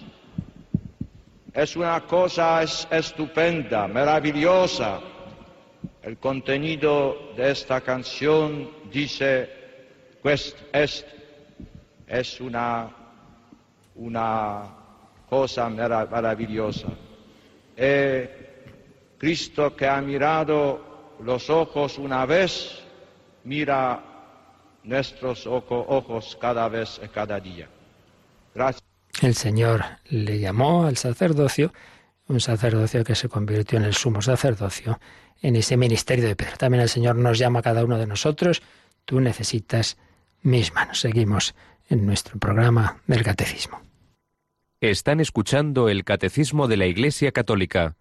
es 1.59 1.75
una 1.75 2.01
cosa 2.07 2.63
estupenda, 2.63 3.89
maravillosa. 3.89 5.01
El 6.03 6.17
contenido 6.19 7.33
de 7.37 7.51
esta 7.51 7.81
canción 7.81 8.71
dice, 8.93 9.51
es, 10.23 11.05
es 12.07 12.41
una, 12.41 12.89
una 13.97 14.69
cosa 15.29 15.69
maravillosa. 15.69 16.91
Cristo 19.19 19.75
que 19.75 19.89
ha 19.89 20.01
mirado 20.01 21.17
los 21.25 21.51
ojos 21.51 21.99
una 21.99 22.25
vez, 22.25 22.85
mira 23.43 24.01
nuestros 24.85 25.45
ojos 25.45 26.39
cada 26.41 26.69
vez 26.69 27.01
y 27.05 27.09
cada 27.09 27.41
día. 27.41 27.69
Gracias. 28.55 28.88
El 29.21 29.35
Señor 29.35 29.85
le 30.09 30.39
llamó 30.39 30.87
al 30.87 30.97
sacerdocio, 30.97 31.73
un 32.29 32.41
sacerdocio 32.41 33.03
que 33.03 33.17
se 33.17 33.29
convirtió 33.29 33.79
en 33.79 33.85
el 33.85 33.95
sumo 33.95 34.23
sacerdocio, 34.23 35.01
en 35.43 35.57
ese 35.57 35.77
ministerio 35.77 36.27
de 36.27 36.37
Pedro. 36.37 36.57
También 36.57 36.83
el 36.83 36.89
Señor 36.89 37.17
nos 37.17 37.39
llama 37.39 37.61
a 37.61 37.63
cada 37.63 37.85
uno 37.85 37.99
de 37.99 38.07
nosotros, 38.07 38.63
tú 39.05 39.21
necesitas 39.21 39.97
mis 40.43 40.73
manos. 40.73 41.01
Seguimos 41.01 41.55
en 41.89 42.07
nuestro 42.07 42.39
programa 42.39 43.01
del 43.07 43.25
Catecismo. 43.25 43.81
Están 44.81 45.19
escuchando 45.19 45.89
el 45.89 46.05
Catecismo 46.05 46.69
de 46.69 46.77
la 46.77 46.87
Iglesia 46.87 47.33
Católica 47.33 47.97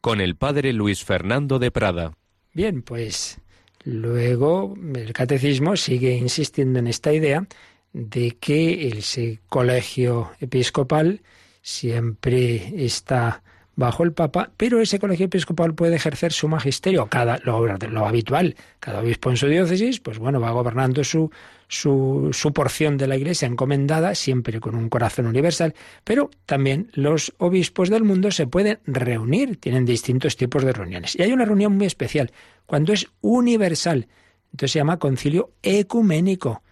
con 0.00 0.20
el 0.20 0.36
Padre 0.36 0.72
Luis 0.72 1.04
Fernando 1.04 1.58
de 1.58 1.70
Prada. 1.70 2.12
Bien, 2.54 2.82
pues 2.82 3.40
luego 3.84 4.74
el 4.94 5.12
Catecismo 5.12 5.76
sigue 5.76 6.16
insistiendo 6.16 6.78
en 6.78 6.86
esta 6.86 7.12
idea 7.12 7.46
de 7.92 8.36
que 8.40 8.88
ese 8.88 9.40
colegio 9.48 10.32
episcopal 10.40 11.20
siempre 11.62 12.84
está 12.84 13.42
bajo 13.74 14.02
el 14.02 14.12
Papa, 14.12 14.50
pero 14.56 14.80
ese 14.80 14.98
colegio 14.98 15.26
episcopal 15.26 15.74
puede 15.74 15.96
ejercer 15.96 16.32
su 16.32 16.46
magisterio, 16.46 17.06
cada, 17.06 17.38
lo, 17.38 17.66
lo, 17.66 18.06
habitual, 18.06 18.54
cada 18.80 19.00
obispo 19.00 19.30
en 19.30 19.36
su 19.36 19.46
diócesis, 19.46 20.00
pues 20.00 20.18
bueno, 20.18 20.40
va 20.40 20.50
gobernando 20.50 21.02
su, 21.04 21.30
su, 21.68 22.28
su 22.32 22.52
porción 22.52 22.98
de 22.98 23.06
la 23.06 23.16
Iglesia 23.16 23.48
encomendada, 23.48 24.14
siempre 24.14 24.60
con 24.60 24.74
un 24.74 24.88
corazón 24.88 25.26
universal, 25.26 25.74
pero 26.04 26.30
también 26.44 26.90
los 26.92 27.32
obispos 27.38 27.88
del 27.88 28.04
mundo 28.04 28.30
se 28.30 28.46
pueden 28.46 28.78
reunir, 28.84 29.58
tienen 29.58 29.86
distintos 29.86 30.36
tipos 30.36 30.64
de 30.64 30.72
reuniones. 30.72 31.16
Y 31.16 31.22
hay 31.22 31.32
una 31.32 31.46
reunión 31.46 31.76
muy 31.76 31.86
especial, 31.86 32.30
cuando 32.66 32.92
es 32.92 33.08
universal, 33.22 34.06
entonces 34.52 34.72
se 34.72 34.78
llama 34.80 34.98
concilio 34.98 35.52
ecuménico, 35.62 36.62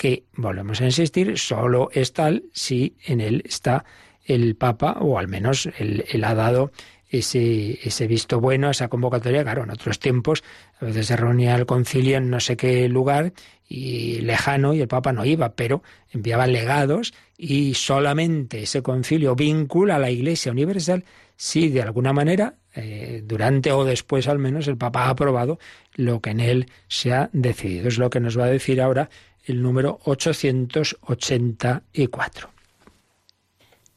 que, 0.00 0.24
volvemos 0.34 0.80
a 0.80 0.86
insistir, 0.86 1.38
solo 1.38 1.90
es 1.92 2.14
tal 2.14 2.44
si 2.54 2.96
en 3.04 3.20
él 3.20 3.42
está 3.44 3.84
el 4.24 4.56
Papa, 4.56 4.96
o 4.98 5.18
al 5.18 5.28
menos 5.28 5.68
él, 5.76 6.24
ha 6.24 6.34
dado 6.34 6.72
ese, 7.10 7.78
ese, 7.86 8.06
visto 8.06 8.40
bueno 8.40 8.70
esa 8.70 8.88
convocatoria. 8.88 9.42
Claro, 9.42 9.64
en 9.64 9.70
otros 9.70 9.98
tiempos 9.98 10.42
a 10.80 10.86
veces 10.86 11.08
se 11.08 11.16
reunía 11.18 11.54
el 11.54 11.66
concilio 11.66 12.16
en 12.16 12.30
no 12.30 12.40
sé 12.40 12.56
qué 12.56 12.88
lugar 12.88 13.34
y 13.68 14.22
lejano 14.22 14.72
y 14.72 14.80
el 14.80 14.88
Papa 14.88 15.12
no 15.12 15.26
iba, 15.26 15.52
pero 15.52 15.82
enviaba 16.14 16.46
legados 16.46 17.12
y 17.36 17.74
solamente 17.74 18.62
ese 18.62 18.80
concilio 18.80 19.36
vincula 19.36 19.96
a 19.96 19.98
la 19.98 20.10
Iglesia 20.10 20.50
Universal 20.50 21.04
si 21.36 21.68
de 21.68 21.82
alguna 21.82 22.12
manera, 22.12 22.56
eh, 22.74 23.22
durante 23.24 23.72
o 23.72 23.84
después 23.84 24.28
al 24.28 24.38
menos, 24.38 24.66
el 24.66 24.76
Papa 24.76 25.04
ha 25.04 25.08
aprobado 25.10 25.58
lo 25.94 26.20
que 26.20 26.30
en 26.30 26.40
él 26.40 26.66
se 26.88 27.12
ha 27.12 27.30
decidido. 27.32 27.88
Es 27.88 27.98
lo 27.98 28.10
que 28.10 28.20
nos 28.20 28.38
va 28.38 28.44
a 28.44 28.50
decir 28.50 28.80
ahora 28.80 29.08
el 29.50 29.62
número 29.62 30.00
884. 30.04 32.50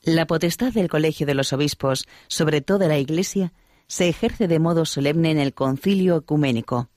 La 0.04 0.28
potestad 0.28 0.72
del 0.74 0.90
Colegio 0.90 1.26
de 1.26 1.34
los 1.34 1.54
Obispos 1.54 2.06
sobre 2.28 2.60
toda 2.60 2.90
la 2.90 2.98
Iglesia 2.98 3.54
se 3.88 4.10
ejerce 4.10 4.50
de 4.50 4.60
modo 4.60 4.84
solemne 4.86 5.32
en 5.32 5.40
el 5.40 5.54
concilio 5.54 6.18
ecuménico. 6.18 6.90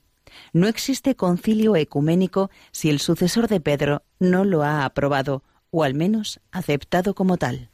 No 0.52 0.66
existe 0.66 1.14
concilio 1.14 1.76
ecuménico 1.76 2.50
si 2.72 2.90
el 2.90 2.98
sucesor 2.98 3.46
de 3.48 3.61
Pedro 3.61 4.02
no 4.18 4.44
lo 4.44 4.64
ha 4.64 4.84
aprobado 4.84 5.44
o 5.70 5.84
al 5.84 5.94
menos 5.94 6.40
aceptado 6.50 7.14
como 7.14 7.36
tal. 7.36 7.70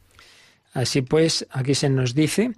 Así 0.75 1.03
pues, 1.03 1.47
aquí 1.51 1.75
se 1.75 1.89
nos 1.89 2.15
dice 2.15 2.53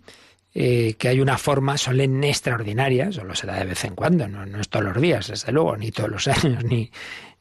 eh, 0.54 0.94
que 0.98 1.08
hay 1.08 1.20
una 1.20 1.36
forma 1.36 1.76
solemne 1.76 2.28
extraordinaria, 2.28 3.12
solo 3.12 3.34
se 3.34 3.46
da 3.46 3.58
de 3.58 3.66
vez 3.66 3.84
en 3.84 3.94
cuando, 3.94 4.28
no, 4.28 4.46
no 4.46 4.60
es 4.60 4.68
todos 4.68 4.86
los 4.86 5.00
días, 5.00 5.28
desde 5.28 5.52
luego, 5.52 5.76
ni 5.76 5.90
todos 5.90 6.10
los 6.10 6.28
años, 6.44 6.64
ni, 6.64 6.90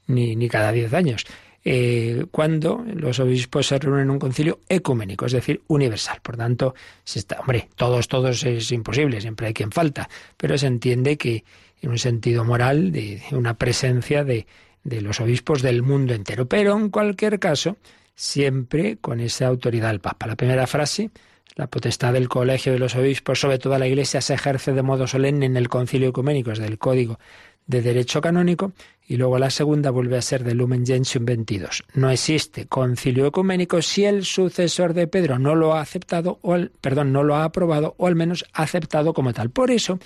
ni, 0.07 0.35
ni 0.35 0.49
cada 0.49 0.71
diez 0.71 0.93
años. 0.93 1.25
Eh, 1.65 2.25
cuando 2.31 2.83
los 2.93 3.19
obispos 3.19 3.67
se 3.67 3.79
reúnen 3.79 4.03
en 4.03 4.09
un 4.09 4.19
concilio 4.19 4.59
ecuménico, 4.67 5.25
es 5.25 5.31
decir, 5.31 5.61
universal. 5.67 6.19
Por 6.21 6.35
tanto, 6.35 6.75
se 7.05 7.19
está, 7.19 7.39
hombre, 7.39 7.69
todos, 7.75 8.07
todos 8.07 8.43
es 8.43 8.71
imposible, 8.71 9.21
siempre 9.21 9.47
hay 9.47 9.53
quien 9.53 9.71
falta, 9.71 10.09
pero 10.35 10.57
se 10.57 10.67
entiende 10.67 11.17
que 11.17 11.45
en 11.81 11.91
un 11.91 11.97
sentido 11.97 12.43
moral 12.43 12.91
de, 12.91 13.21
una 13.31 13.53
presencia 13.53 14.23
de, 14.23 14.45
de 14.83 15.01
los 15.01 15.21
obispos 15.21 15.61
del 15.61 15.83
mundo 15.83 16.13
entero. 16.13 16.47
Pero 16.47 16.77
en 16.77 16.89
cualquier 16.89 17.39
caso, 17.39 17.77
siempre 18.15 18.97
con 18.97 19.21
esa 19.21 19.47
autoridad 19.47 19.89
del 19.89 20.01
Papa. 20.01 20.27
La 20.27 20.35
primera 20.35 20.67
frase, 20.67 21.11
la 21.55 21.67
potestad 21.67 22.13
del 22.13 22.29
colegio 22.29 22.73
de 22.73 22.79
los 22.79 22.95
obispos 22.95 23.39
sobre 23.39 23.59
toda 23.59 23.79
la 23.79 23.87
Iglesia 23.87 24.21
se 24.21 24.33
ejerce 24.33 24.73
de 24.73 24.81
modo 24.81 25.07
solemne 25.07 25.45
en 25.45 25.55
el 25.55 25.69
concilio 25.69 26.09
ecuménico, 26.09 26.51
es 26.51 26.59
del 26.59 26.77
Código 26.77 27.19
de 27.67 27.81
Derecho 27.81 28.21
Canónico, 28.21 28.73
y 29.05 29.17
luego 29.17 29.37
la 29.37 29.49
segunda 29.49 29.91
vuelve 29.91 30.17
a 30.17 30.21
ser 30.21 30.43
de 30.43 30.55
Lumen 30.55 30.85
Gentium 30.85 31.25
22. 31.25 31.83
No 31.93 32.09
existe 32.09 32.67
concilio 32.67 33.27
ecuménico 33.27 33.81
si 33.81 34.05
el 34.05 34.23
sucesor 34.23 34.93
de 34.93 35.07
Pedro 35.07 35.39
no 35.39 35.55
lo 35.55 35.73
ha 35.73 35.81
aceptado, 35.81 36.39
o 36.41 36.57
perdón, 36.79 37.11
no 37.11 37.23
lo 37.23 37.35
ha 37.35 37.43
aprobado, 37.43 37.95
o 37.97 38.07
al 38.07 38.15
menos 38.15 38.45
aceptado 38.53 39.13
como 39.13 39.33
tal. 39.33 39.49
Por 39.49 39.71
eso, 39.71 39.99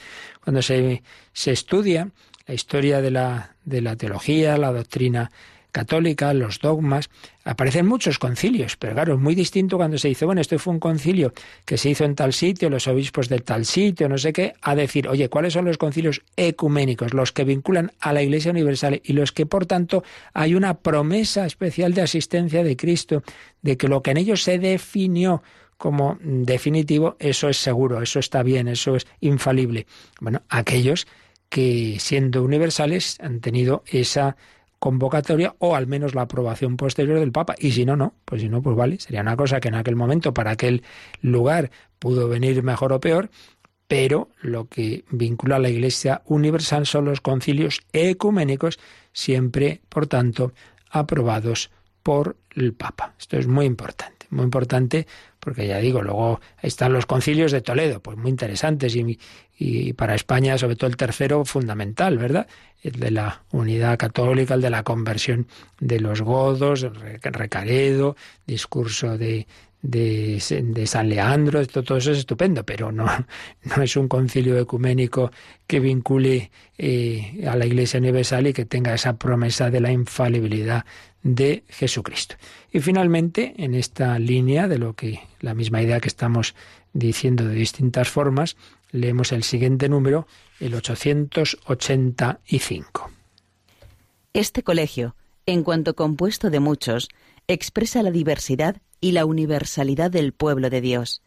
cuando 0.43 0.61
se, 0.61 1.03
se 1.33 1.51
estudia 1.51 2.09
la 2.47 2.53
historia 2.53 3.01
de 3.01 3.11
la, 3.11 3.55
de 3.65 3.81
la 3.81 3.95
teología, 3.95 4.57
la 4.57 4.71
doctrina 4.71 5.31
católica, 5.77 6.33
los 6.33 6.59
dogmas, 6.59 7.11
aparecen 7.45 7.85
muchos 7.85 8.17
concilios, 8.17 8.77
pero 8.77 8.95
claro, 8.95 9.13
es 9.13 9.19
muy 9.19 9.35
distinto 9.35 9.77
cuando 9.77 9.99
se 9.99 10.07
dice, 10.07 10.25
bueno, 10.25 10.41
esto 10.41 10.57
fue 10.57 10.73
un 10.73 10.79
concilio 10.79 11.33
que 11.65 11.77
se 11.77 11.91
hizo 11.91 12.03
en 12.03 12.15
tal 12.15 12.33
sitio, 12.33 12.71
los 12.71 12.87
obispos 12.87 13.29
de 13.29 13.37
tal 13.37 13.63
sitio, 13.63 14.09
no 14.09 14.17
sé 14.17 14.33
qué, 14.33 14.55
a 14.63 14.73
decir, 14.73 15.07
oye, 15.07 15.29
¿cuáles 15.29 15.53
son 15.53 15.65
los 15.65 15.77
concilios 15.77 16.23
ecuménicos, 16.35 17.13
los 17.13 17.31
que 17.31 17.43
vinculan 17.43 17.91
a 17.99 18.11
la 18.11 18.23
Iglesia 18.23 18.49
Universal 18.49 19.01
y 19.03 19.13
los 19.13 19.31
que, 19.31 19.45
por 19.45 19.67
tanto, 19.67 20.03
hay 20.33 20.55
una 20.55 20.79
promesa 20.79 21.45
especial 21.45 21.93
de 21.93 22.01
asistencia 22.01 22.63
de 22.63 22.75
Cristo, 22.75 23.21
de 23.61 23.77
que 23.77 23.87
lo 23.87 24.01
que 24.01 24.09
en 24.09 24.17
ellos 24.17 24.41
se 24.41 24.57
definió 24.57 25.43
como 25.77 26.17
definitivo, 26.23 27.17
eso 27.19 27.49
es 27.49 27.57
seguro, 27.57 28.01
eso 28.01 28.17
está 28.17 28.41
bien, 28.41 28.67
eso 28.67 28.95
es 28.95 29.05
infalible. 29.19 29.85
Bueno, 30.19 30.41
aquellos 30.49 31.05
que 31.49 31.97
siendo 31.99 32.43
universales 32.43 33.17
han 33.21 33.41
tenido 33.41 33.83
esa 33.85 34.37
convocatoria 34.79 35.55
o 35.59 35.75
al 35.75 35.87
menos 35.87 36.15
la 36.15 36.23
aprobación 36.23 36.77
posterior 36.77 37.19
del 37.19 37.31
Papa. 37.31 37.55
Y 37.57 37.71
si 37.71 37.85
no, 37.85 37.95
no, 37.95 38.13
pues 38.25 38.41
si 38.41 38.49
no, 38.49 38.61
pues 38.61 38.75
vale, 38.75 38.99
sería 38.99 39.21
una 39.21 39.35
cosa 39.35 39.59
que 39.59 39.69
en 39.69 39.75
aquel 39.75 39.95
momento 39.95 40.33
para 40.33 40.51
aquel 40.51 40.83
lugar 41.21 41.71
pudo 41.99 42.27
venir 42.27 42.61
mejor 42.63 42.93
o 42.93 42.99
peor, 42.99 43.29
pero 43.87 44.29
lo 44.41 44.67
que 44.67 45.05
vincula 45.09 45.55
a 45.55 45.59
la 45.59 45.69
Iglesia 45.69 46.21
universal 46.25 46.85
son 46.85 47.05
los 47.05 47.21
concilios 47.21 47.81
ecuménicos, 47.93 48.79
siempre, 49.13 49.81
por 49.89 50.07
tanto, 50.07 50.53
aprobados 50.89 51.71
por 52.03 52.37
el 52.55 52.73
Papa. 52.73 53.15
Esto 53.19 53.37
es 53.37 53.47
muy 53.47 53.65
importante, 53.65 54.27
muy 54.29 54.43
importante 54.43 55.07
porque 55.47 55.65
ya 55.65 55.77
digo, 55.77 56.01
luego 56.01 56.41
están 56.61 56.91
los 56.91 57.05
concilios 57.05 57.53
de 57.53 57.61
Toledo, 57.61 58.01
pues 58.01 58.17
muy 58.17 58.29
interesantes 58.29 58.97
y, 58.97 59.93
para 59.93 60.13
España, 60.13 60.57
sobre 60.57 60.75
todo 60.75 60.89
el 60.89 60.97
tercero, 60.97 61.45
fundamental, 61.45 62.17
¿verdad? 62.17 62.47
El 62.81 62.99
de 62.99 63.11
la 63.11 63.43
unidad 63.53 63.97
católica, 63.97 64.55
el 64.55 64.61
de 64.61 64.69
la 64.69 64.83
conversión 64.83 65.47
de 65.79 66.01
los 66.01 66.21
godos, 66.21 66.85
Recaredo, 67.21 68.17
discurso 68.45 69.17
de, 69.17 69.47
de, 69.81 70.85
San 70.85 71.07
Leandro, 71.07 71.65
todo 71.65 71.95
eso 71.95 72.11
es 72.11 72.17
estupendo, 72.17 72.65
pero 72.65 72.91
no, 72.91 73.05
no 73.63 73.81
es 73.81 73.95
un 73.95 74.09
concilio 74.09 74.59
ecuménico 74.59 75.31
que 75.65 75.79
vincule 75.79 76.51
eh, 76.77 77.45
a 77.49 77.55
la 77.55 77.65
Iglesia 77.65 78.01
Universal 78.01 78.47
y 78.47 78.53
que 78.53 78.65
tenga 78.65 78.93
esa 78.93 79.17
promesa 79.17 79.69
de 79.69 79.79
la 79.79 79.93
infalibilidad 79.93 80.83
de 81.27 81.63
Jesucristo. 81.67 82.35
Y 82.71 82.79
finalmente, 82.79 83.53
en 83.57 83.75
esta 83.75 84.17
línea 84.19 84.67
de 84.67 84.77
lo 84.77 84.93
que 84.93 85.21
la 85.39 85.53
misma 85.53 85.81
idea 85.81 85.99
que 85.99 86.07
estamos 86.07 86.55
diciendo 86.93 87.45
de 87.45 87.53
distintas 87.53 88.09
formas, 88.09 88.55
Leemos 88.91 89.31
el 89.31 89.43
siguiente 89.43 89.87
número, 89.89 90.27
el 90.59 90.73
885. 90.73 93.11
Este 94.33 94.63
colegio, 94.63 95.15
en 95.45 95.61
cuanto 95.63 95.95
compuesto 95.95 96.49
de 96.49 96.59
muchos, 96.59 97.09
expresa 97.47 98.01
la 98.03 98.11
diversidad 98.11 98.81
y 99.01 99.11
la 99.11 99.25
universalidad 99.25 100.09
del 100.09 100.31
pueblo 100.33 100.69
de 100.69 100.79
Dios. 100.81 101.21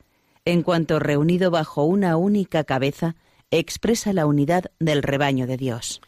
En 0.44 0.62
cuanto 0.62 0.98
reunido 0.98 1.51
bajo 1.51 1.84
una 1.84 2.16
única 2.16 2.64
cabeza, 2.64 3.14
expresa 3.51 4.14
la 4.14 4.26
unidad 4.26 4.70
del 4.78 5.03
rebaño 5.03 5.46
de 5.46 5.59
Dios. 5.59 6.01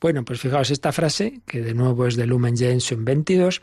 Bueno, 0.00 0.24
pues 0.24 0.40
fijaos, 0.40 0.70
esta 0.70 0.92
frase, 0.92 1.40
que 1.46 1.60
de 1.60 1.74
nuevo 1.74 2.06
es 2.06 2.16
de 2.16 2.26
Lumen 2.26 2.56
Gentium 2.56 3.04
22, 3.04 3.60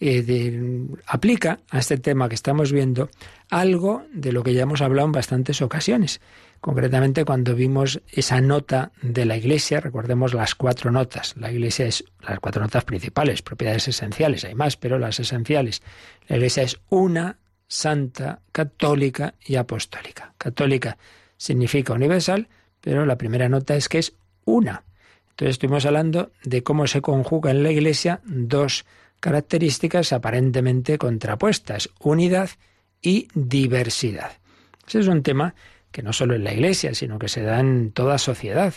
eh, 0.00 0.86
aplica 1.06 1.60
a 1.70 1.78
este 1.78 1.98
tema 1.98 2.28
que 2.28 2.34
estamos 2.34 2.70
viendo 2.70 3.10
algo 3.50 4.04
de 4.12 4.32
lo 4.32 4.42
que 4.42 4.54
ya 4.54 4.62
hemos 4.62 4.82
hablado 4.82 5.06
en 5.06 5.12
bastantes 5.12 5.62
ocasiones. 5.62 6.20
Concretamente 6.60 7.24
cuando 7.24 7.54
vimos 7.54 8.00
esa 8.10 8.40
nota 8.40 8.92
de 9.02 9.24
la 9.24 9.36
Iglesia, 9.36 9.80
recordemos 9.80 10.32
las 10.32 10.54
cuatro 10.54 10.92
notas. 10.92 11.34
La 11.36 11.50
Iglesia 11.50 11.86
es 11.86 12.04
las 12.26 12.38
cuatro 12.38 12.62
notas 12.62 12.84
principales, 12.84 13.42
propiedades 13.42 13.88
esenciales, 13.88 14.44
hay 14.44 14.54
más, 14.54 14.76
pero 14.76 14.98
las 14.98 15.18
esenciales. 15.20 15.82
La 16.28 16.36
Iglesia 16.36 16.62
es 16.62 16.80
una, 16.88 17.38
santa, 17.66 18.42
católica 18.52 19.34
y 19.44 19.56
apostólica. 19.56 20.34
Católica 20.38 20.98
significa 21.36 21.92
universal, 21.92 22.48
pero 22.80 23.04
la 23.06 23.18
primera 23.18 23.48
nota 23.48 23.74
es 23.74 23.88
que 23.88 23.98
es 23.98 24.14
una. 24.44 24.84
Entonces 25.34 25.54
estuvimos 25.56 25.84
hablando 25.84 26.30
de 26.44 26.62
cómo 26.62 26.86
se 26.86 27.00
conjuga 27.00 27.50
en 27.50 27.64
la 27.64 27.72
Iglesia 27.72 28.20
dos 28.24 28.84
características 29.18 30.12
aparentemente 30.12 30.96
contrapuestas, 30.96 31.90
unidad 31.98 32.50
y 33.02 33.26
diversidad. 33.34 34.30
Ese 34.86 35.00
es 35.00 35.08
un 35.08 35.24
tema 35.24 35.56
que 35.90 36.04
no 36.04 36.12
solo 36.12 36.36
en 36.36 36.44
la 36.44 36.52
Iglesia, 36.52 36.94
sino 36.94 37.18
que 37.18 37.26
se 37.26 37.42
da 37.42 37.58
en 37.58 37.90
toda 37.90 38.18
sociedad. 38.18 38.74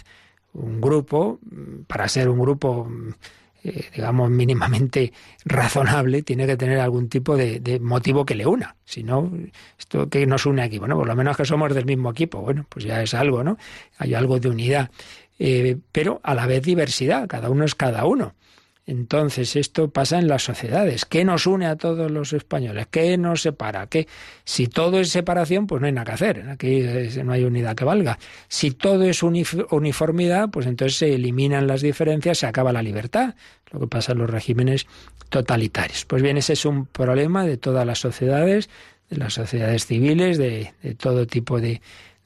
Un 0.54 0.82
grupo, 0.82 1.40
para 1.86 2.08
ser 2.08 2.28
un 2.28 2.40
grupo, 2.40 2.90
eh, 3.64 3.90
digamos, 3.96 4.30
mínimamente 4.30 5.14
razonable, 5.46 6.22
tiene 6.22 6.46
que 6.46 6.58
tener 6.58 6.80
algún 6.80 7.10
tipo 7.10 7.36
de, 7.36 7.80
motivo 7.82 8.26
que 8.26 8.36
le 8.36 8.46
una. 8.46 8.76
Si 8.86 9.04
no, 9.04 9.32
¿esto 9.78 10.10
que 10.10 10.26
nos 10.26 10.46
une 10.46 10.62
aquí? 10.62 10.78
Bueno, 10.78 10.96
por 10.96 11.08
lo 11.08 11.16
menos 11.16 11.36
que 11.38 11.46
somos 11.46 11.74
del 11.74 11.86
mismo 11.86 12.12
equipo. 12.12 12.42
Bueno, 12.42 12.66
pues 12.70 12.86
ya 12.86 13.02
es 13.02 13.14
algo, 13.14 13.44
¿no? 13.44 13.58
Hay 13.98 14.14
algo 14.14 14.40
de 14.40 14.50
unidad. 14.50 14.92
Eh, 15.40 15.78
pero 15.92 16.20
a 16.24 16.34
la 16.34 16.48
vez 16.48 16.64
diversidad, 16.64 17.28
cada 17.28 17.50
uno 17.50 17.66
es 17.66 17.76
cada 17.76 18.06
uno. 18.06 18.34
Entonces, 18.88 19.58
esto 19.58 19.90
pasa 19.90 20.18
en 20.18 20.30
las 20.30 20.44
sociedades. 20.44 21.04
¿Qué 21.04 21.26
nos 21.26 21.46
une 21.46 21.66
a 21.66 21.76
todos 21.76 22.10
los 22.10 22.32
españoles? 22.32 22.88
¿Qué 22.90 23.18
nos 23.18 23.42
separa? 23.42 23.88
¿Qué? 23.88 24.08
Si 24.46 24.68
todo 24.68 25.02
es 25.02 25.10
separación, 25.10 25.68
pues 25.68 25.82
no 25.82 25.88
hay 25.88 25.94
nada 25.94 26.06
que 26.06 26.12
hacer. 26.14 26.50
Aquí 26.50 26.84
no 27.22 27.34
hay 27.34 27.44
unidad 27.44 27.76
que 27.76 27.84
valga. 27.84 28.18
Si 28.48 28.72
todo 28.72 29.04
es 29.04 29.24
uniformidad, 29.24 30.50
pues 30.52 30.68
entonces 30.68 30.98
se 30.98 31.14
eliminan 31.14 31.68
las 31.68 31.82
diferencias, 31.82 32.38
se 32.38 32.48
acaba 32.48 32.72
la 32.72 32.82
libertad. 32.82 33.36
Lo 33.72 33.82
que 33.82 33.88
pasa 33.88 34.14
en 34.14 34.20
los 34.20 34.30
regímenes 34.30 34.88
totalitarios. 35.28 36.06
Pues 36.06 36.22
bien, 36.24 36.38
ese 36.38 36.54
es 36.54 36.64
un 36.64 36.86
problema 36.86 37.46
de 37.46 37.58
todas 37.58 37.86
las 37.86 38.00
sociedades, 38.00 38.70
de 39.10 39.18
las 39.18 39.34
sociedades 39.34 39.86
civiles, 39.86 40.38
de, 40.38 40.72
todo 40.98 41.28
tipo 41.28 41.60
de, 41.60 41.82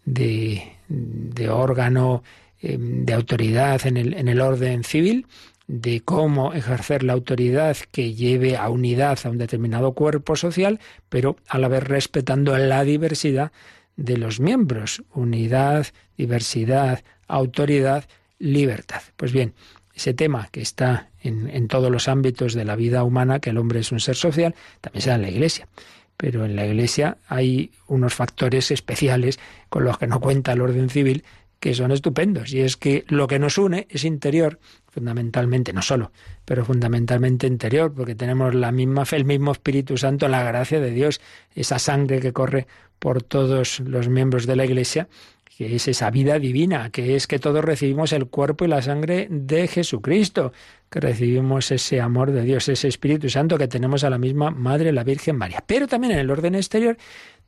de, 0.06 1.50
órgano 1.50 2.22
eh, 2.62 2.78
de 2.80 3.14
autoridad 3.14 3.84
en 3.88 3.98
el, 3.98 4.14
en 4.14 4.28
el 4.28 4.40
orden 4.42 4.84
civil 4.84 5.26
de 5.72 6.02
cómo 6.02 6.52
ejercer 6.52 7.02
la 7.02 7.14
autoridad 7.14 7.78
que 7.94 8.14
lleve 8.14 8.58
a 8.58 8.68
unidad 8.68 9.18
a 9.24 9.30
un 9.30 9.38
determinado 9.38 9.94
cuerpo 9.94 10.36
social, 10.36 10.82
pero 11.08 11.38
a 11.48 11.58
la 11.60 11.70
vez 11.70 11.82
respetando 11.86 12.58
la 12.58 12.84
diversidad 12.84 13.54
de 13.96 14.18
los 14.18 14.42
miembros. 14.42 15.02
Unidad, 15.14 15.88
diversidad, 16.18 17.06
autoridad, 17.26 18.04
libertad. 18.38 19.02
Pues 19.16 19.32
bien, 19.32 19.54
ese 19.96 20.14
tema 20.14 20.50
que 20.52 20.60
está 20.60 21.10
en, 21.24 21.50
en, 21.50 21.70
todos 21.70 21.90
los 21.90 22.10
ámbitos 22.10 22.54
de 22.54 22.66
la 22.66 22.76
vida 22.76 23.06
humana, 23.06 23.40
que 23.40 23.52
el 23.52 23.58
hombre 23.58 23.80
es 23.80 23.94
un 23.94 24.02
ser 24.02 24.18
social, 24.18 24.56
también 24.82 25.04
se 25.04 25.10
da 25.12 25.16
en 25.16 25.22
la 25.22 25.30
Iglesia. 25.30 25.70
Pero 26.18 26.44
en 26.44 26.58
la 26.58 26.68
Iglesia 26.68 27.18
hay 27.30 27.72
unos 27.88 28.14
factores 28.14 28.72
especiales 28.72 29.40
con 29.70 29.86
los 29.86 29.98
que 29.98 30.08
no 30.08 30.20
cuenta 30.20 30.52
el 30.52 30.60
orden 30.60 30.90
civil 30.90 31.24
que 31.62 31.76
son 31.76 31.92
estupendos. 31.92 32.52
Y 32.52 32.60
es 32.60 32.76
que 32.76 33.06
lo 33.08 33.28
que 33.28 33.40
nos 33.40 33.58
une 33.58 33.88
es 33.90 34.04
interior, 34.04 34.60
fundamentalmente, 34.90 35.72
no 35.72 35.84
solo, 35.84 36.12
pero 36.44 36.66
fundamentalmente 36.66 37.48
interior, 37.48 37.94
porque 37.94 38.16
tenemos 38.16 38.54
la 38.56 38.72
misma 38.72 39.06
fe, 39.06 39.18
el 39.18 39.26
mismo 39.26 39.52
Espíritu 39.54 39.96
Santo, 39.96 40.28
la 40.28 40.44
gracia 40.44 40.82
de 40.82 40.92
Dios, 40.92 41.22
esa 41.56 41.78
sangre 41.78 42.20
que 42.20 42.34
corre 42.34 42.68
por 42.98 43.22
todos 43.22 43.80
los 43.80 44.10
miembros 44.10 44.48
de 44.48 44.56
la 44.56 44.66
Iglesia, 44.66 45.08
que 45.56 45.76
es 45.76 45.88
esa 45.88 46.10
vida 46.10 46.40
divina, 46.40 46.90
que 46.90 47.16
es 47.16 47.28
que 47.28 47.38
todos 47.38 47.64
recibimos 47.64 48.12
el 48.12 48.26
cuerpo 48.26 48.66
y 48.66 48.68
la 48.68 48.82
sangre 48.82 49.28
de 49.30 49.68
Jesucristo, 49.68 50.54
que 50.90 51.00
recibimos 51.00 51.72
ese 51.72 52.02
amor 52.02 52.32
de 52.32 52.42
Dios, 52.42 52.68
ese 52.70 52.88
Espíritu 52.88 53.30
Santo 53.30 53.60
que 53.60 53.68
tenemos 53.68 54.04
a 54.04 54.10
la 54.10 54.18
misma 54.18 54.50
Madre, 54.50 54.92
la 54.92 55.04
Virgen 55.04 55.38
María. 55.38 55.64
Pero 55.68 55.88
también 55.88 56.14
en 56.14 56.20
el 56.20 56.32
orden 56.32 56.56
exterior 56.56 56.98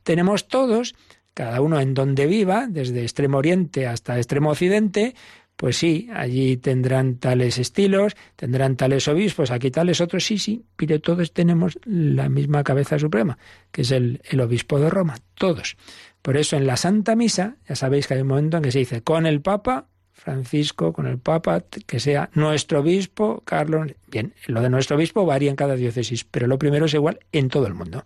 tenemos 0.04 0.46
todos 0.46 0.94
cada 1.34 1.60
uno 1.60 1.80
en 1.80 1.94
donde 1.94 2.26
viva, 2.26 2.66
desde 2.68 3.02
extremo 3.02 3.38
oriente 3.38 3.86
hasta 3.86 4.16
extremo 4.16 4.50
occidente, 4.50 5.14
pues 5.56 5.76
sí, 5.76 6.08
allí 6.12 6.56
tendrán 6.56 7.16
tales 7.16 7.58
estilos, 7.58 8.16
tendrán 8.36 8.76
tales 8.76 9.06
obispos, 9.06 9.50
aquí 9.50 9.70
tales 9.70 10.00
otros, 10.00 10.24
sí, 10.24 10.38
sí, 10.38 10.64
pero 10.76 11.00
todos 11.00 11.32
tenemos 11.32 11.78
la 11.84 12.28
misma 12.28 12.64
cabeza 12.64 12.98
suprema, 12.98 13.38
que 13.70 13.82
es 13.82 13.90
el, 13.90 14.20
el 14.24 14.40
obispo 14.40 14.80
de 14.80 14.90
Roma, 14.90 15.16
todos. 15.34 15.76
Por 16.22 16.36
eso 16.36 16.56
en 16.56 16.66
la 16.66 16.76
Santa 16.76 17.14
Misa, 17.14 17.56
ya 17.68 17.76
sabéis 17.76 18.06
que 18.06 18.14
hay 18.14 18.22
un 18.22 18.28
momento 18.28 18.56
en 18.56 18.62
que 18.62 18.72
se 18.72 18.80
dice 18.80 19.02
con 19.02 19.26
el 19.26 19.42
Papa, 19.42 19.86
Francisco, 20.12 20.92
con 20.92 21.06
el 21.06 21.18
Papa, 21.18 21.64
que 21.86 22.00
sea 22.00 22.30
nuestro 22.34 22.80
obispo, 22.80 23.42
Carlos. 23.44 23.92
Bien, 24.10 24.32
lo 24.46 24.62
de 24.62 24.70
nuestro 24.70 24.96
obispo 24.96 25.26
varía 25.26 25.50
en 25.50 25.56
cada 25.56 25.76
diócesis, 25.76 26.24
pero 26.24 26.46
lo 26.46 26.58
primero 26.58 26.86
es 26.86 26.94
igual 26.94 27.18
en 27.32 27.48
todo 27.48 27.66
el 27.66 27.74
mundo. 27.74 28.04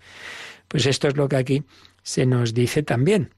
Pues 0.67 0.87
esto 0.87 1.07
es 1.09 1.17
lo 1.17 1.29
que 1.29 1.37
aquí 1.37 1.63
se 2.09 2.25
nos 2.25 2.55
dice 2.55 2.83
también. 2.83 3.35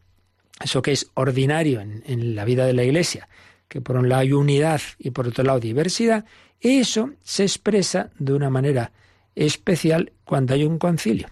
Eso 0.63 0.81
que 0.81 0.93
es 0.93 1.11
ordinario 1.15 1.81
en, 1.81 2.37
la 2.37 2.45
vida 2.45 2.67
de 2.67 2.73
la 2.73 2.85
Iglesia, 2.85 3.29
que 3.67 3.81
por 3.81 3.97
un 3.97 4.09
lado 4.09 4.21
hay 4.21 4.33
unidad 4.33 4.81
y 4.97 5.11
por 5.11 5.27
otro 5.27 5.43
lado 5.43 5.59
diversidad, 5.59 6.25
eso 6.61 7.11
se 7.21 7.43
expresa 7.43 8.11
de 8.21 8.33
una 8.33 8.49
manera 8.49 8.93
especial 9.35 10.13
cuando 10.25 10.55
hay 10.55 10.63
un 10.63 10.79
concilio 10.79 11.27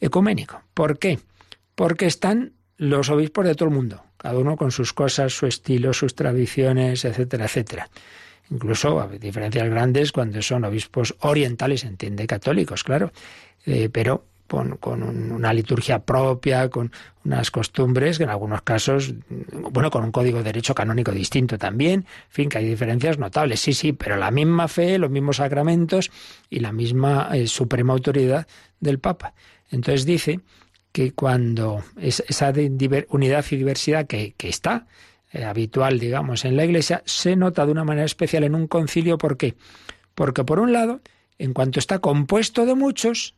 ecuménico. 0.00 0.60
¿Por 0.74 0.98
qué? 0.98 1.20
Porque 1.76 2.06
están 2.06 2.54
los 2.78 3.10
obispos 3.10 3.46
de 3.46 3.54
todo 3.54 3.68
el 3.68 3.74
mundo, 3.76 4.02
cada 4.16 4.36
uno 4.36 4.56
con 4.56 4.72
sus 4.72 4.92
cosas, 4.92 5.32
su 5.32 5.46
estilo, 5.46 5.92
sus 5.92 6.16
tradiciones, 6.16 7.04
etcétera, 7.04 7.44
etcétera. 7.44 7.90
Incluso 8.50 9.00
hay 9.00 9.18
diferencias 9.18 9.70
grandes 9.70 10.10
cuando 10.10 10.42
son 10.42 10.64
obispos 10.64 11.14
orientales, 11.20 11.84
entiende 11.84 12.26
católicos, 12.26 12.82
claro, 12.82 13.12
eh, 13.66 13.88
pero 13.88 14.24
con, 14.52 15.02
una 15.02 15.52
liturgia 15.54 16.00
propia, 16.00 16.68
con 16.68 16.92
unas 17.24 17.50
costumbres, 17.50 18.18
que 18.18 18.24
en 18.24 18.30
algunos 18.30 18.60
casos, 18.60 19.14
bueno, 19.70 19.90
con 19.90 20.04
un 20.04 20.12
código 20.12 20.38
de 20.38 20.44
derecho 20.44 20.74
canónico 20.74 21.10
distinto 21.10 21.56
también, 21.56 22.00
en 22.00 22.06
fin, 22.28 22.48
que 22.50 22.58
hay 22.58 22.66
diferencias 22.66 23.18
notables, 23.18 23.60
sí, 23.60 23.72
sí, 23.72 23.94
pero 23.94 24.16
la 24.16 24.30
misma 24.30 24.68
fe, 24.68 24.98
los 24.98 25.10
mismos 25.10 25.36
sacramentos 25.36 26.10
y 26.50 26.60
la 26.60 26.70
misma 26.70 27.30
eh, 27.32 27.46
suprema 27.46 27.94
autoridad 27.94 28.46
del 28.78 28.98
Papa. 28.98 29.32
Entonces 29.70 30.04
dice 30.04 30.40
que 30.92 31.12
cuando 31.12 31.82
esa 31.98 32.52
unidad 33.08 33.46
y 33.50 33.56
diversidad 33.56 34.06
que, 34.06 34.34
está 34.38 34.86
eh, 35.32 35.44
habitual, 35.44 35.98
digamos, 35.98 36.44
en 36.44 36.58
la 36.58 36.66
Iglesia, 36.66 37.02
se 37.06 37.36
nota 37.36 37.64
de 37.64 37.72
una 37.72 37.84
manera 37.84 38.04
especial 38.04 38.44
en 38.44 38.54
un 38.54 38.66
concilio. 38.66 39.16
¿Por 39.16 39.38
qué? 39.38 39.54
Porque 40.14 40.44
por 40.44 40.60
un 40.60 40.74
lado, 40.74 41.00
en 41.38 41.54
cuanto 41.54 41.78
está 41.78 42.00
compuesto 42.00 42.66
de 42.66 42.74
muchos, 42.74 43.34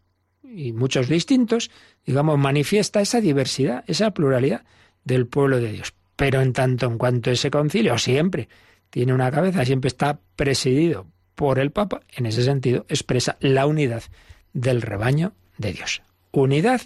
y 0.55 0.73
muchos 0.73 1.09
distintos, 1.09 1.71
digamos, 2.07 2.39
manifiesta 2.39 3.01
esa 3.01 3.21
diversidad, 3.21 3.85
esa 3.87 4.13
pluralidad 4.13 4.65
del 5.05 5.27
pueblo 5.27 5.61
de 5.61 5.73
Dios. 5.73 5.95
Pero 6.17 6.41
en 6.41 6.53
tanto 6.53 6.87
en 6.87 6.99
cuanto 6.99 7.31
ese 7.31 7.51
concilio 7.51 7.99
siempre 7.99 8.49
tiene 8.91 9.13
una 9.13 9.31
cabeza, 9.31 9.65
siempre 9.65 9.89
está 9.89 10.21
presidido 10.37 11.07
por 11.35 11.59
el 11.59 11.73
Papa, 11.73 12.01
en 12.15 12.27
ese 12.27 12.45
sentido 12.45 12.87
expresa 12.89 13.37
la 13.41 13.67
unidad 13.67 14.05
del 14.53 14.83
rebaño 14.83 15.33
de 15.59 15.73
Dios. 15.73 16.03
Unidad 16.31 16.81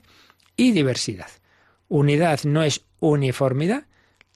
y 0.56 0.72
diversidad. 0.72 1.28
Unidad 1.88 2.40
no 2.44 2.62
es 2.62 2.84
uniformidad, 3.00 3.84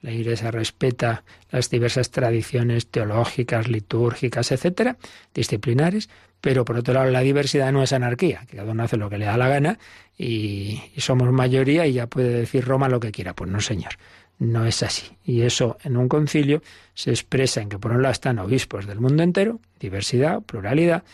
la 0.02 0.10
Iglesia 0.10 0.50
respeta 0.50 1.24
las 1.50 1.70
diversas 1.70 2.10
tradiciones 2.10 2.88
teológicas, 2.88 3.68
litúrgicas, 3.68 4.52
etcétera, 4.52 4.96
disciplinares, 5.32 6.08
pero 6.40 6.64
por 6.64 6.76
otro 6.76 6.92
lado 6.92 7.10
la 7.10 7.20
diversidad 7.20 7.72
no 7.72 7.82
es 7.82 7.92
anarquía, 7.92 8.44
que 8.48 8.56
cada 8.56 8.72
uno 8.72 8.82
hace 8.82 8.96
lo 8.96 9.08
que 9.08 9.16
le 9.16 9.26
da 9.26 9.36
la 9.36 9.48
gana 9.48 9.78
y, 10.18 10.82
somos 10.98 11.30
mayoría 11.32 11.86
y 11.86 11.94
ya 11.94 12.08
puede 12.08 12.30
decir 12.30 12.64
Roma 12.64 12.88
lo 12.88 13.00
que 13.00 13.12
quiera. 13.12 13.34
Pues 13.34 13.50
no, 13.50 13.60
señor, 13.60 13.92
no 14.38 14.66
es 14.66 14.82
así. 14.82 15.16
Y 15.24 15.42
eso 15.42 15.78
en 15.84 15.96
un 15.96 16.08
concilio 16.08 16.62
se 16.94 17.10
expresa 17.10 17.62
en 17.62 17.68
que 17.68 17.78
por 17.78 17.92
un 17.92 18.02
lado 18.02 18.12
están 18.12 18.38
obispos 18.40 18.86
del 18.86 19.00
mundo 19.00 19.22
entero, 19.22 19.60
diversidad, 19.78 20.42
pluralidad, 20.42 21.04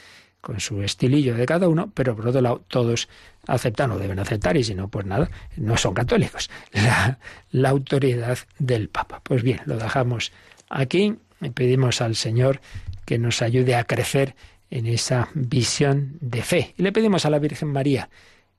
con 0.41 0.61
su 0.61 0.83
estilillo 0.83 1.35
de 1.35 1.47
cada 1.47 1.69
uno, 1.69 1.91
pero 1.93 2.15
por 2.15 2.29
otro 2.29 2.41
lado 2.41 2.65
todos 2.69 3.09
aceptan 3.47 3.91
o 3.91 3.99
deben 3.99 4.19
aceptar, 4.19 4.57
y 4.57 4.65
si 4.65 4.75
no, 4.75 4.89
pues 4.89 5.07
nada, 5.07 5.31
no 5.57 5.77
son 5.77 5.95
católicos, 5.95 6.51
la, 7.51 7.69
autoridad 7.69 8.39
del 8.59 8.89
Papa. 8.89 9.21
Pues 9.23 9.43
bien, 9.43 9.61
lo 9.67 9.77
dejamos 9.77 10.33
aquí 10.69 11.17
y 11.41 11.51
pedimos 11.51 12.01
al 12.01 12.15
Señor 12.15 12.61
que 13.05 13.19
nos 13.19 13.43
ayude 13.43 13.75
a 13.75 13.85
crecer 13.85 14.35
en 14.71 14.87
esa 14.87 15.29
visión 15.35 16.19
de 16.21 16.43
fe. 16.43 16.75
Y 16.77 16.83
le 16.83 16.93
pedimos 16.93 17.25
a 17.25 17.31
la 17.31 17.39
Virgen 17.39 17.69
María, 17.69 18.11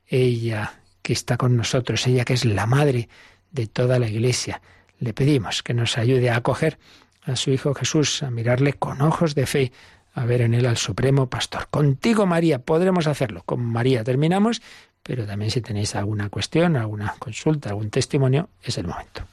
ella 0.07 0.81
que 1.01 1.13
está 1.13 1.37
con 1.37 1.55
nosotros, 1.55 2.05
ella 2.07 2.25
que 2.25 2.33
es 2.33 2.45
la 2.45 2.65
madre 2.65 3.09
de 3.51 3.67
toda 3.67 3.99
la 3.99 4.07
Iglesia, 4.07 4.61
le 4.99 5.13
pedimos 5.13 5.63
que 5.63 5.73
nos 5.73 5.97
ayude 5.97 6.29
a 6.29 6.37
acoger 6.37 6.77
a 7.23 7.35
su 7.35 7.51
Hijo 7.51 7.73
Jesús, 7.73 8.23
a 8.23 8.31
mirarle 8.31 8.73
con 8.73 9.01
ojos 9.01 9.35
de 9.35 9.45
fe, 9.45 9.71
a 10.19 10.25
ver 10.25 10.41
en 10.41 10.53
él 10.53 10.65
al 10.65 10.75
Supremo 10.75 11.29
Pastor. 11.29 11.67
Contigo, 11.71 12.25
María, 12.25 12.59
podremos 12.59 13.07
hacerlo. 13.07 13.41
Con 13.45 13.63
María 13.63 14.03
terminamos, 14.03 14.61
pero 15.01 15.25
también 15.25 15.49
si 15.49 15.61
tenéis 15.61 15.95
alguna 15.95 16.29
cuestión, 16.29 16.75
alguna 16.75 17.15
consulta, 17.19 17.69
algún 17.69 17.89
testimonio, 17.89 18.49
es 18.61 18.77
el 18.77 18.87
momento. 18.87 19.23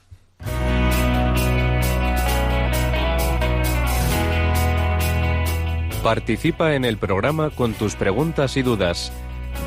Participa 6.04 6.76
en 6.76 6.84
el 6.84 6.98
programa 6.98 7.50
con 7.50 7.72
tus 7.74 7.96
preguntas 7.96 8.56
y 8.56 8.62
dudas. 8.62 9.12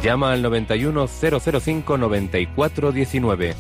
Llama 0.02 0.32
al 0.32 0.42
91005 0.42 1.98
9419. 1.98 3.56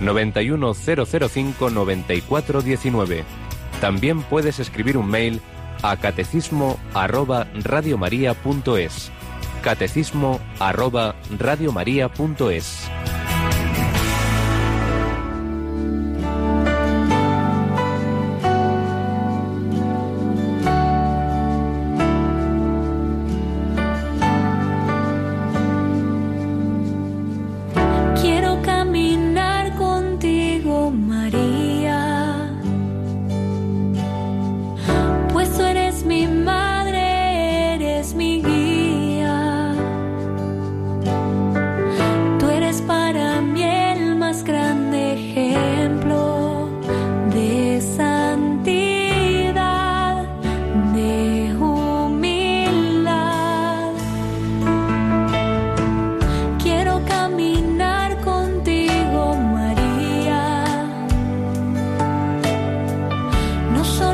91005 0.00 1.70
9419. 1.70 3.24
También 3.80 4.22
puedes 4.22 4.60
escribir 4.60 4.96
un 4.96 5.08
mail 5.08 5.40
a 5.82 5.96
catecismo 5.96 6.78
arroba 6.94 7.46
radiomaria.es. 7.54 9.10
Catecismo 9.62 10.40
arroba 10.58 11.14
radiomaria.es. 11.38 12.90
te 63.82 64.09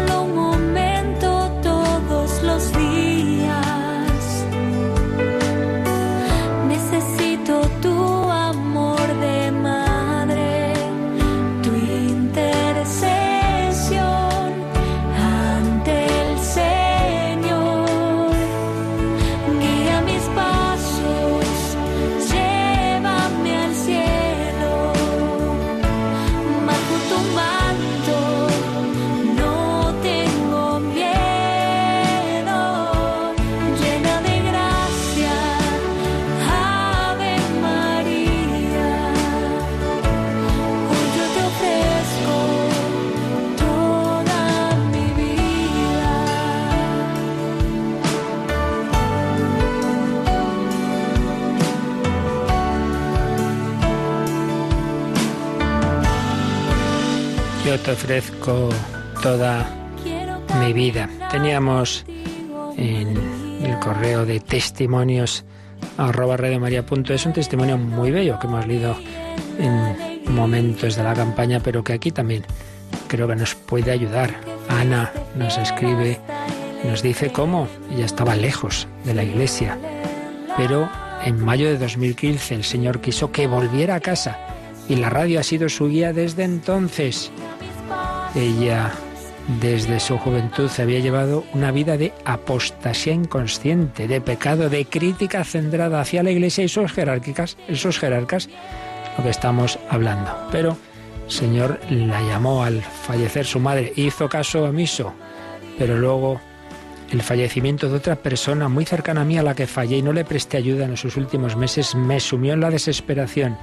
ofrezco 58.07 58.69
toda 59.21 59.69
mi 60.61 60.73
vida. 60.73 61.11
Teníamos 61.29 62.05
en 62.77 63.17
el 63.65 63.81
correo 63.81 64.25
de 64.25 64.39
testimonios 64.39 65.45
arroba 65.97 66.37
es 66.37 67.27
un 67.27 67.33
testimonio 67.33 67.77
muy 67.77 68.13
bello 68.13 68.39
que 68.39 68.47
hemos 68.47 68.65
leído 68.65 68.97
en 69.59 70.23
momentos 70.33 70.95
de 70.95 71.03
la 71.03 71.15
campaña, 71.15 71.59
pero 71.59 71.83
que 71.83 71.95
aquí 71.95 72.13
también 72.13 72.45
creo 73.09 73.27
que 73.27 73.35
nos 73.35 73.57
puede 73.57 73.91
ayudar. 73.91 74.37
Ana 74.69 75.11
nos 75.35 75.59
escribe, 75.59 76.21
nos 76.85 77.03
dice 77.03 77.33
cómo 77.33 77.67
ella 77.91 78.07
estaba 78.07 78.37
lejos 78.37 78.87
de 79.05 79.15
la 79.15 79.25
iglesia, 79.25 79.77
pero 80.57 80.89
en 81.25 81.45
mayo 81.45 81.67
de 81.67 81.77
2015 81.77 82.55
el 82.55 82.63
Señor 82.63 83.01
quiso 83.01 83.33
que 83.33 83.49
volviera 83.49 83.97
a 83.97 84.01
casa 84.01 84.39
y 84.89 84.95
la 84.95 85.11
radio 85.11 85.41
ha 85.41 85.43
sido 85.43 85.69
su 85.69 85.89
guía 85.89 86.13
desde 86.13 86.45
entonces. 86.45 87.33
Ella 88.37 88.93
desde 89.61 89.99
su 89.99 90.18
juventud 90.18 90.68
se 90.68 90.82
había 90.82 91.01
llevado 91.01 91.45
una 91.55 91.70
vida 91.70 91.97
de 91.97 92.12
apostasía 92.24 93.14
inconsciente, 93.14 94.07
de 94.07 94.20
pecado, 94.20 94.68
de 94.68 94.84
crítica 94.84 95.43
centrada 95.45 96.01
hacia 96.01 96.22
la 96.22 96.32
Iglesia 96.32 96.64
y 96.64 96.68
sus 96.68 96.93
jerárquicas, 96.93 97.57
esos 97.66 97.99
jerarcas, 97.99 98.51
lo 99.16 99.24
que 99.24 99.30
estamos 99.30 99.78
hablando. 99.89 100.30
Pero 100.53 100.76
el 101.24 101.30
Señor 101.30 101.80
la 101.89 102.20
llamó 102.22 102.62
al 102.62 102.82
fallecer 102.82 103.47
su 103.47 103.59
madre, 103.59 103.93
hizo 103.97 104.28
caso 104.28 104.64
omiso, 104.64 105.14
pero 105.78 105.97
luego 105.97 106.41
el 107.11 107.22
fallecimiento 107.22 107.89
de 107.89 107.97
otra 107.97 108.16
persona 108.16 108.68
muy 108.68 108.84
cercana 108.84 109.22
a 109.22 109.24
mí 109.24 109.39
a 109.39 109.43
la 109.43 109.55
que 109.55 109.66
fallé 109.66 109.99
y 109.99 110.03
no 110.03 110.12
le 110.12 110.24
presté 110.24 110.59
ayuda 110.59 110.84
en 110.84 110.97
sus 110.97 111.16
últimos 111.16 111.57
meses 111.57 111.95
me 111.95 112.20
sumió 112.20 112.53
en 112.53 112.61
la 112.61 112.70
desesperación. 112.70 113.57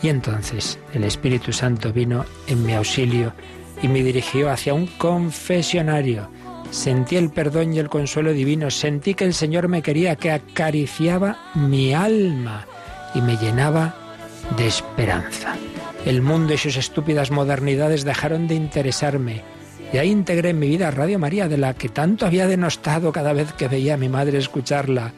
Y 0.00 0.08
entonces 0.08 0.78
el 0.94 1.04
Espíritu 1.04 1.52
Santo 1.52 1.92
vino 1.92 2.24
en 2.46 2.64
mi 2.64 2.72
auxilio 2.74 3.32
y 3.82 3.88
me 3.88 4.02
dirigió 4.02 4.50
hacia 4.50 4.74
un 4.74 4.86
confesionario. 4.86 6.28
Sentí 6.70 7.16
el 7.16 7.30
perdón 7.30 7.72
y 7.72 7.78
el 7.78 7.88
consuelo 7.88 8.32
divino, 8.32 8.70
sentí 8.70 9.14
que 9.14 9.24
el 9.24 9.34
Señor 9.34 9.68
me 9.68 9.82
quería, 9.82 10.16
que 10.16 10.30
acariciaba 10.30 11.38
mi 11.54 11.94
alma 11.94 12.66
y 13.14 13.22
me 13.22 13.36
llenaba 13.36 13.94
de 14.56 14.66
esperanza. 14.66 15.56
El 16.04 16.22
mundo 16.22 16.54
y 16.54 16.58
sus 16.58 16.76
estúpidas 16.76 17.30
modernidades 17.30 18.04
dejaron 18.04 18.48
de 18.48 18.54
interesarme. 18.54 19.42
Y 19.92 19.96
ahí 19.96 20.10
integré 20.10 20.50
en 20.50 20.58
mi 20.58 20.68
vida 20.68 20.90
Radio 20.90 21.18
María, 21.18 21.48
de 21.48 21.56
la 21.56 21.74
que 21.74 21.88
tanto 21.88 22.26
había 22.26 22.46
denostado 22.46 23.12
cada 23.12 23.32
vez 23.32 23.52
que 23.54 23.68
veía 23.68 23.94
a 23.94 23.98
mi 23.98 24.08
madre 24.08 24.38
escucharla. 24.38 25.12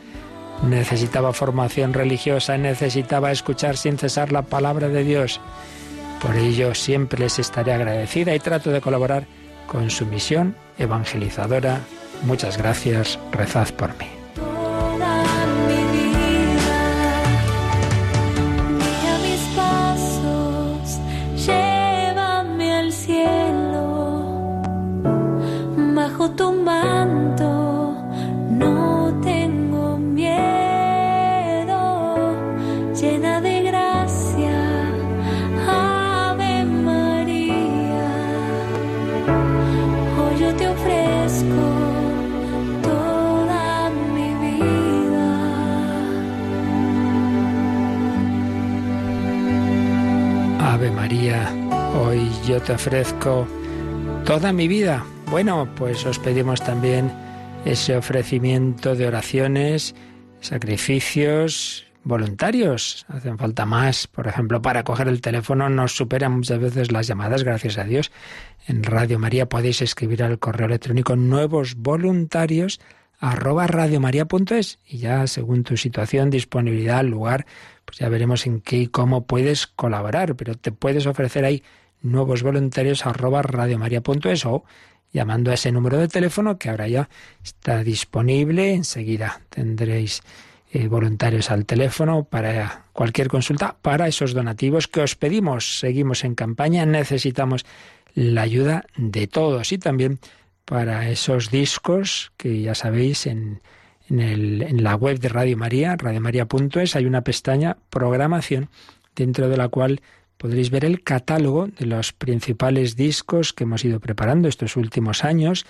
Necesitaba 0.67 1.33
formación 1.33 1.93
religiosa, 1.93 2.57
necesitaba 2.59 3.33
escuchar 3.33 3.77
sin 3.77 3.99
cesar 3.99 4.31
la 4.31 4.43
palabra 4.43 4.89
de 4.89 5.03
Dios. 5.03 5.41
Por 6.21 6.37
ello 6.37 6.75
siempre 6.75 7.21
les 7.21 7.39
estaré 7.39 7.73
agradecida 7.73 8.35
y 8.35 8.41
trato 8.41 8.71
de 8.71 8.81
colaborar 8.81 9.25
con 9.67 9.91
su 9.91 10.07
misión 10.07 10.55
evangelizadora. 10.79 11.81
Muchas 12.23 12.59
gracias, 12.59 13.19
rezad 13.33 13.69
por 13.75 13.97
mí. 13.99 14.07
cielo 22.93 24.61
bajo 25.95 26.31
tu 26.31 26.53
yo 52.51 52.61
te 52.61 52.73
ofrezco 52.73 53.47
toda 54.27 54.53
mi 54.53 54.67
vida. 54.67 55.05
Bueno, 55.31 55.69
pues 55.77 56.05
os 56.05 56.19
pedimos 56.19 56.61
también 56.61 57.13
ese 57.65 57.97
ofrecimiento 57.97 58.97
de 58.97 59.07
oraciones, 59.07 59.95
sacrificios, 60.41 61.87
voluntarios. 62.03 63.07
Hacen 63.07 63.39
falta 63.39 63.67
más. 63.67 64.09
Por 64.09 64.27
ejemplo, 64.27 64.61
para 64.61 64.83
coger 64.83 65.07
el 65.07 65.21
teléfono 65.21 65.69
nos 65.69 65.95
superan 65.95 66.39
muchas 66.39 66.59
veces 66.59 66.91
las 66.91 67.07
llamadas, 67.07 67.45
gracias 67.45 67.79
a 67.79 67.85
Dios. 67.85 68.11
En 68.67 68.83
Radio 68.83 69.21
María 69.21 69.49
podéis 69.49 69.81
escribir 69.81 70.25
al 70.25 70.41
correo 70.41 70.67
electrónico 70.67 71.15
nuevos 71.15 71.77
voluntarios 71.77 72.81
arroba 73.21 73.69
radiomaria.es 73.69 74.81
y 74.85 74.99
ya 74.99 75.29
según 75.29 75.63
tu 75.63 75.77
situación, 75.77 76.31
disponibilidad, 76.31 77.05
lugar, 77.05 77.47
pues 77.85 77.99
ya 77.99 78.09
veremos 78.09 78.45
en 78.47 78.61
qué 78.61 78.79
y 78.79 78.87
cómo 78.89 79.27
puedes 79.27 79.69
colaborar, 79.69 80.35
pero 80.35 80.57
te 80.57 80.73
puedes 80.73 81.07
ofrecer 81.07 81.45
ahí 81.45 81.63
nuevos 82.03 82.43
voluntarios 82.43 83.07
arroba 83.07 83.43
radiomaria.es 83.43 84.47
o 84.47 84.65
llamando 85.13 85.51
a 85.51 85.55
ese 85.55 85.73
número 85.73 85.99
de 85.99 86.09
teléfono 86.09 86.59
que 86.59 86.71
ahora 86.71 86.89
ya 86.89 87.09
está 87.43 87.83
disponible. 87.83 88.75
Enseguida 88.75 89.41
tendréis 89.49 90.23
eh, 90.73 90.87
voluntarios 90.87 91.51
al 91.51 91.67
teléfono 91.67 92.25
para 92.25 92.85
cualquier 92.93 93.29
consulta, 93.29 93.77
para 93.83 94.07
esos 94.07 94.35
donativos 94.35 94.87
que 94.87 95.01
os 95.01 95.17
pedimos. 95.17 95.81
Seguimos 95.81 96.25
en 96.25 96.35
campaña, 96.35 96.87
necesitamos 96.87 97.67
la 98.15 98.43
ayuda 98.43 98.85
de 98.97 99.27
todos 99.27 99.73
y 99.73 99.79
también 99.79 100.21
para 100.65 101.11
esos 101.11 101.51
discos 101.51 102.33
que 102.37 102.63
ya 102.63 102.77
sabéis 102.77 103.27
en, 103.27 103.61
en, 104.09 104.21
el, 104.21 104.63
en 104.63 104.85
la 104.85 104.95
web 104.95 105.19
de 105.19 105.29
Radio 105.29 105.57
María, 105.57 105.97
radiomaria.es, 105.97 106.95
hay 106.95 107.07
una 107.07 107.23
pestaña 107.23 107.77
programación 107.91 108.69
dentro 109.17 109.49
de 109.49 109.57
la 109.57 109.69
cual 109.69 110.01
podréis 110.41 110.71
ver 110.71 110.87
el 110.87 111.03
catálogo 111.03 111.67
de 111.67 111.85
los 111.85 112.15
principales 112.15 112.97
discos 112.97 113.53
que 113.53 113.65
hemos 113.65 113.85
ido 113.85 114.01
preparando 114.01 114.49
estos 114.49 114.75
últimos 114.77 115.23
años, 115.23 115.67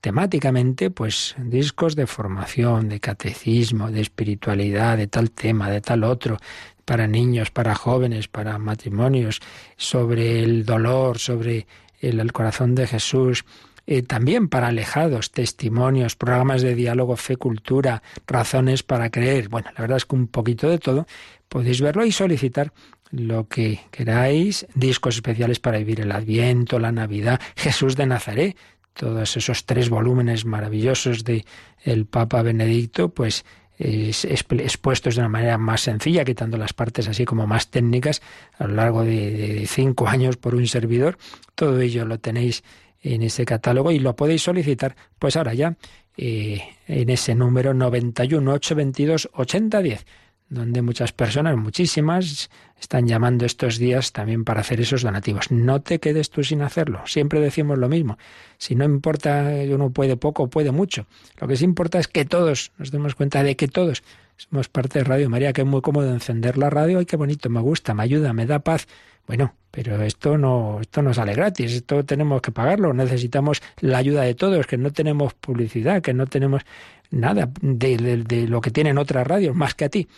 temáticamente, 0.00 0.90
pues 0.90 1.34
discos 1.38 1.96
de 1.96 2.06
formación, 2.06 2.88
de 2.88 3.00
catecismo, 3.00 3.90
de 3.90 4.00
espiritualidad, 4.00 4.96
de 4.96 5.08
tal 5.08 5.32
tema, 5.32 5.70
de 5.70 5.80
tal 5.80 6.04
otro, 6.04 6.36
para 6.84 7.08
niños, 7.08 7.50
para 7.50 7.74
jóvenes, 7.74 8.28
para 8.28 8.58
matrimonios, 8.58 9.40
sobre 9.76 10.44
el 10.44 10.64
dolor, 10.64 11.18
sobre 11.18 11.66
el, 11.98 12.32
corazón 12.32 12.76
de 12.76 12.86
Jesús, 12.86 13.44
eh, 13.88 14.02
también 14.02 14.46
para 14.46 14.68
alejados, 14.68 15.32
testimonios, 15.32 16.14
programas 16.14 16.62
de 16.62 16.76
diálogo, 16.76 17.16
fe, 17.16 17.36
cultura, 17.36 18.04
razones 18.28 18.84
para 18.84 19.10
creer. 19.10 19.48
Bueno, 19.48 19.70
la 19.74 19.80
verdad 19.80 19.96
es 19.96 20.06
que 20.06 20.14
un 20.14 20.28
poquito 20.28 20.68
de 20.68 20.78
todo 20.78 21.08
podéis 21.48 21.80
verlo 21.80 22.04
y 22.04 22.12
solicitar 22.12 22.72
lo 23.12 23.46
que 23.46 23.80
queráis, 23.90 24.66
discos 24.74 25.16
especiales 25.16 25.60
para 25.60 25.78
vivir 25.78 26.00
el 26.00 26.12
Adviento, 26.12 26.78
la 26.78 26.92
Navidad, 26.92 27.40
Jesús 27.56 27.94
de 27.94 28.06
Nazaret, 28.06 28.56
todos 28.94 29.36
esos 29.36 29.64
tres 29.64 29.90
volúmenes 29.90 30.44
maravillosos 30.44 31.22
de 31.24 31.44
el 31.84 32.06
Papa 32.06 32.42
Benedicto, 32.42 33.10
pues 33.10 33.44
expuestos 33.78 35.16
de 35.16 35.20
una 35.20 35.28
manera 35.28 35.58
más 35.58 35.82
sencilla, 35.82 36.24
quitando 36.24 36.56
las 36.56 36.72
partes 36.72 37.08
así 37.08 37.24
como 37.24 37.46
más 37.46 37.68
técnicas, 37.70 38.22
a 38.58 38.66
lo 38.66 38.74
largo 38.74 39.04
de, 39.04 39.64
cinco 39.66 40.08
años 40.08 40.36
por 40.36 40.54
un 40.54 40.66
servidor. 40.66 41.18
Todo 41.54 41.80
ello 41.80 42.04
lo 42.04 42.18
tenéis 42.18 42.62
en 43.02 43.22
ese 43.22 43.44
catálogo 43.44 43.90
y 43.90 43.98
lo 43.98 44.14
podéis 44.14 44.42
solicitar, 44.42 44.94
pues 45.18 45.36
ahora 45.36 45.54
ya, 45.54 45.76
eh, 46.16 46.62
en 46.86 47.10
ese 47.10 47.34
número 47.34 47.74
91 47.74 48.52
822 48.52 49.30
8010 49.32 50.06
donde 50.52 50.82
muchas 50.82 51.12
personas, 51.12 51.56
muchísimas, 51.56 52.50
están 52.78 53.06
llamando 53.06 53.46
estos 53.46 53.78
días 53.78 54.12
también 54.12 54.44
para 54.44 54.60
hacer 54.60 54.80
esos 54.80 55.02
donativos. 55.02 55.50
No 55.50 55.80
te 55.80 55.98
quedes 55.98 56.28
tú 56.30 56.44
sin 56.44 56.60
hacerlo. 56.60 57.00
Siempre 57.06 57.40
decimos 57.40 57.78
lo 57.78 57.88
mismo. 57.88 58.18
Si 58.58 58.74
no 58.74 58.84
importa, 58.84 59.50
uno 59.70 59.90
puede 59.90 60.16
poco 60.16 60.48
puede 60.50 60.70
mucho. 60.70 61.06
Lo 61.40 61.48
que 61.48 61.56
sí 61.56 61.64
importa 61.64 61.98
es 61.98 62.06
que 62.06 62.26
todos 62.26 62.72
nos 62.76 62.90
demos 62.90 63.14
cuenta 63.14 63.42
de 63.42 63.56
que 63.56 63.66
todos 63.66 64.02
somos 64.36 64.68
parte 64.68 64.98
de 64.98 65.04
Radio 65.04 65.30
María, 65.30 65.54
que 65.54 65.62
es 65.62 65.66
muy 65.66 65.80
cómodo 65.80 66.12
encender 66.12 66.58
la 66.58 66.68
radio. 66.68 66.98
Ay, 66.98 67.06
qué 67.06 67.16
bonito, 67.16 67.48
me 67.48 67.60
gusta, 67.60 67.94
me 67.94 68.02
ayuda, 68.02 68.34
me 68.34 68.44
da 68.44 68.58
paz. 68.58 68.86
Bueno, 69.26 69.54
pero 69.70 70.02
esto 70.02 70.36
no, 70.36 70.80
esto 70.82 71.00
no 71.00 71.14
sale 71.14 71.32
gratis, 71.32 71.72
esto 71.72 72.04
tenemos 72.04 72.42
que 72.42 72.50
pagarlo, 72.50 72.92
necesitamos 72.92 73.62
la 73.80 73.98
ayuda 73.98 74.22
de 74.22 74.34
todos, 74.34 74.66
que 74.66 74.76
no 74.76 74.92
tenemos 74.92 75.32
publicidad, 75.32 76.02
que 76.02 76.12
no 76.12 76.26
tenemos 76.26 76.62
nada 77.10 77.48
de 77.60 78.46
lo 78.48 78.60
que 78.60 78.72
tienen 78.72 78.98
otras 78.98 79.24
radios, 79.24 79.54
más 79.54 79.74
que 79.74 79.84
a 79.84 79.88
ti 79.88 80.08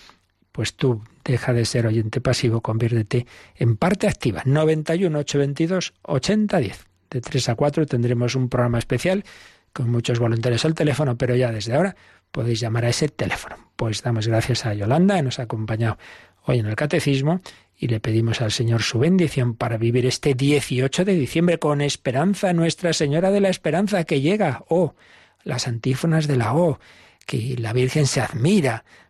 pues 0.54 0.74
tú 0.74 1.02
deja 1.24 1.52
de 1.52 1.64
ser 1.64 1.84
oyente 1.84 2.20
pasivo, 2.20 2.60
conviértete 2.60 3.26
en 3.56 3.76
parte 3.76 4.06
activa. 4.06 4.42
91 4.44 5.18
822 5.18 5.94
8010. 6.02 6.86
De 7.10 7.20
3 7.20 7.48
a 7.48 7.54
4 7.56 7.86
tendremos 7.86 8.36
un 8.36 8.48
programa 8.48 8.78
especial 8.78 9.24
con 9.72 9.90
muchos 9.90 10.20
voluntarios 10.20 10.64
al 10.64 10.74
teléfono, 10.74 11.18
pero 11.18 11.34
ya 11.34 11.50
desde 11.50 11.74
ahora 11.74 11.96
podéis 12.30 12.60
llamar 12.60 12.84
a 12.84 12.90
ese 12.90 13.08
teléfono. 13.08 13.56
Pues 13.74 14.02
damos 14.02 14.28
gracias 14.28 14.64
a 14.64 14.74
Yolanda, 14.74 15.16
que 15.16 15.24
nos 15.24 15.40
ha 15.40 15.42
acompañado 15.42 15.98
hoy 16.44 16.60
en 16.60 16.66
el 16.66 16.76
catecismo, 16.76 17.40
y 17.76 17.88
le 17.88 17.98
pedimos 17.98 18.40
al 18.40 18.52
Señor 18.52 18.82
su 18.82 19.00
bendición 19.00 19.56
para 19.56 19.76
vivir 19.76 20.06
este 20.06 20.34
18 20.34 21.04
de 21.04 21.14
diciembre 21.16 21.58
con 21.58 21.80
esperanza, 21.80 22.52
Nuestra 22.52 22.92
Señora 22.92 23.32
de 23.32 23.40
la 23.40 23.48
Esperanza 23.48 24.04
que 24.04 24.20
llega. 24.20 24.62
Oh, 24.68 24.94
las 25.42 25.66
antífonas 25.66 26.28
de 26.28 26.36
la 26.36 26.54
O, 26.54 26.78
que 27.26 27.56
la 27.58 27.72
Virgen 27.72 28.06
se 28.06 28.20
admira 28.20 28.84